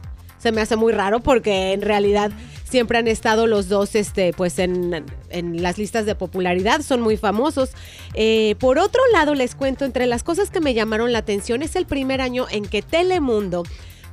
Se 0.42 0.50
me 0.52 0.60
hace 0.60 0.76
muy 0.76 0.92
raro 0.92 1.20
porque 1.20 1.72
en 1.72 1.82
realidad 1.82 2.32
siempre 2.68 2.98
han 2.98 3.06
estado 3.06 3.46
los 3.46 3.68
dos 3.68 3.94
este, 3.94 4.32
pues 4.32 4.58
en, 4.58 5.04
en 5.30 5.62
las 5.62 5.78
listas 5.78 6.04
de 6.06 6.14
popularidad, 6.14 6.80
son 6.80 7.00
muy 7.00 7.16
famosos. 7.16 7.70
Eh, 8.14 8.56
por 8.58 8.78
otro 8.78 9.00
lado, 9.12 9.34
les 9.34 9.54
cuento, 9.54 9.84
entre 9.84 10.06
las 10.06 10.22
cosas 10.22 10.50
que 10.50 10.60
me 10.60 10.74
llamaron 10.74 11.12
la 11.12 11.18
atención 11.18 11.62
es 11.62 11.76
el 11.76 11.86
primer 11.86 12.20
año 12.20 12.46
en 12.50 12.64
que 12.64 12.82
Telemundo 12.82 13.62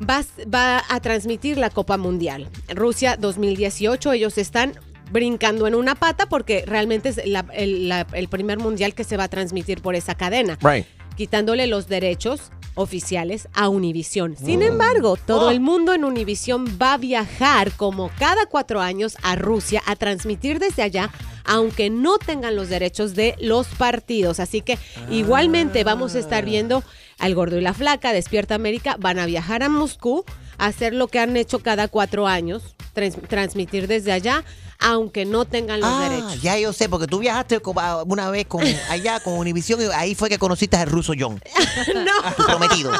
va, 0.07 0.23
va 0.53 0.83
a 0.89 0.99
transmitir 0.99 1.57
la 1.57 1.69
Copa 1.69 1.97
Mundial. 1.97 2.47
Rusia 2.69 3.15
2018, 3.17 4.11
ellos 4.13 4.37
están 4.37 4.73
brincando 5.11 5.65
en 5.65 5.73
una 5.73 5.95
pata 5.95 6.27
porque 6.27 6.63
realmente 6.67 7.09
es 7.09 7.21
la- 7.25 7.45
el, 7.53 7.89
la- 7.89 8.05
el 8.13 8.27
primer 8.27 8.59
mundial 8.59 8.93
que 8.93 9.03
se 9.03 9.17
va 9.17 9.23
a 9.23 9.27
transmitir 9.29 9.81
por 9.81 9.95
esa 9.95 10.13
cadena 10.15 10.57
Right. 10.61 10.85
quitándole 11.15 11.65
los 11.65 11.87
derechos 11.87 12.51
oficiales 12.79 13.47
a 13.53 13.69
Univisión. 13.69 14.35
Sin 14.37 14.61
embargo, 14.61 15.17
todo 15.17 15.51
el 15.51 15.59
mundo 15.59 15.93
en 15.93 16.03
Univisión 16.05 16.65
va 16.81 16.93
a 16.93 16.97
viajar 16.97 17.71
como 17.73 18.09
cada 18.17 18.45
cuatro 18.45 18.79
años 18.81 19.17
a 19.21 19.35
Rusia 19.35 19.81
a 19.85 19.95
transmitir 19.95 20.59
desde 20.59 20.81
allá, 20.83 21.11
aunque 21.45 21.89
no 21.89 22.17
tengan 22.17 22.55
los 22.55 22.69
derechos 22.69 23.15
de 23.15 23.35
los 23.39 23.67
partidos. 23.67 24.39
Así 24.39 24.61
que 24.61 24.77
igualmente 25.11 25.83
vamos 25.83 26.15
a 26.15 26.19
estar 26.19 26.45
viendo 26.45 26.83
al 27.17 27.35
Gordo 27.35 27.57
y 27.57 27.61
la 27.61 27.73
Flaca, 27.73 28.13
Despierta 28.13 28.55
América, 28.55 28.95
van 28.99 29.19
a 29.19 29.25
viajar 29.25 29.61
a 29.63 29.69
Moscú 29.69 30.23
a 30.57 30.67
hacer 30.67 30.93
lo 30.93 31.07
que 31.07 31.19
han 31.19 31.35
hecho 31.37 31.59
cada 31.59 31.87
cuatro 31.87 32.27
años, 32.27 32.75
trans- 32.93 33.17
transmitir 33.27 33.87
desde 33.87 34.11
allá, 34.11 34.43
aunque 34.79 35.25
no 35.25 35.43
tengan 35.45 35.81
los 35.81 35.89
Ah, 35.91 36.07
derechos. 36.09 36.41
ya 36.41 36.57
yo 36.57 36.71
sé, 36.71 36.87
porque 36.87 37.05
tú 37.05 37.19
viajaste 37.19 37.61
una 38.05 38.31
vez 38.31 38.47
con 38.47 38.61
allá 38.89 39.19
con 39.19 39.33
Univision 39.33 39.81
y 39.81 39.85
ahí 39.93 40.15
fue 40.15 40.29
que 40.29 40.39
conociste 40.39 40.77
al 40.77 40.89
ruso 40.89 41.13
John. 41.19 41.41
no. 41.95 42.33
Tu 42.35 42.43
prometido. 42.45 42.91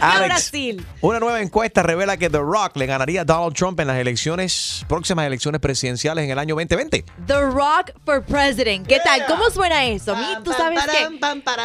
Alex, 0.00 0.26
Brasil. 0.28 0.86
Una 1.00 1.18
nueva 1.18 1.40
encuesta 1.40 1.82
revela 1.82 2.16
que 2.16 2.30
The 2.30 2.38
Rock 2.38 2.76
le 2.76 2.86
ganaría 2.86 3.22
a 3.22 3.24
Donald 3.24 3.54
Trump 3.56 3.80
en 3.80 3.88
las 3.88 3.98
elecciones, 3.98 4.84
próximas 4.88 5.26
elecciones 5.26 5.60
presidenciales 5.60 6.24
en 6.24 6.30
el 6.30 6.38
año 6.38 6.54
2020. 6.54 7.04
The 7.26 7.40
Rock 7.40 7.90
for 8.04 8.22
President. 8.24 8.86
¿Qué 8.86 9.00
tal? 9.04 9.26
¿Cómo 9.26 9.50
suena 9.50 9.84
eso? 9.86 10.14
A 10.14 10.18
mí, 10.18 10.26
tú 10.44 10.52
sabes 10.52 10.78
que 10.84 11.08
me 11.10 11.16
encanta, 11.16 11.56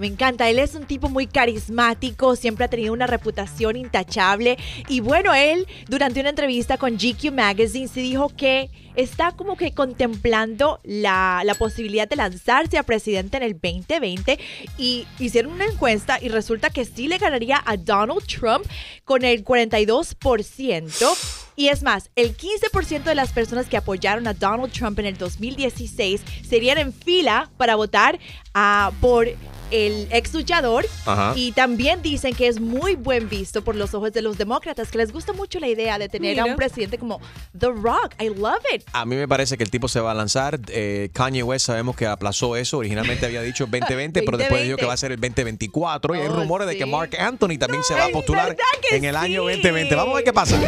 me 0.00 0.06
encanta. 0.06 0.48
Él 0.48 0.58
es 0.58 0.74
un 0.74 0.86
tipo 0.86 1.10
muy 1.10 1.26
carismático, 1.26 2.34
siempre 2.34 2.64
ha 2.64 2.68
tenido 2.68 2.94
una 2.94 3.06
reputación 3.06 3.76
intachable. 3.76 4.56
Y 4.88 5.00
bueno, 5.00 5.34
él 5.34 5.66
durante 5.88 6.20
una 6.20 6.30
entrevista 6.30 6.78
con 6.78 6.96
GQ 6.96 7.30
Magazine 7.32 7.73
se 7.88 8.00
dijo 8.00 8.28
que 8.28 8.70
está 8.94 9.32
como 9.32 9.56
que 9.56 9.72
contemplando 9.72 10.80
la, 10.84 11.42
la 11.44 11.54
posibilidad 11.54 12.08
de 12.08 12.16
lanzarse 12.16 12.78
a 12.78 12.84
presidente 12.84 13.36
en 13.36 13.42
el 13.42 13.52
2020 13.54 14.38
y 14.78 15.06
hicieron 15.18 15.52
una 15.52 15.66
encuesta 15.66 16.18
y 16.22 16.28
resulta 16.28 16.70
que 16.70 16.84
sí 16.84 17.08
le 17.08 17.18
ganaría 17.18 17.62
a 17.66 17.76
Donald 17.76 18.24
Trump 18.26 18.64
con 19.04 19.24
el 19.24 19.44
42%. 19.44 21.42
Y 21.56 21.68
es 21.68 21.82
más, 21.82 22.10
el 22.16 22.36
15% 22.36 23.04
de 23.04 23.14
las 23.14 23.32
personas 23.32 23.68
que 23.68 23.76
apoyaron 23.76 24.26
a 24.26 24.34
Donald 24.34 24.72
Trump 24.72 24.98
en 24.98 25.06
el 25.06 25.16
2016 25.16 26.20
serían 26.48 26.78
en 26.78 26.92
fila 26.92 27.50
para 27.56 27.76
votar 27.76 28.18
ah, 28.54 28.92
por 29.00 29.28
el 29.70 30.08
ex 30.10 30.32
luchador. 30.34 30.86
Ajá. 31.06 31.32
Y 31.36 31.52
también 31.52 32.02
dicen 32.02 32.34
que 32.34 32.48
es 32.48 32.60
muy 32.60 32.94
buen 32.94 33.28
visto 33.28 33.62
por 33.62 33.74
los 33.74 33.94
ojos 33.94 34.12
de 34.12 34.22
los 34.22 34.38
demócratas, 34.38 34.90
que 34.90 34.98
les 34.98 35.12
gusta 35.12 35.32
mucho 35.32 35.58
la 35.58 35.68
idea 35.68 35.98
de 35.98 36.08
tener 36.08 36.38
a 36.40 36.44
un 36.44 36.56
presidente 36.56 36.98
como 36.98 37.20
The 37.58 37.68
Rock. 37.68 38.14
I 38.20 38.28
love 38.28 38.62
it. 38.74 38.82
A 38.92 39.04
mí 39.04 39.16
me 39.16 39.28
parece 39.28 39.56
que 39.56 39.64
el 39.64 39.70
tipo 39.70 39.88
se 39.88 40.00
va 40.00 40.12
a 40.12 40.14
lanzar. 40.14 40.60
Eh, 40.68 41.10
Kanye 41.12 41.42
West 41.42 41.66
sabemos 41.66 41.96
que 41.96 42.06
aplazó 42.06 42.56
eso. 42.56 42.78
Originalmente 42.78 43.26
había 43.26 43.42
dicho 43.42 43.66
2020, 43.66 44.22
pero 44.22 44.38
después 44.38 44.62
dijo 44.62 44.76
que 44.76 44.86
va 44.86 44.94
a 44.94 44.98
ser 44.98 45.12
el 45.12 45.20
2024. 45.20 46.14
y 46.14 46.20
hay 46.20 46.28
rumores 46.28 46.68
de 46.68 46.76
que 46.76 46.86
Mark 46.86 47.10
Anthony 47.18 47.58
también 47.58 47.82
se 47.82 47.94
va 47.94 48.06
a 48.06 48.08
postular 48.08 48.56
en 48.90 49.04
el 49.04 49.16
año 49.16 49.42
2020. 49.42 49.94
Vamos 49.94 50.12
a 50.12 50.16
ver 50.16 50.24
qué 50.24 50.32
pasa. 50.32 50.60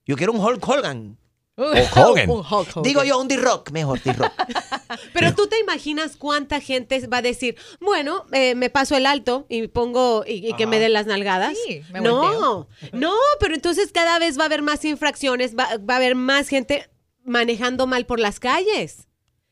Yo 0.04 0.16
quiero 0.16 0.32
un 0.32 0.40
Hulk 0.40 0.66
Hogan. 0.66 1.18
Hulk 1.56 1.96
Hogan. 1.96 2.30
Un 2.30 2.38
Hulk 2.38 2.50
Hogan. 2.76 2.82
Digo 2.82 3.02
yo, 3.02 3.18
un 3.18 3.28
D-Rock, 3.28 3.70
mejor 3.72 4.00
D-Rock. 4.02 4.32
Pero 5.12 5.34
tú 5.34 5.46
te 5.48 5.58
imaginas 5.58 6.16
cuánta 6.16 6.60
gente 6.60 7.04
va 7.08 7.18
a 7.18 7.22
decir, 7.22 7.56
bueno, 7.80 8.24
eh, 8.32 8.54
me 8.54 8.70
paso 8.70 8.96
el 8.96 9.06
alto 9.06 9.46
y 9.48 9.66
pongo 9.68 10.24
y, 10.26 10.48
y 10.48 10.52
que 10.54 10.66
me 10.66 10.78
den 10.78 10.92
las 10.92 11.06
nalgadas. 11.06 11.56
Sí, 11.66 11.82
me 11.92 12.00
no, 12.00 12.18
volteo. 12.18 12.68
no, 12.92 13.14
pero 13.40 13.54
entonces 13.54 13.90
cada 13.92 14.18
vez 14.18 14.38
va 14.38 14.42
a 14.42 14.46
haber 14.46 14.62
más 14.62 14.84
infracciones, 14.84 15.56
va, 15.56 15.68
va 15.78 15.94
a 15.94 15.96
haber 15.96 16.14
más 16.14 16.48
gente 16.48 16.88
manejando 17.24 17.86
mal 17.86 18.06
por 18.06 18.20
las 18.20 18.38
calles. 18.38 19.08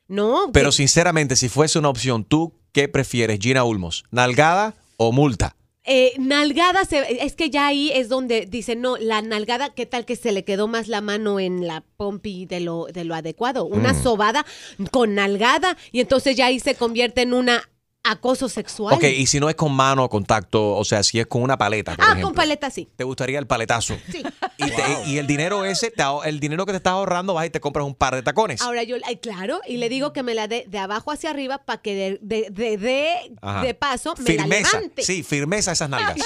No, 0.07 0.51
Pero 0.53 0.69
que- 0.69 0.77
sinceramente, 0.77 1.35
si 1.37 1.49
fuese 1.49 1.79
una 1.79 1.89
opción, 1.89 2.25
¿tú 2.25 2.53
qué 2.75 2.89
prefieres, 2.89 3.39
Gina 3.41 3.64
Ulmos? 3.64 4.05
¿Nalgada 4.11 4.75
o 4.99 5.12
multa? 5.12 5.57
eh, 5.87 6.14
nalgada, 6.18 6.87
se- 6.87 7.22
es 7.22 7.35
que 7.37 7.51
ya 7.51 7.66
ahí 7.66 7.91
es 7.93 8.09
donde 8.09 8.47
dicen, 8.47 8.81
no, 8.81 8.97
la 8.97 9.20
nalgada, 9.20 9.75
¿qué 9.75 9.85
tal 9.85 10.07
que 10.07 10.16
se 10.16 10.33
le 10.33 10.43
quedó 10.43 10.66
más 10.66 10.89
la 10.89 11.03
mano 11.03 11.39
en 11.41 11.66
la 11.66 11.83
pompi 11.99 12.47
de 12.47 12.61
lo, 12.61 12.87
de 12.87 13.05
lo 13.05 13.14
adecuado? 13.14 13.66
Una 13.66 13.93
Mm. 13.93 14.03
sobada 14.03 14.47
con 14.91 15.14
nalgada 15.14 15.77
y 15.93 16.01
entonces 16.01 16.37
ya 16.37 16.47
ahí 16.47 16.59
se 16.59 16.75
convierte 16.75 17.20
en 17.20 17.35
una 17.35 17.68
acoso 18.05 18.49
sexual. 18.49 18.95
Ok, 18.95 19.05
y 19.05 19.27
si 19.27 19.41
no 19.41 19.49
es 19.49 19.55
con 19.57 19.73
mano 19.73 20.05
o 20.05 20.09
contacto, 20.09 20.77
o 20.77 20.85
sea, 20.85 21.03
si 21.03 21.19
es 21.19 21.27
con 21.27 21.43
una 21.43 21.57
paleta, 21.59 21.97
por 21.97 22.05
ah, 22.05 22.09
ejemplo, 22.09 22.29
con 22.29 22.35
paleta 22.35 22.71
sí. 22.71 22.89
¿te 22.97 23.03
gustaría 23.05 23.39
el 23.39 23.47
paletazo? 23.47 23.97
Sí. 24.13 24.23
Y, 24.57 24.71
te- 24.71 25.11
y 25.11 25.19
el 25.19 25.27
dinero 25.27 25.65
ese, 25.65 25.91
te 25.91 26.05
el 26.27 26.39
dinero 26.39 26.65
que 26.65 26.73
te 26.73 26.77
estás 26.77 26.93
ahorrando, 26.93 27.35
vas 27.35 27.45
y 27.47 27.51
te 27.51 27.59
compras 27.61 27.85
un 27.85 27.95
par 27.97 28.15
de 28.15 28.23
tacones. 28.23 28.63
Ahora 28.63 28.83
yo, 28.85 28.97
ay, 29.05 29.17
claro, 29.17 29.61
y 29.67 29.79
le 29.79 29.89
digo 29.89 30.13
que 30.13 30.23
me 30.23 30.33
la 30.33 30.47
dé 30.47 30.65
de 30.69 30.79
abajo 30.79 31.11
hacia 31.11 31.31
arriba 31.31 31.59
para 31.59 31.83
que 31.83 31.95
de, 31.95 32.19
de, 32.23 32.51
de, 32.51 32.77
de- 32.79 33.35
Ajá. 33.43 33.63
de 33.63 33.75
paso 33.75 34.15
me 34.17 34.23
la 34.35 34.43
Firmeza, 34.45 34.77
levante. 34.79 35.03
sí, 35.03 35.23
firmeza 35.25 35.73
a 35.73 35.75
esas 35.75 35.91
nalgas. 35.91 36.17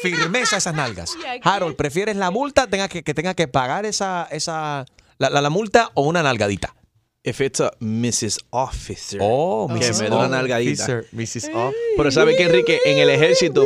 Firmeza 0.00 0.56
a 0.56 0.58
esas 0.58 0.74
nalgas. 0.74 1.16
Harold, 1.42 1.74
¿prefieres 1.76 2.16
la 2.16 2.30
multa, 2.30 2.68
tenga 2.68 2.88
que, 2.88 3.02
que 3.02 3.14
tenga 3.14 3.34
que 3.34 3.48
pagar 3.48 3.84
esa, 3.84 4.28
esa 4.30 4.84
la, 5.18 5.28
la- 5.30 5.40
la 5.40 5.50
multa 5.50 5.90
o 5.94 6.02
una 6.02 6.22
nalgadita? 6.22 6.74
If 7.24 7.40
it's 7.40 7.60
a 7.60 7.70
Mrs. 7.80 8.40
Officer. 8.50 9.20
Oh, 9.22 9.68
que 9.68 9.74
Mrs. 9.78 10.02
me 10.02 10.08
da 10.10 10.16
una 10.16 10.28
nalgadita. 10.28 10.82
Officer, 10.82 11.06
Mrs. 11.12 11.50
Off- 11.54 11.74
Pero 11.96 12.10
¿sabe 12.10 12.34
qué, 12.36 12.44
Enrique? 12.44 12.80
En 12.84 12.98
el 12.98 13.10
ejército... 13.10 13.64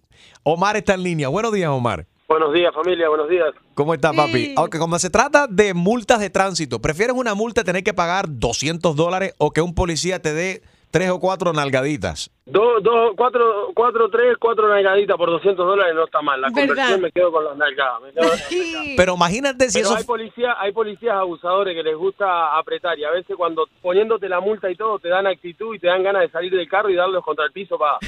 Omar 0.44 0.76
está 0.76 0.94
en 0.94 1.02
línea. 1.02 1.28
Buenos 1.28 1.52
días, 1.52 1.70
Omar. 1.70 2.06
Buenos 2.28 2.52
días, 2.52 2.74
familia, 2.74 3.08
buenos 3.08 3.28
días. 3.28 3.50
¿Cómo 3.74 3.94
está, 3.94 4.12
papi? 4.12 4.54
Aunque 4.56 4.78
cuando 4.78 4.98
se 4.98 5.10
trata 5.10 5.46
de 5.46 5.74
multas 5.74 6.18
de 6.18 6.30
tránsito, 6.30 6.80
¿prefieres 6.80 7.14
una 7.14 7.34
multa 7.34 7.62
tener 7.62 7.84
que 7.84 7.92
pagar 7.92 8.24
200 8.28 8.96
dólares 8.96 9.34
o 9.38 9.50
que 9.50 9.60
un 9.60 9.74
policía 9.74 10.20
te 10.20 10.32
dé 10.32 10.62
tres 10.92 11.10
o 11.10 11.18
cuatro 11.18 11.52
nalgaditas? 11.52 12.30
Dos, 12.44 12.82
dos, 12.82 13.14
cuatro, 13.16 13.70
cuatro, 13.74 14.08
tres, 14.10 14.36
cuatro 14.38 14.68
nalgaditas 14.68 15.16
por 15.16 15.30
200 15.30 15.66
dólares 15.66 15.94
no 15.94 16.04
está 16.04 16.20
mal. 16.22 16.40
La 16.40 16.48
¿Verdad? 16.50 16.66
conversión 16.68 17.00
me 17.00 17.10
quedo 17.12 17.32
con 17.32 17.44
las 17.44 17.56
nalgadas. 17.56 18.02
me 18.02 18.12
quedo 18.12 18.28
con 18.28 18.30
las 18.38 18.50
nalgadas. 18.50 18.94
Pero 18.96 19.14
imagínate 19.14 19.70
si 19.70 19.78
Pero 19.78 19.88
eso... 19.88 19.96
hay 19.96 20.04
policías, 20.04 20.54
hay 20.58 20.72
policías 20.72 21.14
abusadores 21.16 21.74
que 21.74 21.82
les 21.82 21.96
gusta 21.96 22.56
apretar 22.58 22.98
y 22.98 23.04
a 23.04 23.10
veces 23.10 23.34
cuando 23.36 23.66
poniéndote 23.80 24.28
la 24.28 24.40
multa 24.40 24.70
y 24.70 24.76
todo 24.76 24.98
te 24.98 25.08
dan 25.08 25.26
actitud 25.26 25.74
y 25.74 25.78
te 25.78 25.86
dan 25.86 26.02
ganas 26.02 26.22
de 26.22 26.30
salir 26.30 26.52
del 26.52 26.68
carro 26.68 26.90
y 26.90 26.94
darlos 26.94 27.24
contra 27.24 27.46
el 27.46 27.52
piso 27.52 27.78
para 27.78 27.98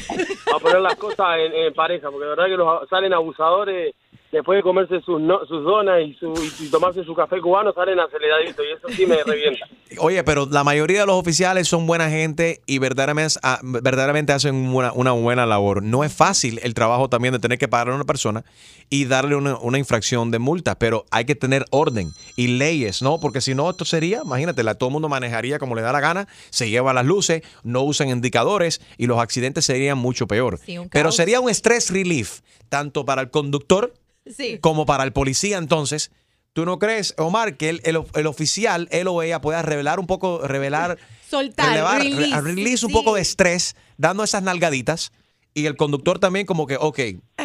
poner 0.61 0.81
las 0.81 0.97
cosas 0.97 1.39
en, 1.39 1.53
en 1.55 1.73
pareja, 1.75 2.11
porque 2.11 2.25
de 2.25 2.31
verdad 2.31 2.47
que 2.47 2.57
los 2.57 2.89
salen 2.89 3.15
abusadores 3.15 3.95
después 4.35 4.59
de 4.59 4.63
comerse 4.63 5.01
sus, 5.01 5.21
no- 5.21 5.41
sus 5.47 5.65
donas 5.65 6.01
y, 6.07 6.15
su, 6.15 6.33
y 6.61 6.69
tomarse 6.71 7.03
su 7.05 7.15
café 7.15 7.41
cubano, 7.41 7.73
salen 7.73 7.99
aceleraditos 7.99 8.65
y 8.65 8.73
eso 8.77 8.89
sí 8.97 9.07
me 9.07 9.23
revienta. 9.25 9.67
Oye, 9.99 10.23
pero 10.25 10.47
la 10.51 10.65
mayoría 10.65 11.01
de 11.01 11.07
los 11.07 11.17
oficiales 11.17 11.69
son 11.69 11.87
buena 11.87 12.11
gente 12.11 12.61
y 12.67 12.79
verdaderamente, 12.79 13.39
verdaderamente 13.63 14.33
hacen 14.33 14.55
una, 14.55 14.93
una 14.93 15.13
buena 15.13 15.47
labor. 15.47 15.83
No 15.83 16.05
es 16.05 16.13
fácil 16.13 16.59
el 16.63 16.75
trabajo 16.75 17.09
también 17.09 17.33
de 17.33 17.39
tener 17.39 17.59
que 17.59 17.69
pagar 17.69 17.91
a 17.91 17.95
una 17.95 18.05
persona 18.05 18.45
y 18.91 19.05
darle 19.05 19.37
una, 19.37 19.57
una 19.59 19.79
infracción 19.79 20.31
de 20.31 20.39
multa, 20.39 20.79
pero 20.79 21.05
hay 21.11 21.25
que 21.25 21.35
tener 21.35 21.65
orden 21.71 22.11
y 22.37 22.49
leyes, 22.49 23.03
¿no? 23.03 23.21
Porque 23.21 23.41
si 23.41 23.55
no, 23.55 23.71
esto 23.71 23.85
sería, 23.85 24.23
imagínate, 24.25 24.63
la, 24.63 24.75
todo 24.75 24.89
el 24.89 24.93
mundo 24.95 25.09
manejaría 25.09 25.59
como 25.59 25.75
le 25.75 25.83
da 25.83 25.93
la 25.93 26.01
gana, 26.01 26.29
se 26.51 26.69
lleva 26.71 26.93
las 26.93 27.07
luces, 27.07 27.43
no 27.63 27.83
usan 27.83 28.09
indicadores 28.09 28.81
y 28.99 29.07
los 29.07 29.19
accidentes 29.19 29.65
serían 29.65 29.99
mucho 29.99 30.27
peor. 30.27 30.59
Sí, 30.65 30.77
pero 30.91 31.13
sería 31.13 31.41
un 31.41 31.49
stress 31.51 31.91
relief, 31.91 32.41
tanto 32.69 33.05
para 33.05 33.23
el 33.23 33.31
conductor 33.31 33.95
Sí. 34.27 34.59
como 34.59 34.87
para 34.87 35.05
el 35.05 35.13
policía 35.13 35.59
entonces. 35.59 36.11
¿Tú 36.53 36.65
no 36.65 36.79
crees, 36.79 37.15
Omar, 37.19 37.57
que 37.57 37.69
el, 37.69 37.81
el- 37.85 37.99
el 38.15 38.27
oficial, 38.29 38.87
él 38.93 39.09
o 39.09 39.23
ella, 39.23 39.41
pueda 39.41 39.61
revelar 39.63 39.99
un 39.99 40.07
poco, 40.07 40.47
revelar, 40.47 40.99
Soltar, 41.29 41.69
relevar- 41.71 41.99
release, 42.03 42.35
re- 42.37 42.41
release 42.43 42.87
un 42.87 42.91
sí. 42.93 42.97
poco 42.97 43.15
de 43.17 43.23
estrés, 43.23 43.75
dando 43.97 44.23
esas 44.23 44.43
nalgaditas? 44.45 45.13
Y 45.53 45.67
el 45.67 45.77
conductor 45.77 46.19
también 46.19 46.47
como 46.47 46.67
que, 46.67 46.77
ok, 46.77 46.99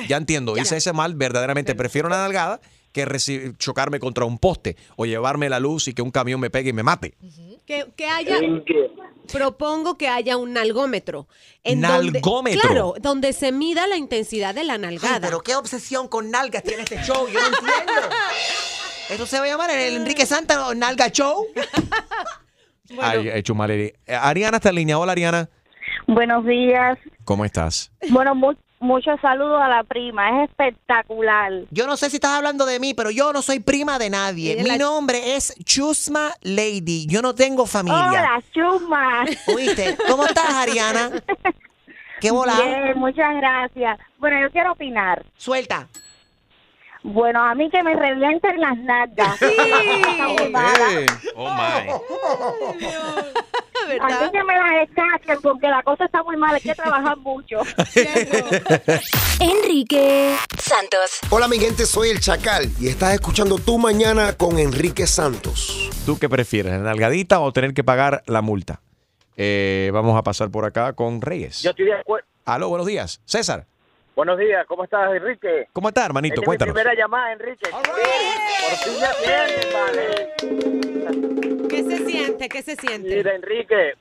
ya 0.08 0.18
entiendo, 0.18 0.58
hice 0.58 0.78
ese 0.78 0.94
mal, 0.94 1.16
verdaderamente 1.16 1.76
prefiero 1.76 2.08
una 2.08 2.18
nalgada 2.18 2.60
que 2.92 3.06
chocarme 3.60 4.00
contra 4.00 4.26
un 4.26 4.40
poste 4.40 4.78
o 4.96 5.06
llevarme 5.06 5.48
la 5.50 5.60
luz 5.60 5.88
y 5.88 5.94
que 5.94 6.02
un 6.02 6.10
camión 6.10 6.40
me 6.40 6.50
pegue 6.50 6.72
y 6.72 6.74
me 6.74 6.82
mate. 6.82 7.14
Que, 7.68 7.86
que 7.96 8.06
haya. 8.08 8.40
Propongo 9.32 9.98
que 9.98 10.08
haya 10.08 10.38
un 10.38 10.54
nalgómetro. 10.54 11.28
En 11.64 11.82
donde- 11.82 12.12
¿Nalgómetro? 12.14 12.62
claro, 12.62 12.94
donde 13.00 13.34
se 13.34 13.52
mida 13.52 13.88
la 13.88 13.98
intensidad 13.98 14.56
de 14.56 14.64
la 14.64 14.78
nalgada. 14.78 15.16
Ay, 15.16 15.22
pero 15.22 15.42
qué 15.42 15.56
obsesión 15.56 16.08
con 16.08 16.32
nalgas 16.32 16.64
tiene 16.64 16.84
este 16.84 17.02
show, 17.04 17.28
yo 17.28 17.40
no 17.40 17.48
entiendo. 17.48 17.94
Eso 19.10 19.26
se 19.26 19.40
va 19.40 19.46
a 19.46 19.48
llamar 19.48 19.72
el 19.72 19.96
Enrique 19.96 20.26
Santa 20.26 20.74
Nalga 20.76 21.08
Show. 21.10 21.48
Ay, 23.02 23.28
he 23.30 23.38
hecho 23.40 23.56
mal. 23.56 23.70
Eh, 23.72 23.94
Ariana 24.08 24.58
está 24.58 24.70
en 24.70 24.76
línea. 24.76 24.98
Hola, 24.98 25.12
Ariana. 25.14 25.50
Buenos 26.08 26.46
días. 26.46 26.98
¿Cómo 27.24 27.46
estás? 27.46 27.92
Bueno, 28.10 28.34
mu- 28.36 28.54
muchos 28.80 29.20
saludos 29.22 29.62
a 29.62 29.68
la 29.68 29.84
prima. 29.84 30.44
Es 30.44 30.50
espectacular. 30.50 31.52
Yo 31.72 31.88
no 31.88 31.98
sé 31.98 32.10
si 32.10 32.18
estás 32.18 32.32
hablando 32.32 32.66
de 32.66 32.80
mí, 32.80 32.94
pero 32.94 33.12
yo 33.12 33.34
no 33.34 33.42
soy 33.42 33.60
prima 33.60 34.00
de 34.00 34.10
nadie. 34.10 34.56
Mi 34.64 34.70
la- 34.70 34.78
nombre 34.78 35.36
es 35.36 35.54
Chusma 35.64 36.32
Lady. 36.42 37.06
Yo 37.08 37.22
no 37.22 37.36
tengo 37.36 37.66
familia. 37.66 38.10
Hola. 38.10 39.26
¿Oíste? 39.56 39.98
¿Cómo 40.10 40.26
estás, 40.26 40.54
Ariana? 40.54 41.12
¿Qué 42.22 42.32
bola? 42.32 42.54
Bien, 42.62 42.98
muchas 42.98 43.34
gracias. 43.38 43.98
Bueno, 44.18 44.42
yo 44.42 44.52
quiero 44.52 44.74
opinar. 44.74 45.26
Suelta. 45.38 45.88
Bueno, 47.04 47.42
a 47.42 47.56
mí 47.56 47.70
que 47.70 47.82
me 47.82 47.96
revienten 47.96 48.60
las 48.60 48.78
nalgas. 48.78 49.40
Oh 51.36 51.50
my. 51.50 51.90
A 54.02 54.08
mí 54.08 54.32
que 54.32 54.44
me 54.44 54.56
las 54.56 54.88
escaquen 54.88 55.42
porque 55.42 55.68
la 55.68 55.82
cosa 55.84 56.06
está 56.06 56.22
muy 56.24 56.36
mal. 56.38 56.54
Hay 56.54 56.62
que 56.62 56.76
trabajar 56.76 57.18
mucho. 57.18 57.60
Enrique 59.40 60.36
Santos. 60.58 61.20
Hola 61.30 61.48
mi 61.48 61.58
gente, 61.60 61.86
soy 61.86 62.10
el 62.10 62.20
Chacal 62.20 62.70
y 62.80 62.88
estás 62.90 63.14
escuchando 63.14 63.58
Tu 63.58 63.78
Mañana 63.78 64.34
con 64.34 64.60
Enrique 64.60 65.08
Santos. 65.08 65.90
¿Tú 66.06 66.20
qué 66.20 66.28
prefieres, 66.28 66.74
la 66.74 66.80
nalgadita 66.80 67.40
o 67.40 67.52
tener 67.54 67.74
que 67.74 67.84
pagar 67.84 68.24
la 68.28 68.42
multa? 68.42 68.82
Eh, 69.38 69.90
vamos 69.94 70.18
a 70.18 70.24
pasar 70.24 70.52
por 70.52 70.66
acá 70.66 70.94
con 70.94 71.22
Reyes. 71.22 71.62
Yo 71.62 71.70
estoy 71.72 71.86
de 71.86 71.94
acuerdo. 71.94 72.28
Aló, 72.46 72.68
buenos 72.70 72.86
días. 72.88 73.22
César, 73.26 73.66
Buenos 74.20 74.38
días, 74.38 74.68
¿cómo 74.68 74.84
estás, 74.84 75.16
Enrique? 75.16 75.70
¿cómo 75.72 75.88
estás, 75.88 76.08
hermanito? 76.08 76.42
Esta 76.42 76.42
es 76.42 76.44
mi 76.44 76.46
Cuéntanos. 76.48 76.74
primera 76.76 76.94
llamada, 76.94 77.32
Enrique. 77.32 77.70
Por 77.72 77.86
fin 78.76 78.94
ya 79.00 79.12
tienes, 79.24 79.74
vale. 79.74 81.68
¿Qué 81.70 81.84
se 81.84 81.98
siente? 82.06 82.50
¿Qué 82.50 82.62
se 82.62 82.76
siente? 82.76 83.16
Mira, 83.16 83.34
Enrique, 83.34 83.94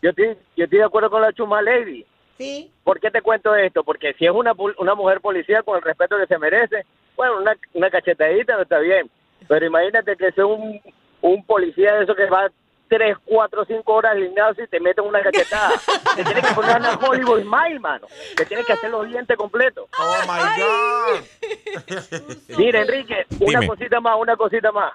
yo 0.00 0.10
estoy, 0.10 0.38
yo 0.56 0.64
estoy 0.66 0.78
de 0.78 0.84
acuerdo 0.84 1.10
con 1.10 1.22
la 1.22 1.32
Chuma 1.32 1.60
Lady. 1.60 2.06
Sí. 2.38 2.70
¿Por 2.84 3.00
qué 3.00 3.10
te 3.10 3.20
cuento 3.20 3.52
esto? 3.56 3.82
Porque 3.82 4.14
si 4.14 4.26
es 4.26 4.30
una, 4.30 4.52
una 4.78 4.94
mujer 4.94 5.20
policía 5.20 5.64
con 5.64 5.74
el 5.74 5.82
respeto 5.82 6.16
que 6.18 6.28
se 6.28 6.38
merece, 6.38 6.86
bueno, 7.16 7.38
una, 7.38 7.56
una 7.72 7.90
cachetadita 7.90 8.54
no 8.54 8.62
está 8.62 8.78
bien. 8.78 9.10
Pero 9.48 9.66
imagínate 9.66 10.14
que 10.16 10.30
sea 10.30 10.46
un, 10.46 10.80
un 11.20 11.44
policía 11.46 11.96
de 11.96 12.04
eso 12.04 12.14
que 12.14 12.26
va 12.26 12.48
tres, 12.88 13.16
cuatro, 13.24 13.64
cinco 13.64 13.94
horas 13.94 14.12
alineado 14.12 14.54
y 14.62 14.66
te 14.66 14.80
meten 14.80 15.04
una 15.04 15.22
cachetada. 15.22 15.72
te 16.16 16.24
tienes 16.24 16.46
que 16.46 16.54
poner 16.54 16.76
una 16.76 16.94
Hollywood 16.94 17.42
Smile, 17.42 17.80
mano. 17.80 18.06
Te 18.36 18.46
tienes 18.46 18.66
que 18.66 18.72
hacer 18.72 18.90
los 18.90 19.08
dientes 19.08 19.36
completos. 19.36 19.88
Oh 19.98 20.16
my 20.26 20.40
God. 20.60 22.28
Mira, 22.58 22.82
Enrique, 22.82 23.26
una 23.40 23.60
Dime. 23.60 23.68
cosita 23.68 24.00
más, 24.00 24.16
una 24.18 24.36
cosita 24.36 24.72
más. 24.72 24.92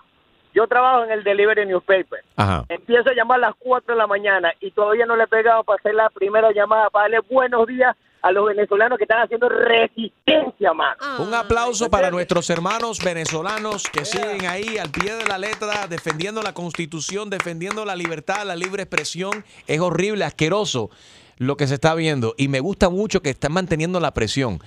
Yo 0.53 0.67
trabajo 0.67 1.03
en 1.03 1.11
el 1.11 1.23
Delivery 1.23 1.65
Newspaper. 1.65 2.23
Ajá. 2.35 2.65
Empiezo 2.69 3.09
a 3.09 3.13
llamar 3.13 3.37
a 3.37 3.47
las 3.49 3.55
4 3.59 3.93
de 3.93 3.97
la 3.97 4.07
mañana 4.07 4.51
y 4.59 4.71
todavía 4.71 5.05
no 5.05 5.15
le 5.15 5.25
he 5.25 5.27
pegado 5.27 5.63
para 5.63 5.77
hacer 5.77 5.93
la 5.93 6.09
primera 6.09 6.51
llamada, 6.51 6.89
para 6.89 7.03
darle 7.03 7.19
buenos 7.29 7.67
días 7.67 7.95
a 8.21 8.31
los 8.31 8.45
venezolanos 8.45 8.97
que 8.97 9.05
están 9.05 9.21
haciendo 9.21 9.49
resistencia, 9.49 10.73
mano. 10.73 10.97
Un 11.19 11.33
aplauso 11.33 11.89
para 11.89 12.11
nuestros 12.11 12.49
hermanos 12.49 12.99
venezolanos 13.03 13.83
que 13.83 14.05
siguen 14.05 14.45
ahí 14.47 14.77
al 14.77 14.89
pie 14.89 15.15
de 15.15 15.25
la 15.25 15.37
letra, 15.37 15.87
defendiendo 15.87 16.41
la 16.41 16.53
constitución, 16.53 17.29
defendiendo 17.29 17.85
la 17.85 17.95
libertad, 17.95 18.45
la 18.45 18.55
libre 18.55 18.83
expresión. 18.83 19.45
Es 19.67 19.79
horrible, 19.79 20.25
asqueroso 20.25 20.89
lo 21.37 21.55
que 21.57 21.67
se 21.67 21.75
está 21.75 21.95
viendo. 21.95 22.35
Y 22.37 22.49
me 22.49 22.59
gusta 22.59 22.89
mucho 22.89 23.21
que 23.21 23.29
están 23.31 23.53
manteniendo 23.53 23.99
la 23.99 24.13
presión. 24.13 24.59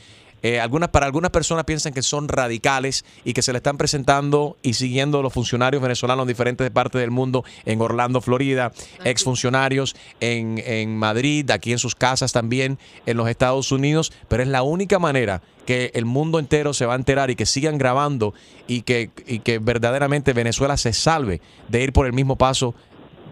Eh, 0.43 0.61
algunas, 0.61 0.88
para 0.88 1.07
algunas 1.07 1.30
personas 1.30 1.64
piensan 1.64 1.93
que 1.93 2.03
son 2.03 2.28
radicales 2.28 3.05
y 3.24 3.32
que 3.32 3.43
se 3.43 3.53
le 3.53 3.59
están 3.59 3.76
presentando 3.78 4.57
y 4.62 4.74
siguiendo 4.74 5.22
los 5.22 5.32
funcionarios 5.32 5.82
venezolanos 5.82 6.24
en 6.24 6.28
diferentes 6.28 6.68
partes 6.70 7.01
del 7.01 7.11
mundo, 7.11 7.45
en 7.64 7.80
Orlando, 7.80 8.20
Florida, 8.20 8.72
exfuncionarios 9.05 9.95
en, 10.20 10.61
en 10.66 10.97
Madrid, 10.97 11.51
aquí 11.51 11.72
en 11.72 11.78
sus 11.78 11.95
casas 11.95 12.32
también, 12.32 12.78
en 13.07 13.16
los 13.16 13.28
Estados 13.28 13.70
Unidos, 13.72 14.12
pero 14.28 14.43
es 14.43 14.49
la 14.49 14.62
única 14.62 14.99
manera 14.99 15.43
que 15.66 15.93
el 15.95 16.05
mundo 16.07 16.40
entero 16.40 16.74
se 16.74 16.86
va 16.86 16.95
a 16.95 16.97
enterar 16.97 17.30
y 17.30 17.36
que 17.36 17.47
sigan 17.47 17.78
grabando 17.78 18.34
y 18.66 18.82
que, 18.82 19.11
y 19.26 19.38
que 19.40 19.59
verdaderamente 19.61 20.32
Venezuela 20.32 20.76
se 20.76 20.93
salve 20.93 21.40
de 21.68 21.82
ir 21.84 21.93
por 21.93 22.07
el 22.07 22.12
mismo 22.12 22.36
paso 22.36 22.74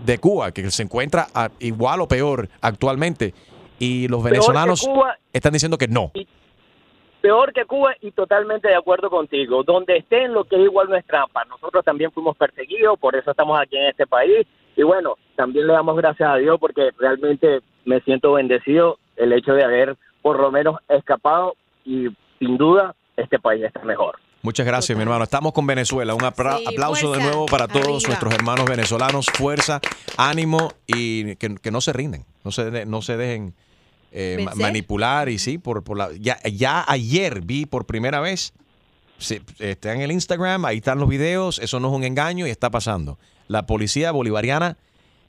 de 0.06 0.18
Cuba, 0.18 0.52
que 0.52 0.70
se 0.70 0.82
encuentra 0.84 1.26
a- 1.34 1.50
igual 1.58 2.00
o 2.02 2.08
peor 2.08 2.48
actualmente. 2.60 3.34
Y 3.78 4.06
los 4.08 4.22
venezolanos 4.22 4.80
están 5.32 5.52
diciendo 5.52 5.76
que 5.78 5.88
no. 5.88 6.12
Peor 7.20 7.52
que 7.52 7.64
Cuba 7.66 7.94
y 8.00 8.12
totalmente 8.12 8.68
de 8.68 8.74
acuerdo 8.76 9.10
contigo. 9.10 9.62
Donde 9.62 9.98
estén, 9.98 10.32
lo 10.32 10.44
que 10.44 10.56
es 10.56 10.62
igual 10.62 10.88
no 10.88 10.96
es 10.96 11.04
trampa. 11.06 11.44
Nosotros 11.44 11.84
también 11.84 12.10
fuimos 12.12 12.36
perseguidos, 12.36 12.98
por 12.98 13.14
eso 13.14 13.30
estamos 13.30 13.60
aquí 13.60 13.76
en 13.76 13.88
este 13.88 14.06
país. 14.06 14.46
Y 14.76 14.82
bueno, 14.82 15.16
también 15.36 15.66
le 15.66 15.72
damos 15.74 15.96
gracias 15.96 16.30
a 16.30 16.36
Dios 16.36 16.58
porque 16.58 16.90
realmente 16.98 17.60
me 17.84 18.00
siento 18.00 18.32
bendecido 18.32 18.98
el 19.16 19.32
hecho 19.32 19.52
de 19.52 19.64
haber 19.64 19.96
por 20.22 20.38
lo 20.40 20.50
menos 20.50 20.76
escapado 20.88 21.54
y 21.84 22.08
sin 22.38 22.56
duda 22.56 22.94
este 23.16 23.38
país 23.38 23.62
está 23.64 23.82
mejor. 23.84 24.16
Muchas 24.42 24.64
gracias, 24.64 24.96
mi 24.96 25.02
hermano. 25.02 25.24
Estamos 25.24 25.52
con 25.52 25.66
Venezuela. 25.66 26.14
Un 26.14 26.22
apra- 26.24 26.56
Sí, 26.56 26.64
aplauso 26.66 27.12
de 27.12 27.20
nuevo 27.22 27.44
para 27.44 27.68
todos 27.68 27.84
Arriba. 27.86 28.08
nuestros 28.08 28.32
hermanos 28.34 28.64
venezolanos. 28.64 29.26
Fuerza, 29.26 29.80
ánimo 30.16 30.70
y 30.86 31.36
que, 31.36 31.56
que 31.56 31.70
no 31.70 31.82
se 31.82 31.92
rinden, 31.92 32.24
no 32.44 32.50
se, 32.50 32.70
de- 32.70 32.86
no 32.86 33.02
se 33.02 33.18
dejen 33.18 33.52
eh, 34.12 34.46
manipular. 34.56 35.28
Y 35.28 35.38
sí, 35.38 35.58
por, 35.58 35.82
por 35.82 35.96
la, 35.96 36.10
ya, 36.18 36.40
ya 36.42 36.84
ayer 36.86 37.40
vi 37.42 37.66
por 37.66 37.86
primera 37.86 38.20
vez, 38.20 38.52
sí, 39.18 39.40
está 39.58 39.92
en 39.92 40.00
el 40.00 40.12
Instagram, 40.12 40.64
ahí 40.64 40.78
están 40.78 40.98
los 40.98 41.08
videos, 41.08 41.58
eso 41.58 41.80
no 41.80 41.88
es 41.88 41.94
un 41.94 42.04
engaño 42.04 42.46
y 42.46 42.50
está 42.50 42.70
pasando. 42.70 43.18
La 43.48 43.66
policía 43.66 44.12
bolivariana 44.12 44.76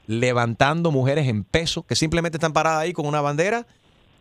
levantando 0.07 0.91
mujeres 0.91 1.27
en 1.27 1.43
peso 1.43 1.83
que 1.83 1.95
simplemente 1.95 2.37
están 2.37 2.53
paradas 2.53 2.81
ahí 2.81 2.93
con 2.93 3.05
una 3.05 3.21
bandera, 3.21 3.67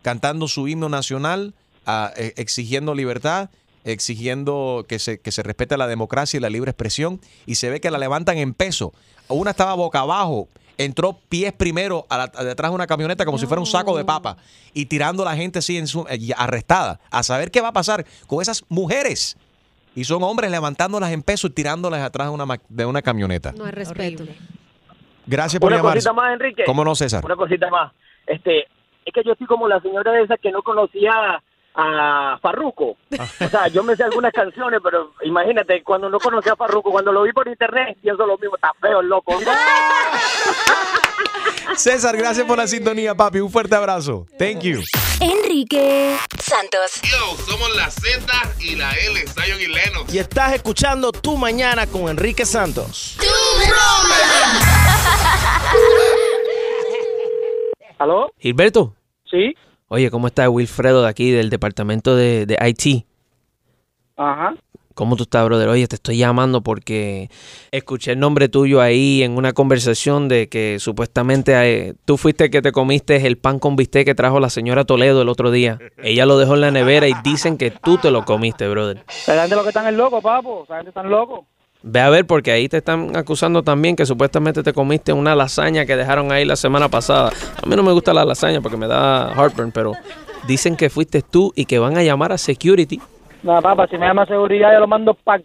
cantando 0.02 0.48
su 0.48 0.68
himno 0.68 0.88
nacional, 0.88 1.54
ah, 1.86 2.12
eh, 2.16 2.34
exigiendo 2.36 2.94
libertad, 2.94 3.50
exigiendo 3.84 4.84
que 4.88 4.98
se, 4.98 5.20
que 5.20 5.32
se 5.32 5.42
respete 5.42 5.76
la 5.76 5.86
democracia 5.86 6.36
y 6.38 6.40
la 6.40 6.50
libre 6.50 6.70
expresión, 6.70 7.20
y 7.46 7.56
se 7.56 7.70
ve 7.70 7.80
que 7.80 7.90
la 7.90 7.98
levantan 7.98 8.38
en 8.38 8.54
peso. 8.54 8.92
Una 9.28 9.52
estaba 9.52 9.74
boca 9.74 10.00
abajo, 10.00 10.48
entró 10.84 11.18
pies 11.28 11.52
primero 11.52 12.06
a 12.08 12.16
la- 12.18 12.32
a 12.34 12.44
detrás 12.44 12.70
de 12.70 12.74
una 12.74 12.86
camioneta 12.86 13.24
como 13.24 13.38
si 13.38 13.46
fuera 13.46 13.60
un 13.60 13.66
saco 13.66 13.96
de 13.96 14.04
papa, 14.04 14.36
y 14.72 14.86
tirando 14.86 15.22
a 15.22 15.26
la 15.26 15.36
gente 15.36 15.58
así 15.60 15.76
en 15.78 15.86
su, 15.86 16.06
eh, 16.08 16.18
arrestada, 16.36 17.00
a 17.10 17.22
saber 17.22 17.50
qué 17.50 17.60
va 17.60 17.68
a 17.68 17.72
pasar 17.72 18.04
con 18.26 18.40
esas 18.42 18.64
mujeres. 18.68 19.36
Y 19.94 20.04
son 20.04 20.22
hombres 20.22 20.50
levantándolas 20.50 21.10
en 21.12 21.22
peso 21.22 21.48
y 21.48 21.50
tirándolas 21.50 22.00
atrás 22.02 22.28
de 22.28 22.34
una, 22.34 22.46
ma- 22.46 22.60
de 22.68 22.86
una 22.86 23.02
camioneta. 23.02 23.52
No 23.52 23.64
hay 23.64 23.72
respeto. 23.72 24.24
Gracias 25.26 25.60
por 25.60 25.68
Una 25.68 25.76
llamar. 25.78 25.94
cosita 25.94 26.12
más, 26.12 26.32
Enrique. 26.32 26.64
¿Cómo 26.64 26.84
no, 26.84 26.94
César? 26.94 27.24
Una 27.24 27.36
cosita 27.36 27.68
más. 27.70 27.92
Este, 28.26 28.60
es 29.04 29.12
que 29.12 29.22
yo 29.24 29.32
estoy 29.32 29.46
como 29.46 29.68
la 29.68 29.80
señora 29.80 30.20
esa 30.22 30.36
que 30.36 30.50
no 30.50 30.62
conocía 30.62 31.42
a 31.74 32.38
Farruco. 32.42 32.96
O 33.40 33.48
sea, 33.48 33.68
yo 33.68 33.82
me 33.82 33.96
sé 33.96 34.04
algunas 34.04 34.32
canciones, 34.32 34.80
pero 34.82 35.12
imagínate, 35.22 35.82
cuando 35.82 36.08
no 36.08 36.18
conocía 36.18 36.52
a 36.52 36.56
Farruco, 36.56 36.90
cuando 36.90 37.12
lo 37.12 37.22
vi 37.22 37.32
por 37.32 37.48
internet, 37.48 37.96
pienso 38.02 38.26
lo 38.26 38.36
mismo, 38.38 38.56
está 38.56 38.72
feo 38.80 39.00
el 39.00 39.08
loco. 39.08 39.38
César, 41.76 42.16
gracias 42.16 42.46
por 42.46 42.58
la 42.58 42.66
sintonía, 42.66 43.14
papi. 43.14 43.40
Un 43.40 43.50
fuerte 43.50 43.74
abrazo. 43.74 44.26
Thank 44.38 44.60
you. 44.60 44.80
Enrique 45.20 46.16
Santos. 46.38 47.00
Yo, 47.02 47.36
somos 47.44 47.74
la 47.76 47.90
Z 47.90 48.26
y 48.60 48.76
la 48.76 48.90
L, 48.92 49.20
Zion 49.26 49.60
y 49.60 49.66
Lennox. 49.66 50.12
Y 50.12 50.18
estás 50.18 50.54
escuchando 50.54 51.12
Tu 51.12 51.36
Mañana 51.36 51.86
con 51.86 52.08
Enrique 52.08 52.44
Santos. 52.44 53.16
¿Aló? 57.98 58.32
Gilberto. 58.38 58.94
Sí. 59.30 59.54
Oye, 59.92 60.08
¿cómo 60.08 60.28
está 60.28 60.48
Wilfredo 60.48 61.02
de 61.02 61.08
aquí, 61.08 61.32
del 61.32 61.50
departamento 61.50 62.14
de, 62.14 62.46
de 62.46 62.56
IT? 62.64 63.04
Ajá. 64.16 64.54
¿Cómo 64.94 65.16
tú 65.16 65.24
estás, 65.24 65.44
brother? 65.44 65.68
Oye, 65.68 65.88
te 65.88 65.96
estoy 65.96 66.16
llamando 66.16 66.60
porque 66.60 67.28
escuché 67.72 68.12
el 68.12 68.20
nombre 68.20 68.48
tuyo 68.48 68.80
ahí 68.80 69.24
en 69.24 69.36
una 69.36 69.52
conversación 69.52 70.28
de 70.28 70.48
que 70.48 70.76
supuestamente 70.78 71.54
eh, 71.56 71.94
tú 72.04 72.16
fuiste 72.16 72.44
el 72.44 72.50
que 72.50 72.62
te 72.62 72.70
comiste 72.70 73.26
el 73.26 73.36
pan 73.36 73.58
con 73.58 73.74
bistec 73.74 74.04
que 74.04 74.14
trajo 74.14 74.38
la 74.38 74.48
señora 74.48 74.84
Toledo 74.84 75.22
el 75.22 75.28
otro 75.28 75.50
día. 75.50 75.80
Ella 76.00 76.24
lo 76.24 76.38
dejó 76.38 76.54
en 76.54 76.60
la 76.60 76.70
nevera 76.70 77.08
y 77.08 77.14
dicen 77.24 77.58
que 77.58 77.72
tú 77.72 77.98
te 77.98 78.12
lo 78.12 78.24
comiste, 78.24 78.68
brother. 78.68 79.04
La 79.26 79.40
gente 79.40 79.56
lo 79.56 79.64
que 79.64 79.70
están 79.70 79.88
es 79.88 79.94
loco, 79.94 80.22
papo. 80.22 80.66
La 80.68 80.76
gente 80.76 80.90
están 80.90 81.10
loco. 81.10 81.46
Ve 81.82 82.00
a 82.00 82.10
ver, 82.10 82.26
porque 82.26 82.52
ahí 82.52 82.68
te 82.68 82.76
están 82.76 83.16
acusando 83.16 83.62
también 83.62 83.96
que 83.96 84.04
supuestamente 84.04 84.62
te 84.62 84.74
comiste 84.74 85.14
una 85.14 85.34
lasaña 85.34 85.86
que 85.86 85.96
dejaron 85.96 86.30
ahí 86.30 86.44
la 86.44 86.56
semana 86.56 86.88
pasada. 86.88 87.30
A 87.62 87.66
mí 87.66 87.74
no 87.74 87.82
me 87.82 87.92
gusta 87.92 88.12
la 88.12 88.24
lasaña 88.24 88.60
porque 88.60 88.76
me 88.76 88.86
da 88.86 89.32
heartburn, 89.34 89.72
pero 89.72 89.92
dicen 90.46 90.76
que 90.76 90.90
fuiste 90.90 91.22
tú 91.22 91.52
y 91.56 91.64
que 91.64 91.78
van 91.78 91.96
a 91.96 92.02
llamar 92.02 92.32
a 92.32 92.38
security. 92.38 93.00
No, 93.42 93.62
papá, 93.62 93.86
si 93.86 93.96
me 93.96 94.06
llama 94.06 94.26
seguridad, 94.26 94.74
yo 94.74 94.80
lo 94.80 94.86
mando 94.86 95.14
para. 95.14 95.42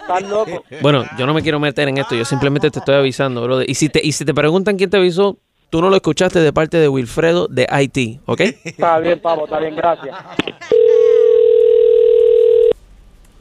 Están 0.00 0.30
locos. 0.30 0.60
Bueno, 0.80 1.04
yo 1.18 1.26
no 1.26 1.34
me 1.34 1.42
quiero 1.42 1.58
meter 1.58 1.88
en 1.88 1.98
esto, 1.98 2.14
yo 2.14 2.24
simplemente 2.24 2.70
te 2.70 2.78
estoy 2.78 2.94
avisando, 2.94 3.42
brother. 3.42 3.68
Y 3.68 3.74
si 3.74 3.88
te, 3.88 4.00
y 4.04 4.12
si 4.12 4.24
te 4.24 4.32
preguntan 4.32 4.76
quién 4.76 4.90
te 4.90 4.96
avisó, 4.96 5.38
tú 5.70 5.80
no 5.80 5.90
lo 5.90 5.96
escuchaste 5.96 6.38
de 6.38 6.52
parte 6.52 6.76
de 6.76 6.88
Wilfredo 6.88 7.48
de 7.48 7.66
IT, 7.68 8.20
¿ok? 8.26 8.40
Está 8.64 9.00
bien, 9.00 9.18
papo, 9.18 9.46
está 9.46 9.58
bien, 9.58 9.74
gracias. 9.74 10.16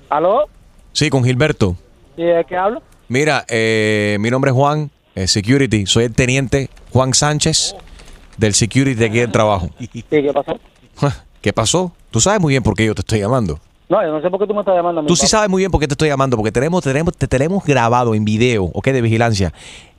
¿Aló? 0.09 0.47
Sí, 0.95 1.09
con 1.09 1.25
Gilberto. 1.25 1.75
¿Y 2.15 2.23
de 2.23 2.45
qué 2.45 2.55
hablo? 2.55 2.81
Mira, 3.09 3.43
eh, 3.49 4.15
mi 4.21 4.29
nombre 4.29 4.51
es 4.51 4.55
Juan, 4.55 4.89
eh, 5.13 5.27
Security. 5.27 5.85
Soy 5.87 6.05
el 6.05 6.15
teniente 6.15 6.69
Juan 6.93 7.13
Sánchez 7.13 7.75
del 8.37 8.53
Security 8.53 8.95
de 8.95 9.05
aquí 9.07 9.19
del 9.19 9.29
trabajo. 9.29 9.69
¿Y 9.79 10.03
qué 10.03 10.31
pasó? 10.33 10.57
¿Qué 11.41 11.51
pasó? 11.51 11.91
Tú 12.11 12.21
sabes 12.21 12.39
muy 12.39 12.53
bien 12.53 12.63
por 12.63 12.75
qué 12.77 12.85
yo 12.85 12.95
te 12.95 13.01
estoy 13.01 13.19
llamando. 13.19 13.59
No, 13.89 14.01
yo 14.01 14.09
no 14.09 14.21
sé 14.21 14.29
por 14.29 14.39
qué 14.39 14.47
tú 14.47 14.53
me 14.53 14.61
estás 14.61 14.73
llamando. 14.73 15.03
Tú 15.03 15.17
sí 15.17 15.27
sabes 15.27 15.49
muy 15.49 15.63
bien 15.63 15.69
por 15.69 15.81
qué 15.81 15.87
te 15.89 15.95
estoy 15.95 16.07
llamando, 16.07 16.37
porque 16.37 16.53
tenemos, 16.53 16.81
tenemos, 16.81 17.17
te 17.17 17.27
tenemos 17.27 17.65
grabado 17.65 18.15
en 18.15 18.23
video, 18.23 18.63
¿ok? 18.63 18.87
De 18.87 19.01
vigilancia, 19.01 19.51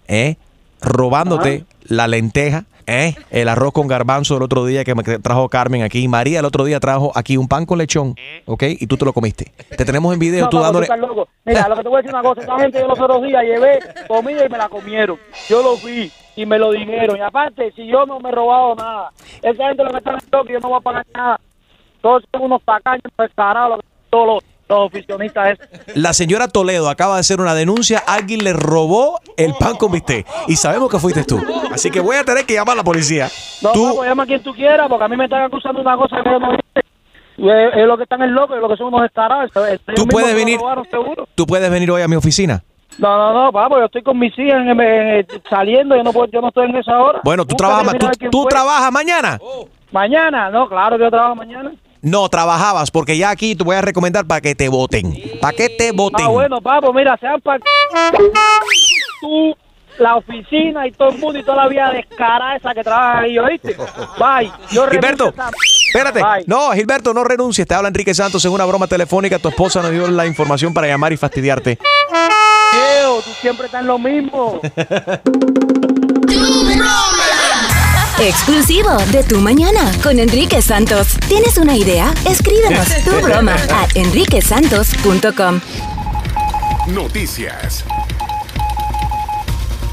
¿eh? 0.09 0.37
Robándote 0.81 1.67
la 1.85 2.09
lenteja, 2.09 2.65
¿eh? 2.87 3.15
El 3.31 3.49
arroz 3.49 3.73
con 3.73 3.87
garbanzo 3.87 4.37
el 4.37 4.43
otro 4.43 4.65
día 4.65 4.85
que 4.85 4.95
me 4.95 5.03
trajo 5.03 5.49
Carmen 5.49 5.83
aquí. 5.83 6.07
María 6.09 6.41
el 6.41 6.45
otro 6.45 6.65
día 6.65 6.81
trajo 6.81 7.13
aquí 7.15 7.37
un 7.37 7.49
pan 7.49 7.67
con 7.67 7.79
lechón, 7.79 8.15
¿ok? 8.45 8.63
Y 8.81 8.87
tú 8.87 8.97
te 8.97 9.05
lo 9.05 9.13
comiste. 9.13 9.53
Te 9.77 9.85
tenemos 9.85 10.13
en 10.13 10.19
video, 10.19 10.45
No, 10.45 10.51
tú 10.51 10.59
dándole... 10.61 10.87
loco. 10.97 11.29
Mira, 11.45 11.69
lo 11.69 11.77
que 11.77 11.83
te 11.83 11.89
voy 11.89 11.99
a 11.99 12.03
decir 12.03 12.15
una 12.15 12.23
cosa. 12.23 12.43
Esa 12.43 12.59
gente 12.59 12.81
yo 12.81 12.89
los 12.89 13.01
otros 13.01 13.23
días 13.23 13.43
llevé 13.43 13.79
comida 14.09 14.47
y 14.47 14.49
me 14.49 14.59
la 14.59 14.69
comieron. 14.69 15.19
Yo 15.49 15.63
lo 15.63 15.77
vi 15.77 16.11
y 16.37 16.47
me 16.47 16.59
lo 16.59 16.73
dijeron. 16.73 17.17
Y 17.17 17.21
aparte, 17.21 17.73
si 17.73 17.87
yo 17.87 18.07
no 18.07 18.21
me 18.21 18.31
he 18.31 18.33
robado 18.33 18.75
nada, 18.75 19.11
esa 19.43 19.69
gente 19.69 19.85
lo 19.85 19.91
que 19.91 19.99
está 19.99 20.11
en 20.11 20.17
el 20.17 20.53
yo 20.53 20.61
no 20.61 20.69
voy 20.69 20.79
a 20.79 20.81
pagar 20.81 21.07
nada. 21.15 21.41
Todos 22.01 22.25
son 22.33 22.43
unos 22.43 22.63
tacaños 22.63 23.03
descarados, 23.19 23.81
todos 24.11 24.27
los, 24.27 24.45
los 24.69 24.79
oficionistas 24.87 25.59
esos. 25.59 25.97
La 25.97 26.13
señora 26.13 26.49
Toledo 26.49 26.89
acaba 26.89 27.15
de 27.15 27.21
hacer 27.21 27.41
una 27.41 27.55
denuncia. 27.55 28.03
Alguien 28.07 28.43
le 28.45 28.53
robó 28.53 29.21
el 29.37 29.55
pan 29.55 29.77
con 29.77 29.93
bistec. 29.93 30.27
Y 30.49 30.57
sabemos 30.57 30.91
que 30.91 30.99
fuiste 30.99 31.25
tú. 31.25 31.41
Así 31.73 31.91
que 31.91 32.01
voy 32.01 32.17
a 32.17 32.25
tener 32.25 32.45
que 32.45 32.55
llamar 32.55 32.73
a 32.75 32.77
la 32.79 32.85
policía. 32.85 33.29
No, 33.63 33.73
Tú, 33.73 33.89
papo, 33.89 34.05
llama 34.05 34.25
a 34.25 34.27
quien 34.27 34.43
tú 34.43 34.53
quieras, 34.55 34.87
porque 34.89 35.05
a 35.05 35.09
mí 35.09 35.17
me 35.17 35.25
están 35.25 35.43
acusando 35.43 35.81
de 35.81 35.87
una 35.87 35.97
cosa 35.97 36.17
que 36.23 36.31
yo 36.31 36.39
no 36.41 36.53
Es, 36.55 37.75
es 37.77 37.87
lo 37.87 37.97
que 37.97 38.03
están 38.05 38.23
en 38.23 38.35
loco, 38.35 38.55
es 38.55 38.61
lo 38.61 38.69
que 38.69 38.77
son 38.77 38.93
unos. 38.93 39.09
Ellos 39.15 39.77
mismos 39.89 40.07
puedes 40.11 40.35
venir- 40.35 40.59
robaron, 40.59 40.87
tú 41.35 41.47
puedes 41.47 41.71
venir 41.71 41.91
hoy 41.91 42.03
a 42.03 42.09
mi 42.09 42.17
oficina. 42.17 42.63
No, 42.99 43.17
no, 43.19 43.45
no, 43.45 43.53
papo, 43.53 43.79
yo 43.79 43.85
estoy 43.85 44.03
con 44.03 44.19
mis 44.19 44.33
hijas 44.39 44.63
en- 44.67 44.81
en- 44.81 45.27
saliendo, 45.51 45.97
yo 45.97 46.03
no, 46.03 46.13
puedo, 46.13 46.31
yo 46.33 46.41
no 46.41 46.49
estoy 46.49 46.71
en 46.71 46.77
esa 46.77 46.99
hora. 46.99 47.21
Bueno, 47.25 47.45
tú 47.45 47.51
Nunca 47.51 47.57
trabajas, 47.59 47.95
tú, 47.99 48.31
tú 48.31 48.45
trabajas 48.47 48.91
mañana. 48.91 49.39
Mañana, 49.93 50.51
no, 50.51 50.67
claro 50.69 50.97
que 50.97 51.05
yo 51.05 51.11
trabajo 51.11 51.35
mañana. 51.35 51.73
No, 52.07 52.29
trabajabas, 52.29 52.93
porque 52.93 53.19
ya 53.19 53.31
aquí 53.31 53.57
te 53.57 53.65
voy 53.65 53.75
a 53.75 53.81
recomendar 53.81 54.25
para 54.27 54.41
que 54.41 54.55
te 54.55 54.69
voten. 54.69 55.13
Para 55.41 55.57
que 55.57 55.69
te 55.71 55.91
voten. 55.91 56.25
Ah, 56.25 56.29
bueno, 56.29 56.61
papo, 56.61 56.93
mira, 56.93 57.17
sean 57.19 57.41
para 57.41 57.59
tú, 59.21 59.57
la 59.99 60.15
oficina 60.15 60.87
y 60.87 60.93
todo 60.93 61.09
el 61.09 61.19
mundo 61.19 61.41
y 61.41 61.43
toda 61.43 61.65
la 61.65 61.69
vida 61.69 61.91
descarada 61.91 62.55
esa 62.55 62.73
que 62.75 62.85
trabaja 62.85 63.19
ahí, 63.23 63.37
¿oíste? 63.41 63.77
Bye. 64.21 64.53
Yo 64.71 64.87
Gilberto, 64.89 65.31
esa- 65.31 65.51
espérate. 65.89 66.23
Bye. 66.23 66.45
No, 66.47 66.71
Gilberto, 66.75 67.13
no 67.13 67.25
renuncies. 67.25 67.67
Te 67.67 67.75
habla 67.75 67.89
Enrique 67.89 68.15
Santos 68.15 68.45
en 68.45 68.53
una 68.53 68.65
broma 68.67 68.87
telefónica. 68.87 69.41
Tu 69.41 69.49
esposa 69.49 69.83
nos 69.83 69.91
dio 69.91 70.07
la 70.07 70.27
información 70.27 70.73
para 70.73 70.87
llamar 70.87 71.13
y 71.13 71.17
fastidiarte. 71.17 71.77
Tío, 71.77 73.17
tú 73.25 73.31
siempre 73.41 73.67
estás 73.67 73.81
en 73.81 73.89
lo 73.89 73.99
mismo. 73.99 74.61
Exclusivo 78.19 78.97
de 79.13 79.23
Tu 79.25 79.39
Mañana 79.41 79.93
con 80.03 80.19
Enrique 80.19 80.63
Santos. 80.63 81.19
¿Tienes 81.29 81.59
una 81.59 81.77
idea? 81.77 82.15
Escríbenos 82.27 82.89
tu 83.05 83.11
broma 83.23 83.57
a 83.71 83.87
enriquesantos.com. 83.95 85.61
Noticias. 86.95 87.85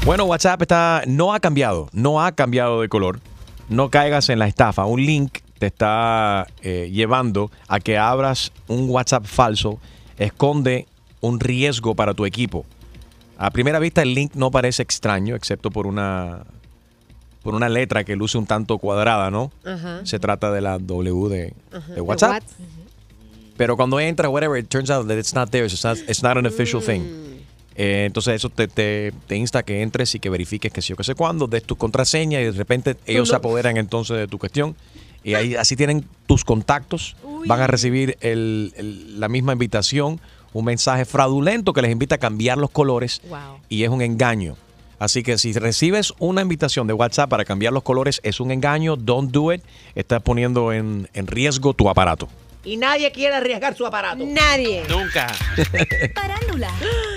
Bueno, 0.06 0.24
WhatsApp 0.24 0.62
está, 0.62 1.02
no 1.06 1.34
ha 1.34 1.40
cambiado, 1.40 1.90
no 1.92 2.24
ha 2.24 2.32
cambiado 2.32 2.80
de 2.80 2.88
color. 2.88 3.20
No 3.68 3.90
caigas 3.90 4.30
en 4.30 4.38
la 4.38 4.46
estafa. 4.46 4.86
Un 4.86 5.04
link 5.04 5.40
te 5.58 5.66
está 5.66 6.46
eh, 6.62 6.88
llevando 6.90 7.50
a 7.68 7.78
que 7.78 7.98
abras 7.98 8.52
un 8.68 8.88
WhatsApp 8.88 9.26
falso. 9.26 9.78
Esconde 10.16 10.86
un 11.20 11.40
riesgo 11.40 11.94
para 11.94 12.14
tu 12.14 12.24
equipo. 12.24 12.64
A 13.36 13.50
primera 13.50 13.78
vista 13.80 14.00
el 14.00 14.14
link 14.14 14.34
no 14.34 14.50
parece 14.50 14.82
extraño, 14.82 15.36
excepto 15.36 15.70
por 15.70 15.86
una 15.86 16.44
por 17.44 17.54
una 17.54 17.68
letra 17.68 18.02
que 18.02 18.16
luce 18.16 18.36
un 18.38 18.46
tanto 18.46 18.78
cuadrada, 18.78 19.30
¿no? 19.30 19.52
Ajá. 19.64 20.00
Se 20.04 20.18
trata 20.18 20.50
de 20.50 20.60
la 20.60 20.78
W 20.80 21.28
de, 21.28 21.54
WhatsApp. 22.00 22.30
Whats. 22.42 22.54
Pero 23.56 23.76
cuando 23.76 24.00
entra, 24.00 24.28
whatever, 24.28 24.58
it 24.58 24.68
turns 24.68 24.90
out 24.90 25.06
that 25.06 25.16
it's 25.16 25.32
not 25.34 25.50
there. 25.50 25.64
It's 25.66 25.84
not, 25.84 25.98
it's 26.08 26.22
not 26.24 26.36
an 26.36 26.46
official 26.46 26.82
thing. 26.82 27.02
Eh, 27.76 28.04
entonces 28.06 28.34
eso 28.36 28.50
te, 28.50 28.66
te, 28.66 29.12
te 29.26 29.36
insta 29.36 29.60
a 29.60 29.62
que 29.62 29.82
entres 29.82 30.14
y 30.14 30.20
que 30.20 30.30
verifiques 30.30 30.72
que 30.72 30.80
sí 30.82 30.92
o 30.92 30.96
que 30.96 31.04
sé 31.04 31.14
cuándo, 31.14 31.46
des 31.46 31.62
tu 31.64 31.76
contraseña 31.76 32.40
y 32.40 32.44
de 32.44 32.52
repente 32.52 32.96
ellos 33.06 33.28
se 33.28 33.36
apoderan 33.36 33.76
entonces 33.76 34.16
de 34.16 34.26
tu 34.26 34.38
cuestión. 34.38 34.74
Y 35.22 35.34
ahí 35.34 35.54
así 35.54 35.74
tienen 35.76 36.04
tus 36.26 36.44
contactos, 36.44 37.16
van 37.46 37.60
a 37.60 37.66
recibir 37.66 38.16
el- 38.20 38.72
el- 38.76 39.20
la 39.20 39.28
misma 39.28 39.52
invitación, 39.52 40.20
un 40.52 40.64
mensaje 40.66 41.04
fraudulento 41.04 41.72
que 41.72 41.82
les 41.82 41.90
invita 41.90 42.14
a 42.16 42.18
cambiar 42.18 42.58
los 42.58 42.70
colores 42.70 43.20
y 43.68 43.82
es 43.84 43.88
un 43.90 44.02
engaño. 44.02 44.56
Así 44.98 45.22
que 45.22 45.38
si 45.38 45.52
recibes 45.52 46.12
una 46.18 46.42
invitación 46.42 46.86
de 46.86 46.92
WhatsApp 46.92 47.30
para 47.30 47.44
cambiar 47.44 47.72
los 47.72 47.82
colores, 47.82 48.20
es 48.22 48.40
un 48.40 48.50
engaño, 48.50 48.96
don't 48.96 49.30
do 49.30 49.52
it, 49.52 49.62
estás 49.94 50.22
poniendo 50.22 50.72
en, 50.72 51.08
en 51.14 51.26
riesgo 51.26 51.74
tu 51.74 51.88
aparato. 51.88 52.28
Y 52.64 52.76
nadie 52.78 53.12
quiere 53.12 53.34
arriesgar 53.36 53.76
su 53.76 53.84
aparato. 53.86 54.24
Nadie. 54.26 54.82
Nunca. 54.88 55.26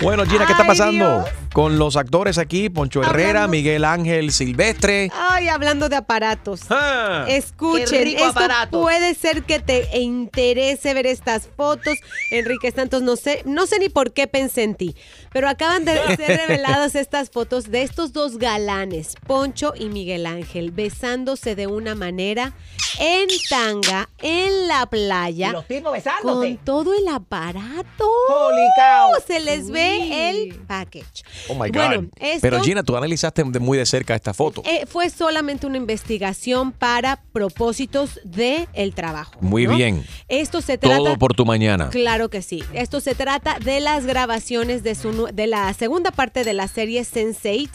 Bueno, 0.02 0.26
Gina, 0.26 0.46
¿qué 0.46 0.52
está 0.52 0.64
Ay, 0.64 0.68
pasando 0.70 1.20
Dios. 1.24 1.30
con 1.54 1.78
los 1.78 1.96
actores 1.96 2.38
aquí? 2.40 2.70
Poncho 2.70 3.02
Herrera, 3.04 3.44
Hablando- 3.44 3.50
Miguel 3.52 3.86
Ángel 3.86 4.32
Silvestre. 4.32 5.12
Ay, 5.14 5.48
hablando 5.48 5.90
de 5.90 5.96
aparatos. 5.96 6.62
Ah. 6.70 7.26
Escuchen, 7.28 7.86
Qué 7.88 8.04
rico 8.04 8.26
esto 8.26 8.40
aparato. 8.40 8.82
puede 8.82 9.14
ser 9.14 9.44
que 9.44 9.60
te 9.60 9.88
interese 10.00 10.94
ver 10.96 11.06
estas 11.06 11.48
fotos. 11.56 11.98
Enrique 12.32 12.72
Santos, 12.72 13.02
no 13.04 13.16
sé, 13.16 13.42
no 13.46 13.68
sé 13.68 13.78
ni 13.80 13.90
por 13.90 14.12
qué 14.12 14.26
pensé 14.28 14.64
en 14.64 14.74
ti, 14.76 14.96
pero 15.32 15.48
acaban 15.50 15.86
de 15.86 15.94
ser 16.16 16.38
reveladas 16.48 16.96
estas 16.96 17.30
fotos 17.30 17.70
de 17.70 17.84
estos 17.84 18.14
dos 18.14 18.38
galanes, 18.40 19.16
Poncho 19.28 19.74
y 19.78 19.86
Miguel 19.90 20.26
Ángel, 20.26 20.72
besándose 20.72 21.56
de 21.56 21.68
una 21.68 21.94
manera 21.96 22.54
en 23.00 23.28
tanga, 23.50 24.10
en 24.24 24.68
la 24.68 24.88
playa. 24.88 25.37
Y 25.46 25.52
los 25.52 25.68
tipos 25.68 25.92
besándose. 25.92 26.56
Con 26.56 26.58
todo 26.66 26.94
el 26.94 27.08
aparato. 27.08 28.06
Holy 28.30 28.62
cow. 28.78 29.22
Se 29.26 29.40
les 29.40 29.70
ve 29.70 30.30
el 30.30 30.56
package. 30.68 31.24
Oh 31.50 31.54
my 31.54 31.70
God. 31.70 31.74
Bueno, 31.74 32.08
esto- 32.20 32.40
Pero 32.42 32.62
Gina, 32.62 32.84
tú 32.84 32.96
analizaste 32.98 33.44
de 33.44 33.60
muy 33.60 33.78
de 33.78 33.86
cerca 33.86 34.16
esta 34.16 34.34
foto. 34.34 34.62
eh, 34.66 34.86
fue 34.88 35.10
solamente 35.10 35.68
una 35.68 35.78
investigación 35.78 36.72
para 36.72 37.22
propósitos 37.34 38.20
de 38.24 38.68
el 38.74 38.94
trabajo. 38.94 39.34
Muy 39.42 39.66
¿no? 39.68 39.76
bien. 39.76 40.06
Esto 40.28 40.62
se 40.62 40.78
trata. 40.78 40.98
Todo 40.98 41.18
por 41.18 41.34
tu 41.34 41.46
mañana. 41.46 41.90
Claro 41.90 42.30
que 42.30 42.42
sí. 42.42 42.64
Esto 42.74 43.00
se 43.00 43.16
trata 43.16 43.58
de 43.60 43.80
las 43.80 44.06
grabaciones 44.06 44.84
de, 44.84 44.96
su, 44.96 45.28
de 45.34 45.48
la 45.48 45.74
segunda 45.74 46.12
parte 46.12 46.44
de 46.44 46.54
la 46.54 46.68
serie 46.68 47.02
Sense8. 47.04 47.70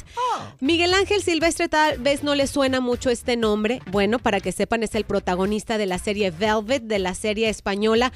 Miguel 0.60 0.94
Ángel 0.94 1.22
Silvestre 1.22 1.68
tal 1.68 1.98
vez 1.98 2.22
no 2.22 2.34
le 2.34 2.46
suena 2.46 2.80
mucho 2.80 3.10
este 3.10 3.36
nombre. 3.36 3.80
Bueno, 3.90 4.18
para 4.18 4.40
que 4.40 4.52
sepan, 4.52 4.82
es 4.82 4.94
el 4.94 5.04
protagonista 5.04 5.78
de 5.78 5.86
la 5.86 5.98
serie 5.98 6.30
Velvet, 6.30 6.82
de 6.84 6.98
la 6.98 7.14
serie 7.14 7.51
española. 7.52 8.12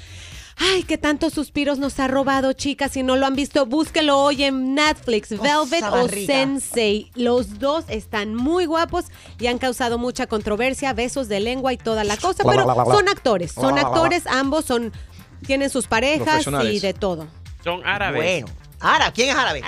Ay, 0.57 0.83
qué 0.83 0.97
tantos 0.97 1.33
suspiros 1.33 1.77
nos 1.77 1.99
ha 1.99 2.07
robado, 2.07 2.51
chicas. 2.53 2.91
Si 2.93 3.03
no 3.03 3.15
lo 3.15 3.25
han 3.27 3.35
visto, 3.35 3.65
búsquelo 3.67 4.17
hoy 4.17 4.43
en 4.43 4.73
Netflix. 4.75 5.29
Velvet 5.29 5.83
o. 5.83 6.07
Sensei. 6.09 7.11
Los 7.15 7.59
dos 7.59 7.85
están 7.89 8.33
muy 8.35 8.65
guapos 8.65 9.05
y 9.39 9.47
han 9.47 9.59
causado 9.59 9.97
mucha 9.99 10.25
controversia, 10.27 10.93
besos 10.93 11.27
de 11.29 11.39
lengua 11.39 11.73
y 11.73 11.77
toda 11.77 12.03
la 12.03 12.17
cosa. 12.17 12.43
La, 12.43 12.51
Pero 12.51 12.65
la, 12.65 12.73
la, 12.75 12.85
la. 12.85 12.91
son 12.91 13.07
actores, 13.07 13.51
son 13.51 13.63
La, 13.63 13.69
la, 13.69 13.75
la, 13.75 13.81
la. 13.83 13.87
actores, 13.95 14.27
ambos 14.27 14.65
son, 14.65 14.91
tienen 15.45 15.69
sus 15.69 15.85
parejas 15.87 16.45
y 16.65 16.79
de 16.79 16.93
todo. 16.93 17.27
Son 17.63 17.85
árabes. 17.85 18.21
Bueno. 18.43 18.47
Árabe, 18.79 19.11
¿quién 19.15 19.29
es 19.29 19.35
árabe? 19.35 19.61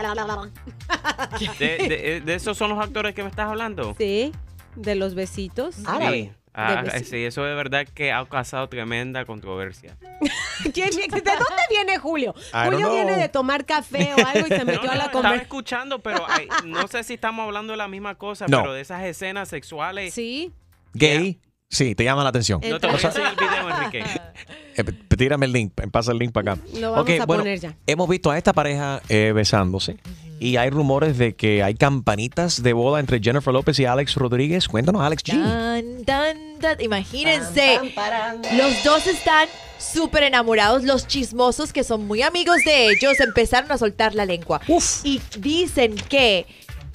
De, 1.60 1.78
de- 1.88 2.22
de 2.22 2.36
esos 2.36 2.58
son 2.58 2.70
los 2.70 2.80
actores 2.80 3.14
que 3.16 3.24
me 3.24 3.30
estás 3.30 3.48
hablando. 3.48 3.96
Sí, 3.98 4.32
de 4.76 4.96
los 4.96 5.16
besitos. 5.16 5.76
Sí. 5.76 6.32
Ah, 6.62 6.76
De 6.78 6.82
besitos. 6.84 7.08
sí, 7.10 7.24
eso 7.26 7.44
de 7.44 7.56
verdad 7.56 7.88
que 7.94 8.12
ha 8.12 8.26
causado 8.26 8.68
tremenda 8.70 9.26
controversia. 9.26 9.96
¿Quién- 10.74 10.90
¿De 10.90 11.08
dónde 11.10 11.64
viene 11.70 11.98
Julio? 11.98 12.34
I 12.38 12.42
don't 12.54 12.66
Julio 12.74 12.80
know. 12.88 12.94
viene 12.96 13.16
de 13.18 13.30
tomar 13.30 13.66
café 13.66 14.14
o 14.14 14.26
algo 14.28 14.48
y 14.48 14.50
se 14.50 14.66
metió 14.66 14.84
No, 14.84 14.92
a 14.92 14.94
no, 14.94 14.98
la 14.98 15.06
estaba 15.06 15.12
conversación. 15.12 15.42
escuchando, 15.42 16.00
pero 16.00 16.26
ay, 16.28 16.48
no 16.66 16.88
sé 16.88 17.04
si 17.04 17.14
estamos 17.14 17.46
hablando 17.46 17.72
de 17.74 17.78
la 17.78 17.88
misma 17.88 18.16
cosa, 18.16 18.46
No. 18.48 18.62
pero 18.62 18.74
de 18.74 18.82
esas 18.82 19.04
escenas 19.04 19.48
sexuales. 19.50 20.14
Sí. 20.14 20.52
Gay. 20.94 21.40
Sí, 21.70 21.94
te 21.94 22.04
llama 22.04 22.24
la 22.24 22.30
atención. 22.30 22.60
No 22.68 22.80
te 22.80 22.88
voy 22.88 22.96
a 22.96 23.08
decir 23.08 23.22
el 23.24 23.36
video, 23.36 23.70
Enrique. 23.70 24.04
Eh, 24.80 25.16
tírame 25.18 25.46
el 25.46 25.52
link, 25.54 25.74
pasa 25.92 26.12
el 26.12 26.18
link 26.20 26.32
para 26.32 26.54
acá. 26.54 26.62
Lo 26.80 26.92
vamos 26.92 27.04
Ok, 27.04 27.20
a 27.22 27.26
bueno, 27.26 27.44
poner 27.44 27.60
ya. 27.60 27.76
Hemos 27.88 28.08
visto 28.10 28.32
a 28.32 28.38
esta 28.38 28.54
pareja 28.54 29.02
eh, 29.10 29.32
besándose 29.34 29.98
y 30.40 30.56
hay 30.56 30.70
rumores 30.70 31.18
de 31.18 31.36
que 31.36 31.64
hay 31.64 31.76
campanitas 31.76 32.64
de 32.64 32.74
boda 32.74 33.00
entre 33.00 33.20
Jennifer 33.20 33.54
López 33.54 33.78
y 33.80 33.86
Alex 33.86 34.16
Rodríguez. 34.16 34.68
Cuéntanos, 34.68 35.02
Alex 35.02 35.24
G. 35.26 35.32
Tan, 35.34 36.06
tan, 36.06 36.60
tan. 36.60 36.82
Imagínense, 36.82 37.80
los 38.58 38.84
dos 38.84 39.06
están 39.08 39.50
súper 39.78 40.24
enamorados. 40.24 40.84
Los 40.84 41.08
chismosos, 41.08 41.74
que 41.74 41.84
son 41.84 42.08
muy 42.08 42.22
amigos 42.22 42.58
de 42.66 42.88
ellos, 42.90 43.20
empezaron 43.20 43.72
a 43.72 43.78
soltar 43.78 44.16
la 44.16 44.26
lengua. 44.26 44.62
Y 45.04 45.20
dicen 45.40 45.96
que 46.08 46.46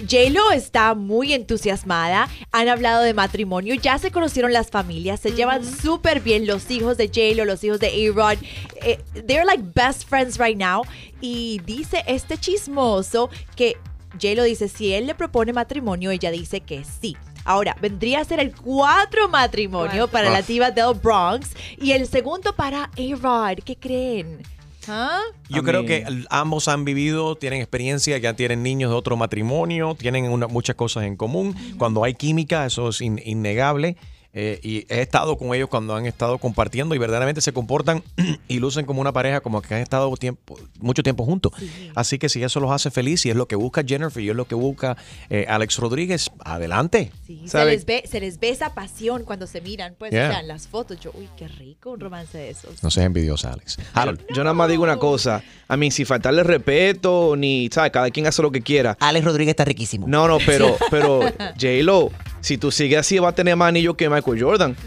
J-Lo 0.01 0.51
está 0.53 0.95
muy 0.95 1.33
entusiasmada. 1.33 2.29
Han 2.53 2.69
hablado 2.69 3.03
de 3.03 3.15
matrimonio. 3.15 3.75
Ya 3.75 3.99
se 3.99 4.11
conocieron 4.11 4.53
las 4.53 4.71
familias. 4.71 5.21
Se 5.21 5.33
llevan 5.33 5.65
súper 5.65 6.21
bien 6.21 6.47
los 6.47 6.71
hijos 6.71 6.97
de 6.97 7.07
J-Lo, 7.09 7.45
los 7.45 7.63
hijos 7.65 7.81
de 7.81 7.89
A-Rod. 7.89 8.39
Eh, 8.83 8.99
they're 9.27 9.45
like 9.45 9.63
best 9.75 10.09
friends 10.09 10.39
right 10.39 10.57
now. 10.59 10.83
Y 11.21 11.61
dice 11.65 12.03
este 12.07 12.37
chismoso 12.39 13.31
que 13.57 13.77
J-Lo 14.21 14.43
dice, 14.45 14.69
si 14.69 14.93
él 14.93 15.07
le 15.07 15.15
propone 15.15 15.53
matrimonio, 15.53 16.11
ella 16.11 16.31
dice 16.31 16.61
que 16.61 16.85
sí. 16.85 17.17
Ahora, 17.47 17.77
vendría 17.81 18.21
a 18.21 18.25
ser 18.25 18.41
el 18.41 18.55
cuatro 18.55 19.29
matrimonio 19.29 20.09
Cuatro. 20.09 20.09
para 20.09 20.31
la 20.31 20.41
diva 20.41 20.71
del 20.71 20.95
Bronx 20.95 21.51
y 21.79 21.93
el 21.93 22.09
segundo 22.09 22.55
para 22.55 22.85
A-Rod. 22.97 23.59
¿Qué 23.65 23.77
creen? 23.77 24.43
¿Ah? 24.89 25.21
Yo 25.49 25.63
creo 25.63 25.87
que 25.87 26.05
ambos 26.31 26.69
han 26.69 26.85
vivido, 26.85 27.37
tienen 27.37 27.61
experiencia, 27.61 28.17
ya 28.19 28.35
tienen 28.35 28.63
niños 28.63 28.91
de 28.91 28.97
otro 28.97 29.17
matrimonio, 29.17 29.95
tienen 29.95 30.31
una- 30.31 30.47
muchas 30.47 30.77
cosas 30.77 31.05
en 31.05 31.17
común. 31.17 31.55
Cuando 31.79 32.05
hay 32.05 32.15
química, 32.15 32.67
eso 32.67 32.89
es 32.89 33.01
in- 33.01 33.21
innegable. 33.25 33.97
Eh, 34.37 34.59
y 34.63 34.85
he 34.93 35.01
estado 35.01 35.39
con 35.39 35.55
ellos 35.55 35.69
cuando 35.69 35.95
han 35.95 36.07
estado 36.07 36.39
compartiendo 36.39 36.95
y 36.97 36.99
verdaderamente 36.99 37.41
se 37.41 37.53
comportan 37.53 38.03
y 38.49 38.59
lucen 38.59 38.85
como 38.85 39.01
una 39.01 39.13
pareja, 39.13 39.41
como 39.41 39.63
que 39.63 39.75
han 39.75 39.81
estado 39.81 40.15
tiempo, 40.17 40.59
mucho 40.81 41.03
tiempo 41.05 41.25
juntos. 41.25 41.53
Así 41.95 42.19
que 42.19 42.29
si 42.29 42.43
eso 42.43 42.59
los 42.59 42.73
hace 42.73 42.91
feliz 42.91 43.25
y 43.27 43.31
es 43.31 43.37
lo 43.37 43.47
que 43.47 43.55
busca 43.57 43.85
Jennifer 43.87 44.23
y 44.23 44.31
es 44.31 44.37
lo 44.37 44.47
que 44.47 44.55
busca 44.57 44.97
eh, 45.31 45.47
Alex 45.49 45.79
Rodríguez, 45.79 46.31
adelante. 46.45 47.13
Sí, 47.27 47.43
se, 47.47 47.65
les 47.65 47.87
ve, 47.87 48.03
se 48.11 48.21
les 48.21 48.41
ve 48.41 48.49
esa 48.49 48.75
pasión 48.75 49.25
cuando 49.25 49.47
se 49.47 49.61
miran. 49.61 49.95
Pues, 49.99 50.13
Yeah. 50.15 50.29
o 50.29 50.31
sea, 50.33 50.41
en 50.41 50.49
las 50.49 50.69
fotos, 50.69 51.01
yo, 51.01 51.11
uy, 51.15 51.29
qué 51.37 51.49
rico 51.49 51.91
un 51.91 52.01
romance 52.01 52.37
de 52.39 52.51
esos. 52.51 52.83
No 52.83 52.91
seas 52.91 53.07
envidiosa, 53.07 53.53
Alex. 53.53 53.79
Harold. 53.95 54.21
Yo 54.35 54.45
nada 54.45 54.55
más 54.55 54.69
digo 54.69 54.83
una 54.83 54.99
cosa. 54.99 55.43
A 55.67 55.77
mí, 55.77 55.91
sin 55.91 56.07
faltarle 56.07 56.43
respeto, 56.45 57.35
ni, 57.37 57.69
¿sabes? 57.73 57.91
Cada 57.91 58.11
quien 58.11 58.27
hace 58.27 58.43
lo 58.43 58.53
que 58.53 58.61
quiera. 58.63 58.97
Alex 59.01 59.25
Rodríguez 59.25 59.53
está 59.53 59.65
riquísimo. 59.65 60.07
No, 60.07 60.29
no, 60.29 60.39
pero, 60.45 60.77
pero, 60.91 61.21
J-Lo, 61.61 62.11
si 62.45 62.59
tú 62.59 62.71
sigues 62.71 62.99
así, 62.99 63.19
va 63.19 63.31
a 63.31 63.35
tener 63.35 63.57
más 63.57 63.71
anillos 63.71 63.97
que 63.97 64.11
Michael 64.11 64.43
Jordan. 64.43 64.77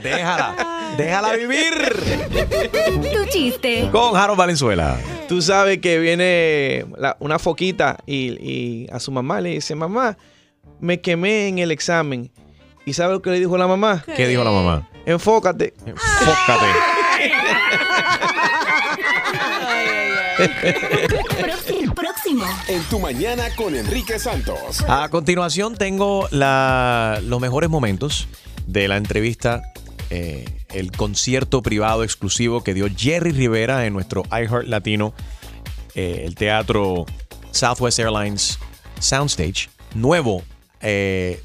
déjala, 0.00 0.54
déjala 0.96 1.32
vivir. 1.34 1.74
Tu 3.12 3.24
chiste. 3.28 3.88
Con 3.90 4.16
Harold 4.16 4.38
Valenzuela. 4.38 4.96
Tú 5.28 5.42
sabes 5.42 5.78
que 5.78 5.98
viene 5.98 6.86
la- 6.96 7.16
una 7.18 7.40
foquita 7.40 7.96
y, 8.06 8.28
y 8.40 8.86
a 8.92 9.00
su 9.00 9.10
mamá 9.10 9.40
le 9.40 9.50
dice, 9.50 9.74
mamá, 9.74 10.16
me 10.78 11.00
quemé 11.00 11.48
en 11.48 11.58
el 11.58 11.72
examen. 11.72 12.30
¿Y 12.86 12.92
sabe 12.92 13.14
lo 13.14 13.20
que 13.20 13.30
le 13.30 13.40
dijo 13.40 13.58
la 13.58 13.66
mamá? 13.66 14.04
¿Qué 14.16 14.28
dijo 14.28 14.44
la 14.44 14.52
mamá? 14.52 14.88
Enfócate. 15.04 15.74
Enfócate. 15.84 16.66
Próximo. 22.28 22.44
En 22.68 22.82
tu 22.84 22.98
mañana 22.98 23.44
con 23.56 23.74
Enrique 23.74 24.18
Santos. 24.18 24.84
A 24.88 25.08
continuación 25.08 25.76
tengo 25.76 26.28
la- 26.30 27.20
los 27.22 27.40
mejores 27.40 27.70
momentos 27.70 28.28
de 28.66 28.86
la 28.88 28.96
entrevista, 28.96 29.62
eh, 30.10 30.44
el 30.74 30.92
concierto 30.92 31.62
privado 31.62 32.04
exclusivo 32.04 32.62
que 32.62 32.74
dio 32.74 32.86
Jerry 32.94 33.32
Rivera 33.32 33.86
en 33.86 33.94
nuestro 33.94 34.24
iHeart 34.30 34.66
Latino, 34.66 35.14
eh, 35.94 36.24
el 36.26 36.34
teatro 36.34 37.06
Southwest 37.50 37.98
Airlines 37.98 38.58
Soundstage, 39.00 39.70
nuevo 39.94 40.42
eh, 40.82 41.42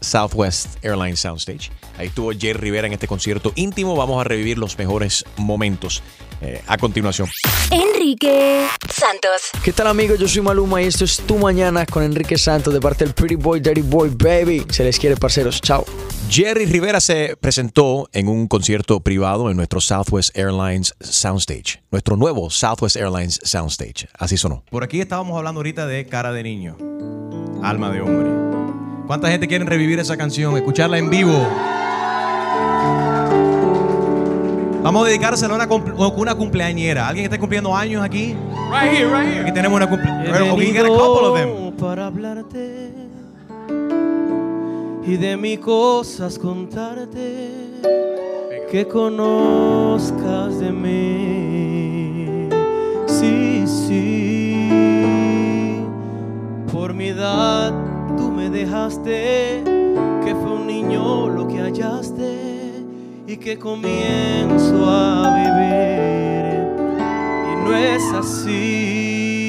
Southwest 0.00 0.84
Airlines 0.84 1.20
Soundstage. 1.20 1.70
Ahí 1.96 2.08
estuvo 2.08 2.32
Jerry 2.32 2.52
Rivera 2.60 2.86
en 2.86 2.92
este 2.92 3.06
concierto 3.06 3.52
íntimo. 3.56 3.94
Vamos 3.96 4.20
a 4.20 4.24
revivir 4.24 4.58
los 4.58 4.78
mejores 4.78 5.24
momentos 5.36 6.02
eh, 6.40 6.62
a 6.66 6.76
continuación. 6.76 7.28
Enrique 7.70 8.66
Santos. 8.88 9.50
¿Qué 9.62 9.72
tal 9.72 9.88
amigos? 9.88 10.18
Yo 10.18 10.28
soy 10.28 10.42
Maluma 10.42 10.82
y 10.82 10.86
esto 10.86 11.04
es 11.04 11.18
Tu 11.18 11.36
Mañana 11.36 11.84
con 11.86 12.02
Enrique 12.02 12.38
Santos 12.38 12.72
de 12.72 12.80
parte 12.80 13.04
del 13.04 13.14
Pretty 13.14 13.34
Boy, 13.34 13.60
Dirty 13.60 13.82
Boy, 13.82 14.10
Baby. 14.10 14.66
Se 14.70 14.84
les 14.84 14.98
quiere, 14.98 15.16
parceros. 15.16 15.60
Chao. 15.60 15.84
Jerry 16.30 16.66
Rivera 16.66 17.00
se 17.00 17.36
presentó 17.40 18.08
en 18.12 18.28
un 18.28 18.48
concierto 18.48 19.00
privado 19.00 19.50
en 19.50 19.56
nuestro 19.56 19.80
Southwest 19.80 20.36
Airlines 20.36 20.94
Soundstage, 21.00 21.82
nuestro 21.90 22.16
nuevo 22.16 22.50
Southwest 22.50 22.96
Airlines 22.96 23.40
Soundstage. 23.42 24.08
Así 24.18 24.36
sonó. 24.36 24.62
Por 24.70 24.84
aquí 24.84 25.00
estábamos 25.00 25.38
hablando 25.38 25.60
ahorita 25.60 25.86
de 25.86 26.06
cara 26.06 26.32
de 26.32 26.42
niño, 26.42 26.76
alma 27.62 27.90
de 27.90 28.02
hombre. 28.02 28.28
¿Cuánta 29.06 29.30
gente 29.30 29.48
quiere 29.48 29.64
revivir 29.64 29.98
esa 30.00 30.18
canción, 30.18 30.54
escucharla 30.56 30.98
en 30.98 31.08
vivo? 31.08 31.48
Vamos 34.88 35.04
a 35.04 35.08
dedicársela 35.08 35.52
a 35.52 35.56
una, 35.56 35.68
cumple- 35.68 35.92
una 36.16 36.34
cumpleañera. 36.34 37.06
¿Alguien 37.08 37.24
está 37.26 37.38
cumpliendo 37.38 37.76
años 37.76 38.02
aquí? 38.02 38.34
Right 38.72 38.90
here, 38.90 39.04
right 39.10 39.28
here. 39.28 39.42
Aquí 39.42 39.52
tenemos 39.52 39.76
una 39.76 39.86
cumpleañera. 39.86 40.38
He 40.46 40.52
We 40.52 40.64
can 40.64 40.72
get 40.72 40.86
a 40.86 40.88
couple 40.88 41.26
of 41.28 41.36
them. 41.38 41.48
venido 41.50 41.76
para 41.76 42.06
hablarte 42.06 42.90
y 45.06 45.16
de 45.18 45.36
mis 45.36 45.58
cosas 45.58 46.38
contarte 46.38 47.50
que 48.70 48.88
conozcas 48.88 50.58
de 50.58 50.72
mí. 50.72 52.48
Sí, 53.08 53.64
sí, 53.66 54.70
por 56.72 56.94
mi 56.94 57.08
edad 57.08 57.74
tú 58.16 58.30
me 58.30 58.48
dejaste 58.48 59.62
que 60.24 60.34
fue 60.34 60.50
un 60.50 60.66
niño 60.66 61.28
lo 61.28 61.46
que 61.46 61.58
hallaste 61.60 62.47
y 63.28 63.36
que 63.36 63.58
comienzo 63.58 64.88
a 64.88 65.36
vivir 65.36 66.66
y 67.52 67.56
no 67.62 67.76
es 67.76 68.02
así. 68.14 69.44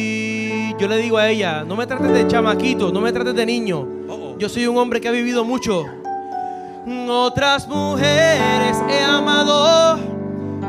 Yo 0.78 0.90
le 0.90 0.98
digo 0.98 1.18
a 1.18 1.30
ella, 1.30 1.64
no 1.64 1.78
me 1.78 1.88
trates 1.88 2.12
de 2.12 2.28
chamaquito, 2.28 2.92
no 2.92 3.00
me 3.00 3.14
trates 3.14 3.34
de 3.36 3.46
niño. 3.46 3.88
Yo 4.38 4.50
soy 4.50 4.68
un 4.68 4.78
hombre 4.78 5.00
que 5.00 5.08
ha 5.08 5.12
vivido 5.12 5.46
mucho. 5.46 5.86
Otras 7.10 7.70
mujeres 7.70 8.78
he 8.90 9.02
amado, 9.02 9.98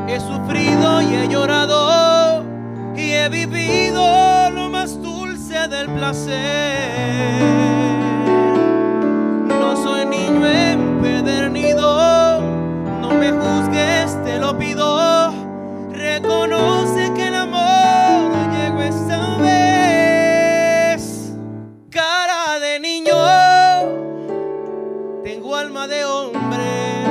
he 0.07 0.17
sufrido 0.17 1.01
y 1.01 1.15
he 1.15 1.27
llorado 1.27 2.45
y 2.95 3.11
he 3.11 3.27
vivido 3.27 4.49
lo 4.51 4.69
más 4.69 5.01
dulce 5.01 5.67
del 5.67 5.89
placer. 5.89 7.41
No 9.47 9.75
soy 9.75 10.05
niño 10.05 10.47
empedernido, 10.47 12.30
me 13.19 13.31
juzgues, 13.31 14.17
te 14.23 14.37
lo 14.37 14.57
pido. 14.57 15.31
Reconoce 15.91 17.11
que 17.13 17.27
el 17.27 17.35
amor 17.35 18.31
llegó 18.51 18.81
esta 18.81 19.37
vez. 19.37 21.01
Cara 21.89 22.59
de 22.59 22.79
niño, 22.79 23.15
tengo 25.23 25.55
alma 25.55 25.87
de 25.87 26.05
hombre. 26.05 27.05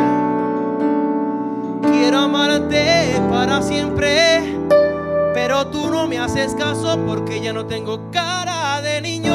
Quiero 1.82 2.18
amarte 2.18 3.20
para 3.30 3.62
siempre, 3.62 4.58
pero 5.34 5.66
tú 5.68 5.90
no 5.90 6.06
me 6.06 6.18
haces 6.18 6.54
caso 6.54 6.98
porque 7.06 7.40
ya 7.40 7.52
no 7.52 7.66
tengo 7.66 8.10
cara 8.10 8.80
de 8.82 9.00
niño 9.00 9.32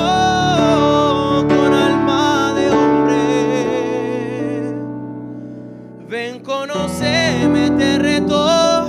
con 1.47 1.73
alma 1.73 1.94
conóceme, 6.45 7.71
te 7.71 7.99
reto. 7.99 8.87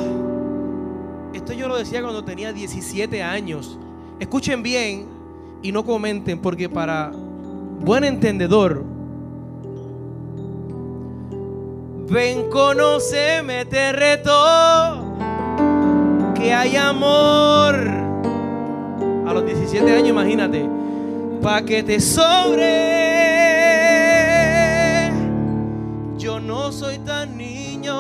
Esto 1.35 1.53
yo 1.53 1.69
lo 1.69 1.77
decía 1.77 2.03
cuando 2.03 2.25
tenía 2.25 2.53
17 2.53 3.23
años. 3.23 3.79
Escuchen 4.21 4.63
bien 4.63 5.07
y 5.63 5.73
no 5.73 5.85
comenten 5.85 6.41
porque 6.41 6.69
para 6.69 7.11
buen 7.81 8.05
entendedor, 8.05 8.85
ven, 12.09 12.49
conóceme, 12.51 13.65
te 13.65 13.93
reto. 13.93 15.05
Que 16.35 16.53
hay 16.53 16.77
amor. 16.77 17.75
A 19.27 19.33
los 19.33 19.45
17 19.45 19.93
años, 19.93 20.09
imagínate. 20.11 20.69
Pa' 21.43 21.63
que 21.63 21.83
te 21.83 22.01
sobre. 22.01 23.06
Yo 26.27 26.41
no 26.41 26.73
soy 26.73 26.99
tan 27.07 27.39
niño. 27.39 27.95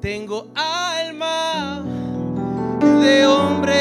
Tengo 0.00 0.46
alma 0.54 1.82
de 2.80 3.26
hombre. 3.26 3.72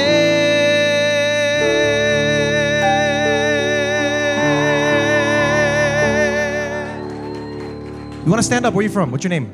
You 8.25 8.31
want 8.31 8.39
to 8.39 8.43
stand 8.43 8.65
up? 8.65 8.73
Where 8.73 8.81
you 8.81 8.89
from? 8.89 9.11
What's 9.11 9.23
your 9.23 9.29
name? 9.29 9.51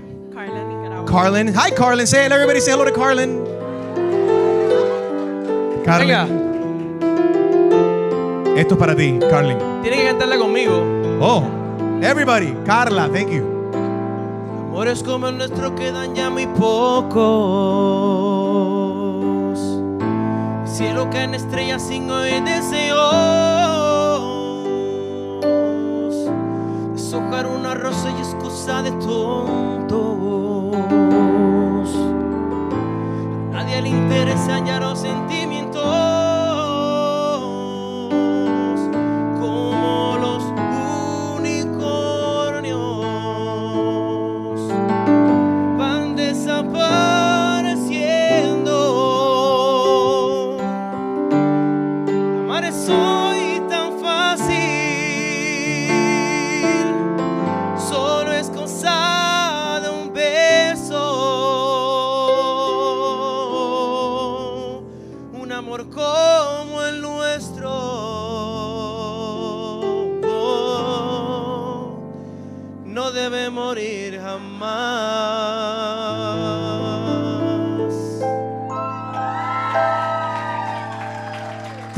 Carlin. 1.05 1.53
Hi, 1.53 1.69
Carlin. 1.69 2.07
Say 2.07 2.25
it. 2.25 2.31
Everybody 2.31 2.61
say 2.61 2.71
hello 2.71 2.85
to 2.85 2.93
Carlin. 2.93 3.43
Carlin. 5.83 6.46
Esto 8.57 8.73
es 8.73 8.79
para 8.79 8.95
ti, 8.95 9.19
Carlin. 9.29 9.59
Tiene 9.83 9.97
que 9.97 10.05
cantarla 10.05 10.39
conmigo. 10.39 10.81
Oh, 11.21 11.43
everybody. 12.01 12.55
Carla, 12.65 13.07
thank 13.07 13.29
you. 13.29 13.43
Amores 14.71 15.03
como 15.03 15.27
el 15.27 15.37
nuestro 15.37 15.75
quedan 15.75 16.15
ya 16.15 16.31
muy 16.31 16.47
pocos. 16.47 17.19
Cielo 20.65 21.07
caen 21.11 21.35
estrellas 21.35 21.83
sin 21.83 22.09
hoy 22.09 22.31
deseos. 22.41 22.97
Deshojar 26.93 27.45
una 27.45 27.75
rosa 27.75 28.09
y 28.17 28.21
es 28.21 28.35
cosa 28.41 28.81
de 28.81 28.89
tontos. 28.93 29.99
A 33.53 33.53
nadie 33.53 33.83
le 33.83 33.89
interesa 33.89 34.55
hallar 34.55 34.81
los 34.81 34.97
sentimientos. 34.97 35.46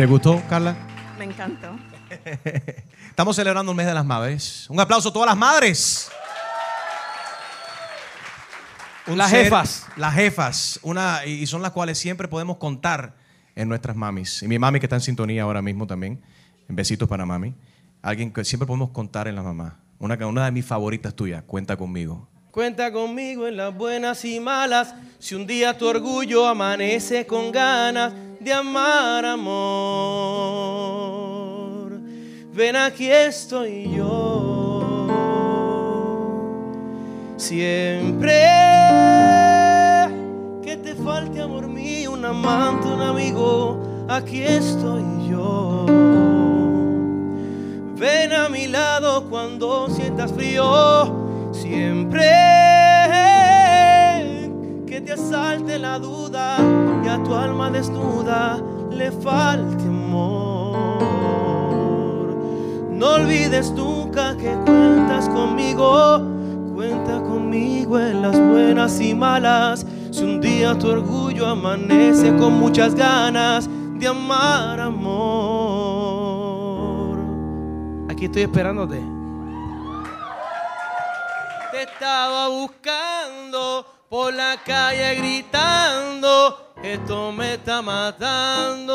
Gustó, 0.10 0.42
Carla? 0.50 0.76
Me 1.18 1.26
encantó. 1.26 1.68
Estamos 3.10 3.36
celebrando 3.36 3.72
el 3.72 3.76
mes 3.78 3.86
de 3.86 3.94
las 3.94 4.06
madres. 4.06 4.66
Un 4.70 4.80
aplauso 4.80 5.10
a 5.10 5.14
todas 5.14 5.28
las 5.28 5.38
madres. 5.38 6.10
Un 9.08 9.18
Las 9.18 9.30
ser- 9.32 9.44
jefas. 9.46 9.88
Las 9.96 10.14
jefas. 10.14 10.80
Una, 10.84 11.26
y 11.26 11.46
son 11.48 11.62
las 11.62 11.72
cuales 11.72 11.98
siempre 11.98 12.28
podemos 12.28 12.58
contar 12.58 13.16
en 13.56 13.68
nuestras 13.68 13.96
mamis. 13.96 14.44
Y 14.44 14.48
mi 14.48 14.60
mami 14.60 14.80
que 14.80 14.86
está 14.86 14.96
en 14.96 15.02
sintonía 15.02 15.44
ahora 15.44 15.62
mismo 15.62 15.88
también. 15.88 16.22
En 16.68 16.76
besitos 16.76 17.08
para 17.10 17.26
mami. 17.26 17.56
Alguien 18.02 18.32
que 18.32 18.46
siempre 18.46 18.68
podemos 18.68 18.92
contar 18.92 19.28
en 19.28 19.36
la 19.36 19.42
mamá. 19.44 19.80
Una, 19.98 20.16
una 20.28 20.46
de 20.46 20.52
mis 20.52 20.66
favoritas 20.66 21.14
tuyas. 21.16 21.44
Cuenta 21.46 21.76
conmigo. 21.76 22.28
Cuenta 22.52 22.92
conmigo 22.92 23.48
en 23.48 23.58
las 23.58 23.74
buenas 23.76 24.24
y 24.26 24.40
malas. 24.40 24.94
Si 25.18 25.36
un 25.36 25.46
día 25.48 25.78
tu 25.78 25.88
orgullo 25.88 26.48
amanece 26.48 27.26
con 27.26 27.52
ganas 27.52 28.14
de 28.40 28.54
amar 28.54 29.26
amor, 29.26 29.50
ven 32.54 32.76
aquí 32.76 33.10
estoy 33.12 33.90
yo. 33.96 35.08
Siempre 37.36 38.44
que 40.62 40.78
te 40.78 40.96
falte 40.96 41.42
amor 41.42 41.68
mío, 41.68 42.14
un 42.14 42.24
amante, 42.24 42.88
un 42.88 43.02
amigo, 43.02 43.82
aquí 44.08 44.42
estoy 44.44 45.04
yo. 45.30 45.86
Ven 47.98 48.32
a 48.32 48.48
mi 48.48 48.68
lado 48.68 49.30
cuando 49.30 49.90
sientas 49.90 50.32
frío, 50.32 51.52
siempre 51.52 52.89
te 55.10 55.14
asalte 55.14 55.80
la 55.80 55.98
duda 55.98 56.58
y 57.04 57.08
a 57.08 57.18
tu 57.24 57.34
alma 57.34 57.72
desnuda 57.72 58.62
le 58.92 59.12
falte 59.12 59.86
amor. 59.86 61.02
No 62.92 63.14
olvides 63.16 63.72
nunca 63.72 64.38
que 64.38 64.54
cuentas 64.66 65.28
conmigo, 65.30 66.22
cuenta 66.76 67.24
conmigo 67.24 68.00
en 68.00 68.22
las 68.22 68.40
buenas 68.40 69.02
y 69.02 69.16
malas. 69.16 69.84
Si 70.12 70.24
un 70.24 70.40
día 70.42 70.78
tu 70.78 70.90
orgullo 70.90 71.48
amanece 71.48 72.36
con 72.38 72.60
muchas 72.60 72.94
ganas 72.94 73.68
de 73.96 74.08
amar 74.08 74.80
amor. 74.80 75.90
Aquí 78.12 78.26
estoy 78.26 78.44
esperándote. 78.44 79.02
Te 81.72 81.82
estaba 81.82 82.50
buscando 82.50 83.99
por 84.10 84.34
la 84.34 84.58
calle 84.66 85.16
gritando, 85.16 86.74
esto 86.82 87.32
me 87.32 87.54
está 87.54 87.82
matando. 87.84 88.94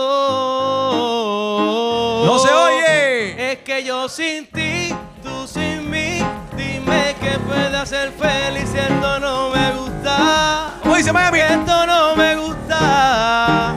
¡No 2.26 2.38
se 2.40 2.52
oye! 2.52 3.52
Es 3.52 3.58
que 3.58 3.84
yo 3.84 4.08
sin 4.08 4.46
ti, 4.48 4.92
tú 5.22 5.46
sin 5.46 5.88
mí, 5.88 6.18
dime 6.56 7.14
que 7.20 7.38
puede 7.46 7.76
hacer 7.76 8.10
feliz 8.12 8.68
si 8.68 8.78
esto 8.78 9.20
no 9.20 9.50
me 9.50 9.72
gusta. 9.72 10.80
¿Cómo 10.82 10.96
dice 10.96 11.12
Miami? 11.12 11.38
Esto 11.38 11.86
no 11.86 12.16
me 12.16 12.34
gusta. 12.34 13.76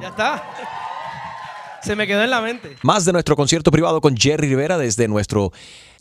Ya 0.00 0.08
está. 0.08 0.42
Se 1.82 1.94
me 1.94 2.06
quedó 2.08 2.22
en 2.24 2.30
la 2.30 2.40
mente. 2.40 2.76
Más 2.82 3.04
de 3.04 3.12
nuestro 3.12 3.36
concierto 3.36 3.70
privado 3.70 4.00
con 4.00 4.16
Jerry 4.16 4.48
Rivera 4.48 4.78
desde 4.78 5.06
nuestro 5.06 5.52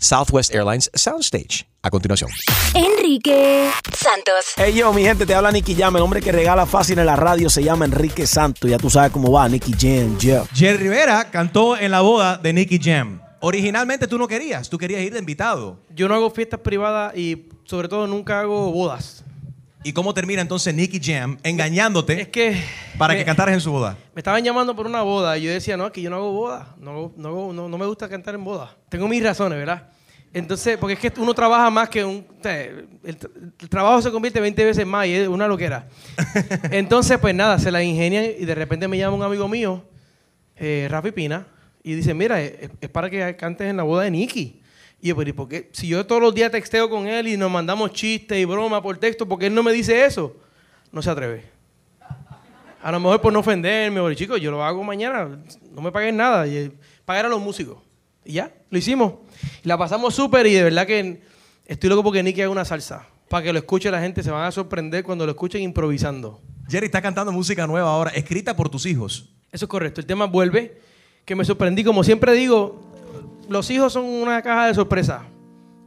Southwest 0.02 0.54
Airlines 0.54 0.90
Soundstage. 0.94 1.68
A 1.84 1.90
continuación. 1.90 2.30
Enrique 2.76 3.70
Santos. 3.98 4.54
Hey 4.58 4.74
yo, 4.74 4.92
mi 4.94 5.04
gente, 5.04 5.26
te 5.26 5.34
habla 5.34 5.52
Nicky 5.52 5.74
Jam. 5.76 5.96
El 5.96 6.02
hombre 6.02 6.22
que 6.22 6.32
regala 6.32 6.66
fácil 6.66 7.00
en 7.00 7.06
la 7.06 7.16
radio 7.16 7.50
se 7.50 7.64
llama 7.64 7.86
Enrique 7.86 8.28
Santos. 8.28 8.70
Ya 8.70 8.78
tú 8.78 8.90
sabes 8.90 9.12
cómo 9.12 9.32
va, 9.32 9.48
Nicky 9.48 9.74
Jam, 9.80 10.18
yeah. 10.20 10.44
Jerry 10.54 10.78
Rivera 10.78 11.32
cantó 11.32 11.78
en 11.78 11.92
la 11.92 12.02
boda 12.02 12.38
de 12.38 12.54
Nicky 12.54 12.80
Jam. 12.82 13.22
Originalmente 13.40 14.08
tú 14.08 14.20
no 14.20 14.28
querías, 14.28 14.70
tú 14.70 14.78
querías 14.78 15.02
ir 15.02 15.14
de 15.14 15.20
invitado. 15.20 15.80
Yo 15.96 16.08
no 16.08 16.14
hago 16.14 16.30
fiestas 16.30 16.60
privadas 16.60 17.18
y 17.18 17.50
sobre 17.64 17.88
todo 17.88 18.06
nunca 18.06 18.42
hago 18.42 18.72
bodas. 18.72 19.24
¿Y 19.84 19.94
cómo 19.94 20.14
termina 20.14 20.42
entonces 20.42 20.76
Nicky 20.76 21.00
Jam 21.04 21.38
engañándote 21.44 22.22
Es 22.22 22.28
que 22.28 22.56
para 23.00 23.14
me- 23.14 23.20
que 23.20 23.26
cantaras 23.26 23.54
en 23.56 23.62
su 23.62 23.72
boda? 23.72 23.98
Me 24.14 24.20
estaban 24.20 24.44
llamando 24.44 24.76
por 24.76 24.86
una 24.86 25.02
boda 25.02 25.38
y 25.38 25.44
yo 25.44 25.52
decía, 25.52 25.76
no, 25.76 25.88
es 25.88 25.92
que 25.92 26.02
yo 26.04 26.10
no 26.12 26.18
hago 26.18 26.32
boda. 26.34 26.76
No, 26.80 27.12
no, 27.18 27.52
no, 27.52 27.68
no 27.68 27.78
me 27.78 27.86
gusta 27.88 28.08
cantar 28.08 28.36
en 28.36 28.44
boda. 28.44 28.76
Tengo 28.90 29.08
mis 29.08 29.24
razones, 29.24 29.58
¿verdad? 29.58 29.90
Entonces, 30.34 30.78
porque 30.78 30.94
es 30.94 31.00
que 31.00 31.20
uno 31.20 31.34
trabaja 31.34 31.70
más 31.70 31.90
que 31.90 32.06
un... 32.06 32.26
el 33.04 33.18
trabajo 33.70 34.02
se 34.02 34.12
convierte 34.12 34.40
20 34.40 34.64
veces 34.64 34.86
más 34.86 35.08
y 35.08 35.14
es 35.14 35.28
una 35.28 35.48
loquera. 35.48 35.88
Entonces, 36.72 37.18
pues 37.18 37.34
nada, 37.36 37.58
se 37.60 37.72
la 37.72 37.84
ingenian 37.84 38.26
y 38.40 38.46
de 38.46 38.56
repente 38.56 38.88
me 38.88 38.98
llama 38.98 39.18
un 39.18 39.24
amigo 39.24 39.48
mío, 39.50 39.84
eh, 40.56 40.88
Rafi 40.90 41.12
Pina, 41.12 41.48
y 41.84 41.96
dice, 41.96 42.14
mira, 42.14 42.40
es, 42.42 42.70
es 42.80 42.90
para 42.90 43.10
que 43.10 43.36
cantes 43.36 43.68
en 43.68 43.76
la 43.78 43.84
boda 43.84 44.04
de 44.04 44.12
Nicky. 44.12 44.61
Y 45.02 45.08
yo, 45.08 45.16
pero 45.16 45.30
¿y 45.30 45.34
por 45.34 45.48
qué? 45.48 45.70
Si 45.74 45.88
yo 45.88 46.06
todos 46.06 46.22
los 46.22 46.34
días 46.34 46.52
texteo 46.52 46.90
con 46.90 47.08
él 47.08 47.28
y 47.28 47.36
nos 47.36 47.50
mandamos 47.50 47.92
chistes 47.92 48.38
y 48.38 48.46
bromas 48.46 48.82
por 48.82 48.98
texto, 48.98 49.28
¿por 49.28 49.40
qué 49.40 49.48
él 49.48 49.56
no 49.56 49.64
me 49.64 49.74
dice 49.74 50.06
eso? 50.06 50.36
No 50.92 51.02
se 51.02 51.10
atreve. 51.10 51.44
A 52.84 52.92
lo 52.92 53.00
mejor 53.00 53.20
por 53.20 53.34
no 53.34 53.40
ofenderme, 53.40 54.00
o 54.00 54.14
chicos, 54.14 54.40
yo 54.40 54.52
lo 54.52 54.64
hago 54.64 54.84
mañana, 54.84 55.40
no 55.72 55.82
me 55.82 55.92
paguen 55.92 56.18
nada, 56.18 56.48
y, 56.48 56.56
eh, 56.58 56.72
pagar 57.06 57.26
a 57.26 57.30
los 57.30 57.42
músicos. 57.42 57.78
Y 58.24 58.34
ya, 58.34 58.54
lo 58.70 58.78
hicimos. 58.78 59.14
Y 59.64 59.68
la 59.68 59.78
pasamos 59.78 60.14
súper 60.14 60.46
y 60.46 60.54
de 60.54 60.64
verdad 60.64 60.86
que 60.86 61.22
estoy 61.66 61.90
loco 61.90 62.04
porque 62.04 62.22
Nicky 62.22 62.42
haga 62.42 62.52
una 62.52 62.66
salsa. 62.66 63.08
Para 63.28 63.44
que 63.44 63.54
lo 63.54 63.60
escuche 63.60 63.90
la 63.90 64.02
gente, 64.02 64.22
se 64.22 64.30
van 64.30 64.46
a 64.46 64.52
sorprender 64.52 65.04
cuando 65.04 65.26
lo 65.26 65.32
escuchen 65.32 65.62
improvisando. 65.62 66.42
Jerry 66.68 66.88
está 66.88 67.02
cantando 67.02 67.32
música 67.32 67.66
nueva 67.66 67.90
ahora, 67.90 68.12
escrita 68.12 68.56
por 68.56 68.70
tus 68.70 68.86
hijos. 68.86 69.30
Eso 69.52 69.66
es 69.66 69.70
correcto. 69.70 70.02
El 70.02 70.08
tema 70.08 70.26
vuelve, 70.26 70.80
que 71.26 71.36
me 71.36 71.46
sorprendí. 71.46 71.84
Como 71.84 72.04
siempre 72.04 72.34
digo, 72.34 72.91
los 73.50 73.70
hijos 73.70 73.94
son 73.94 74.06
una 74.06 74.42
caja 74.42 74.68
de 74.68 74.74
sorpresa. 74.74 75.24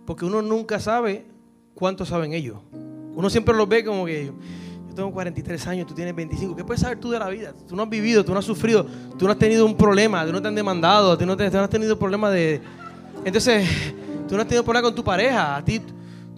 Porque 0.06 0.24
uno 0.24 0.42
nunca 0.42 0.78
sabe 0.78 1.26
cuánto 1.74 2.04
saben 2.04 2.32
ellos. 2.32 2.58
Uno 3.14 3.30
siempre 3.30 3.54
los 3.54 3.68
ve 3.68 3.84
como 3.84 4.04
que 4.04 4.26
yo 4.26 4.94
tengo 4.94 5.12
43 5.12 5.66
años, 5.66 5.86
tú 5.86 5.94
tienes 5.94 6.14
25. 6.14 6.54
¿Qué 6.54 6.64
puedes 6.64 6.80
saber 6.80 6.98
tú 6.98 7.10
de 7.10 7.18
la 7.18 7.28
vida? 7.28 7.52
Tú 7.66 7.74
no 7.74 7.82
has 7.82 7.88
vivido, 7.88 8.24
tú 8.24 8.32
no 8.32 8.38
has 8.38 8.44
sufrido, 8.44 8.86
tú 9.18 9.24
no 9.24 9.32
has 9.32 9.38
tenido 9.38 9.66
un 9.66 9.76
problema, 9.76 10.24
tú 10.26 10.32
no 10.32 10.40
te 10.40 10.48
han 10.48 10.54
demandado, 10.54 11.16
tú 11.16 11.26
no, 11.26 11.32
has 11.32 11.70
tenido 11.70 11.98
problemas 11.98 12.32
de... 12.32 12.60
Entonces, 13.24 13.66
tú 14.28 14.34
no 14.34 14.42
has 14.42 14.48
tenido 14.48 14.62
problema 14.62 14.86
con 14.86 14.94
tu 14.94 15.02
pareja. 15.02 15.56
A 15.56 15.64
ti, 15.64 15.80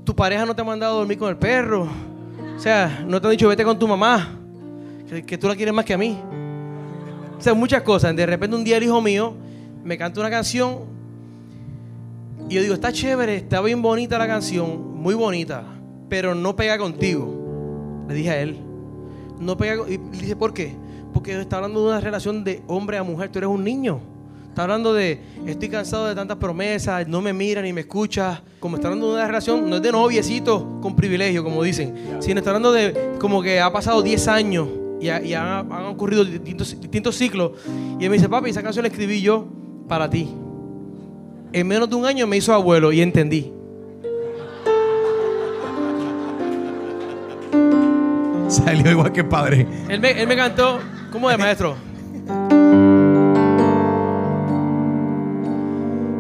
tu 0.05 0.15
pareja 0.15 0.47
no 0.47 0.55
te 0.55 0.63
ha 0.63 0.65
mandado 0.65 0.95
a 0.95 0.99
dormir 0.99 1.19
con 1.19 1.29
el 1.29 1.37
perro. 1.37 1.89
O 2.57 2.61
sea, 2.61 3.05
no 3.07 3.21
te 3.21 3.27
han 3.27 3.33
dicho 3.33 3.49
vete 3.49 3.65
con 3.65 3.79
tu 3.79 3.89
mamá, 3.89 4.39
que, 5.09 5.23
que 5.25 5.37
tú 5.37 5.49
la 5.49 5.57
quieres 5.57 5.75
más 5.75 5.85
que 5.85 5.93
a 5.93 5.99
mí. 5.99 6.19
O 7.39 7.43
sea, 7.43 7.53
muchas 7.53 7.83
cosas. 7.83 8.17
De 8.17 8.25
repente 8.25 8.57
un 8.57 8.65
día 8.65 8.79
el 8.79 8.85
hijo 8.85 9.03
mío 9.03 9.35
me 9.85 9.99
canta 9.99 10.21
una 10.21 10.31
canción 10.31 10.96
y 12.49 12.55
yo 12.55 12.63
digo, 12.63 12.75
está 12.75 12.93
chévere, 12.93 13.37
está 13.37 13.61
bien 13.61 13.83
bonita 13.83 14.19
la 14.19 14.27
canción, 14.27 14.95
muy 14.97 15.15
bonita, 15.15 15.65
pero 16.09 16.35
no 16.35 16.55
pega 16.57 16.79
contigo. 16.79 18.05
Le 18.09 18.15
dije 18.15 18.31
a 18.31 18.41
él, 18.41 18.57
no 19.41 19.57
pega 19.57 19.83
Y 19.89 19.99
le 19.99 20.19
dice, 20.21 20.37
¿por 20.37 20.53
qué? 20.55 20.75
Porque 21.13 21.41
está 21.41 21.57
hablando 21.57 21.81
de 21.83 21.89
una 21.89 22.01
relación 22.01 22.45
de 22.45 22.63
hombre 22.67 22.99
a 22.99 23.03
mujer, 23.03 23.31
tú 23.31 23.39
eres 23.39 23.49
un 23.51 23.65
niño. 23.65 24.01
Está 24.49 24.63
hablando 24.63 24.95
de, 24.95 25.21
estoy 25.47 25.69
cansado 25.69 26.07
de 26.07 26.15
tantas 26.15 26.39
promesas, 26.39 27.07
no 27.09 27.21
me 27.21 27.33
mira 27.35 27.61
ni 27.61 27.73
me 27.75 27.83
escucha. 27.83 28.43
Como 28.61 28.77
está 28.77 28.89
hablando 28.89 29.09
de 29.09 29.15
una 29.17 29.27
relación, 29.27 29.69
no 29.69 29.77
es 29.77 29.83
de 29.83 29.93
noviecito 29.93 30.79
con 30.81 30.97
privilegio, 30.97 31.45
como 31.45 31.63
dicen, 31.63 31.95
sino 32.21 32.39
está 32.39 32.51
hablando 32.51 32.73
de 32.73 33.13
como 33.19 33.43
que 33.43 33.61
ha 33.61 33.71
pasado 33.71 34.01
10 34.03 34.29
años 34.29 34.69
y, 35.01 35.09
ha- 35.09 35.23
y 35.23 35.35
han, 35.35 35.71
han 35.71 35.85
ocurrido 35.87 36.25
distintos, 36.25 36.81
distintos 36.81 37.17
ciclos. 37.17 37.53
Y 38.01 38.05
él 38.05 38.11
me 38.11 38.17
dice, 38.17 38.29
papi, 38.31 38.49
esa 38.49 38.63
canción 38.63 38.83
la 38.85 38.89
escribí 38.89 39.21
yo 39.21 39.47
para 39.89 40.09
ti. 40.09 40.29
En 41.53 41.67
menos 41.67 41.89
de 41.89 41.97
un 41.97 42.05
año 42.05 42.27
me 42.27 42.37
hizo 42.37 42.53
abuelo 42.53 42.93
y 42.93 43.01
entendí. 43.01 43.53
Salió 48.49 48.91
igual 48.91 49.13
que 49.13 49.25
padre. 49.25 49.67
Él 49.89 50.01
me, 50.01 50.11
él 50.11 50.29
me 50.29 50.37
cantó, 50.37 50.79
¿cómo 51.11 51.31
es, 51.31 51.39
maestro? 51.39 51.77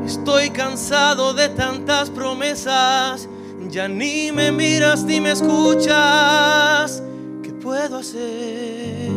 Estoy 0.05 0.51
cansado 0.51 1.35
de 1.35 1.49
tantas 1.51 2.11
promesas, 2.11 3.29
ya 3.69 3.89
ni 3.89 4.33
me 4.33 4.53
miras 4.53 5.05
ni 5.05 5.21
me 5.21 5.33
escuchas. 5.33 7.03
¿Qué 7.43 7.51
puedo 7.53 7.99
hacer? 7.99 9.11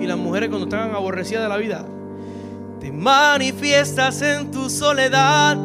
Y 0.00 0.06
las 0.06 0.18
mujeres 0.18 0.48
cuando 0.48 0.66
están 0.66 0.94
aborrecidas 0.94 1.42
de 1.44 1.48
la 1.48 1.56
vida, 1.56 1.86
te 2.82 2.90
manifiestas 2.90 4.20
en 4.22 4.50
tu 4.50 4.68
soledad. 4.68 5.56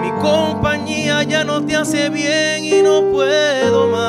Mi 0.00 0.12
compañía 0.22 1.24
ya 1.24 1.42
no 1.42 1.60
te 1.66 1.74
hace 1.74 2.08
bien 2.08 2.64
y 2.64 2.80
no 2.82 3.10
puedo 3.10 3.88
más. 3.88 4.06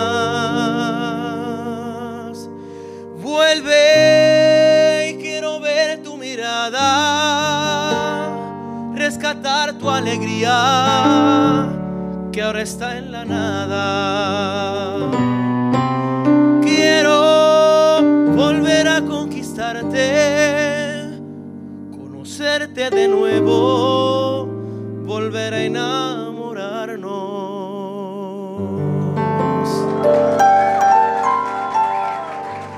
Vuelve 3.24 5.10
y 5.10 5.16
quiero 5.20 5.60
ver 5.60 6.04
tu 6.04 6.16
mirada, 6.16 6.80
rescatar 8.94 9.74
tu 9.80 9.90
alegría 9.90 11.70
que 12.32 12.40
ahora 12.40 12.62
está 12.62 13.00
en 13.00 13.12
la 13.12 13.26
nada. 13.26 15.10
Quiero 16.62 18.04
volver 18.36 18.88
a 18.90 19.02
conquistarte, 19.02 20.63
conocerte 22.48 22.90
de 22.90 23.08
nuevo, 23.08 24.46
volver 25.06 25.54
a 25.54 25.64
enamorarnos. 25.64 27.08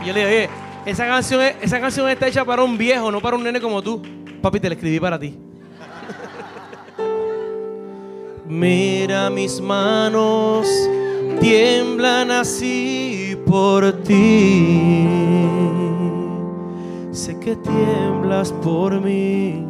Y 0.04 0.08
yo 0.08 0.14
le 0.14 0.20
dije, 0.20 0.26
oye, 0.26 0.50
esa 0.86 1.08
canción, 1.08 1.42
es- 1.42 1.56
esa 1.62 1.80
canción 1.80 2.08
está 2.10 2.28
hecha 2.28 2.46
para 2.46 2.64
un 2.64 2.78
viejo, 2.78 3.12
no 3.12 3.20
para 3.20 3.36
un 3.38 3.44
nene 3.44 3.60
como 3.60 3.82
tú. 3.82 4.02
Papi, 4.42 4.60
te 4.60 4.70
la 4.70 4.76
escribí 4.76 5.00
para 5.00 5.20
ti. 5.20 5.36
Mira 8.48 9.32
mis 9.32 9.60
manos, 9.60 10.68
tiemblan 11.42 12.30
así 12.30 13.36
por 13.48 13.92
ti. 14.04 15.08
Sé 17.16 17.40
que 17.40 17.56
tiemblas 17.56 18.52
por 18.62 19.00
mí. 19.00 19.66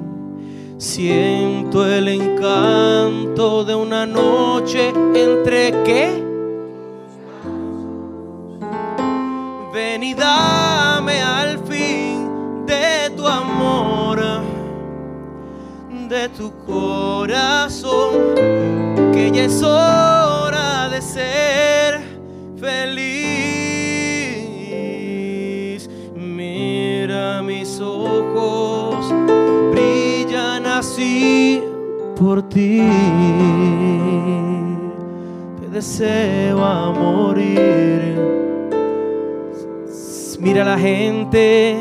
Siento 0.80 1.86
el 1.86 2.08
encanto 2.08 3.64
de 3.64 3.76
una 3.76 4.08
noche 4.08 4.92
entre 5.14 5.72
qué? 5.84 6.24
Ven 9.72 10.04
y 10.04 10.16
dame 10.16 11.22
al 11.22 11.60
fin 11.66 12.66
de 12.66 13.12
tu 13.16 13.28
amor, 13.28 14.20
de 16.10 16.28
tu 16.30 16.52
corazón, 16.66 18.34
que 19.14 19.32
ya 19.32 19.44
es 19.44 19.62
hora 19.62 20.90
de 20.90 21.00
ser 21.00 22.02
feliz. 22.60 23.45
Mis 27.76 27.82
ojos, 27.82 29.14
brillan 29.72 30.66
así 30.66 31.62
por 32.18 32.42
ti. 32.48 32.82
Te 35.60 35.68
deseo 35.68 36.64
a 36.64 36.92
morir. 36.92 38.16
Mira 40.40 40.64
la 40.64 40.78
gente, 40.78 41.76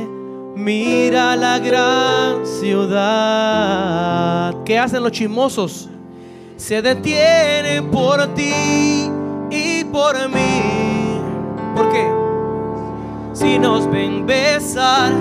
mira 0.56 1.36
la 1.36 1.60
gran 1.60 2.44
ciudad. 2.44 3.84
¿Qué 4.64 4.76
hacen 4.78 5.00
los 5.02 5.12
chismosos? 5.12 5.88
Se 6.56 6.82
detienen 6.82 7.88
por 7.90 8.34
ti 8.34 9.10
y 9.50 9.84
por 9.84 10.28
mí. 10.28 11.20
¿Por 11.76 11.88
qué? 11.92 12.08
Si 13.32 13.58
nos 13.60 13.88
ven 13.90 14.26
besar, 14.26 15.12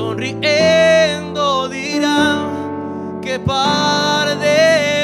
sonriendo 0.00 1.68
dirán 1.68 3.20
que 3.20 3.38
par 3.38 4.38
de 4.38 4.99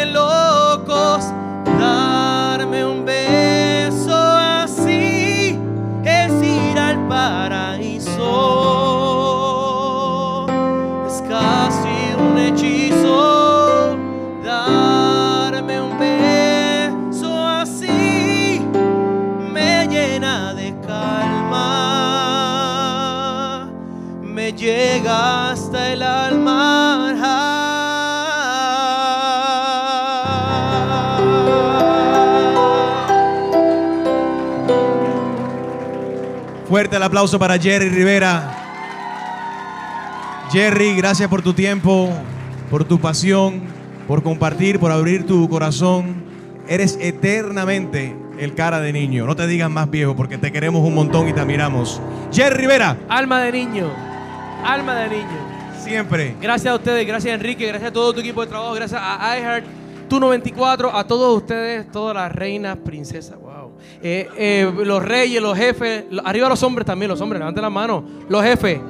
Fuerte 36.68 36.96
el 36.96 37.02
aplauso 37.04 37.38
para 37.38 37.58
Jerry 37.58 37.88
Rivera. 37.88 38.64
Jerry, 40.50 40.96
gracias 40.96 41.28
por 41.28 41.40
tu 41.40 41.52
tiempo, 41.52 42.12
por 42.70 42.84
tu 42.84 42.98
pasión, 42.98 43.62
por 44.08 44.24
compartir, 44.24 44.80
por 44.80 44.90
abrir 44.90 45.24
tu 45.26 45.48
corazón. 45.48 46.24
Eres 46.66 46.98
eternamente 47.00 48.16
el 48.40 48.54
cara 48.54 48.80
de 48.80 48.92
niño. 48.92 49.26
No 49.26 49.36
te 49.36 49.46
digas 49.46 49.70
más 49.70 49.88
viejo 49.90 50.16
porque 50.16 50.38
te 50.38 50.50
queremos 50.50 50.82
un 50.82 50.94
montón 50.94 51.28
y 51.28 51.32
te 51.32 51.38
admiramos. 51.38 52.00
Jerry 52.32 52.56
Rivera. 52.56 52.96
Alma 53.08 53.40
de 53.42 53.52
niño, 53.52 53.88
alma 54.64 54.96
de 54.96 55.08
niño. 55.08 55.46
Siempre. 55.84 56.34
Gracias 56.40 56.72
a 56.72 56.76
ustedes, 56.76 57.06
gracias 57.06 57.30
a 57.30 57.34
Enrique, 57.36 57.64
gracias 57.68 57.90
a 57.90 57.92
todo 57.92 58.12
tu 58.12 58.18
equipo 58.18 58.40
de 58.40 58.48
trabajo, 58.48 58.74
gracias 58.74 59.00
a 59.00 59.38
iHeart, 59.38 59.64
Tu 60.08 60.18
94, 60.18 60.96
a 60.96 61.06
todos 61.06 61.36
ustedes, 61.36 61.90
todas 61.92 62.16
las 62.16 62.32
reinas, 62.32 62.76
princesas. 62.78 63.36
Eh, 64.02 64.28
eh, 64.36 64.72
los 64.84 65.02
reyes, 65.02 65.40
los 65.42 65.56
jefes, 65.56 66.04
arriba 66.24 66.48
los 66.48 66.62
hombres 66.62 66.86
también, 66.86 67.08
los 67.10 67.20
hombres, 67.20 67.38
levanten 67.40 67.62
la 67.62 67.70
mano. 67.70 68.04
Los 68.28 68.42
jefes, 68.42 68.80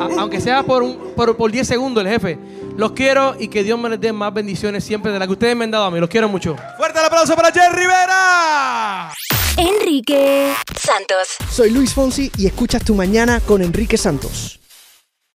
a- 0.00 0.20
aunque 0.20 0.40
sea 0.40 0.62
por, 0.62 0.82
un, 0.82 1.12
por, 1.16 1.36
por 1.36 1.50
10 1.50 1.66
segundos 1.66 2.04
el 2.04 2.10
jefe. 2.10 2.38
Los 2.76 2.92
quiero 2.92 3.36
y 3.38 3.48
que 3.48 3.62
Dios 3.64 3.78
me 3.78 3.88
les 3.90 4.00
dé 4.00 4.12
más 4.12 4.32
bendiciones 4.32 4.82
siempre 4.84 5.12
de 5.12 5.18
las 5.18 5.28
que 5.28 5.32
ustedes 5.32 5.54
me 5.56 5.64
han 5.64 5.70
dado 5.70 5.84
a 5.84 5.90
mí. 5.90 6.00
Los 6.00 6.08
quiero 6.08 6.28
mucho. 6.28 6.56
Fuerte 6.78 6.98
el 7.00 7.04
aplauso 7.04 7.34
para 7.36 7.52
Jerry 7.52 7.76
Rivera. 7.76 9.12
Enrique 9.58 10.52
Santos. 10.80 11.28
Soy 11.50 11.70
Luis 11.70 11.92
Fonsi 11.92 12.30
y 12.38 12.46
escuchas 12.46 12.82
Tu 12.84 12.94
Mañana 12.94 13.40
con 13.40 13.60
Enrique 13.62 13.98
Santos. 13.98 14.58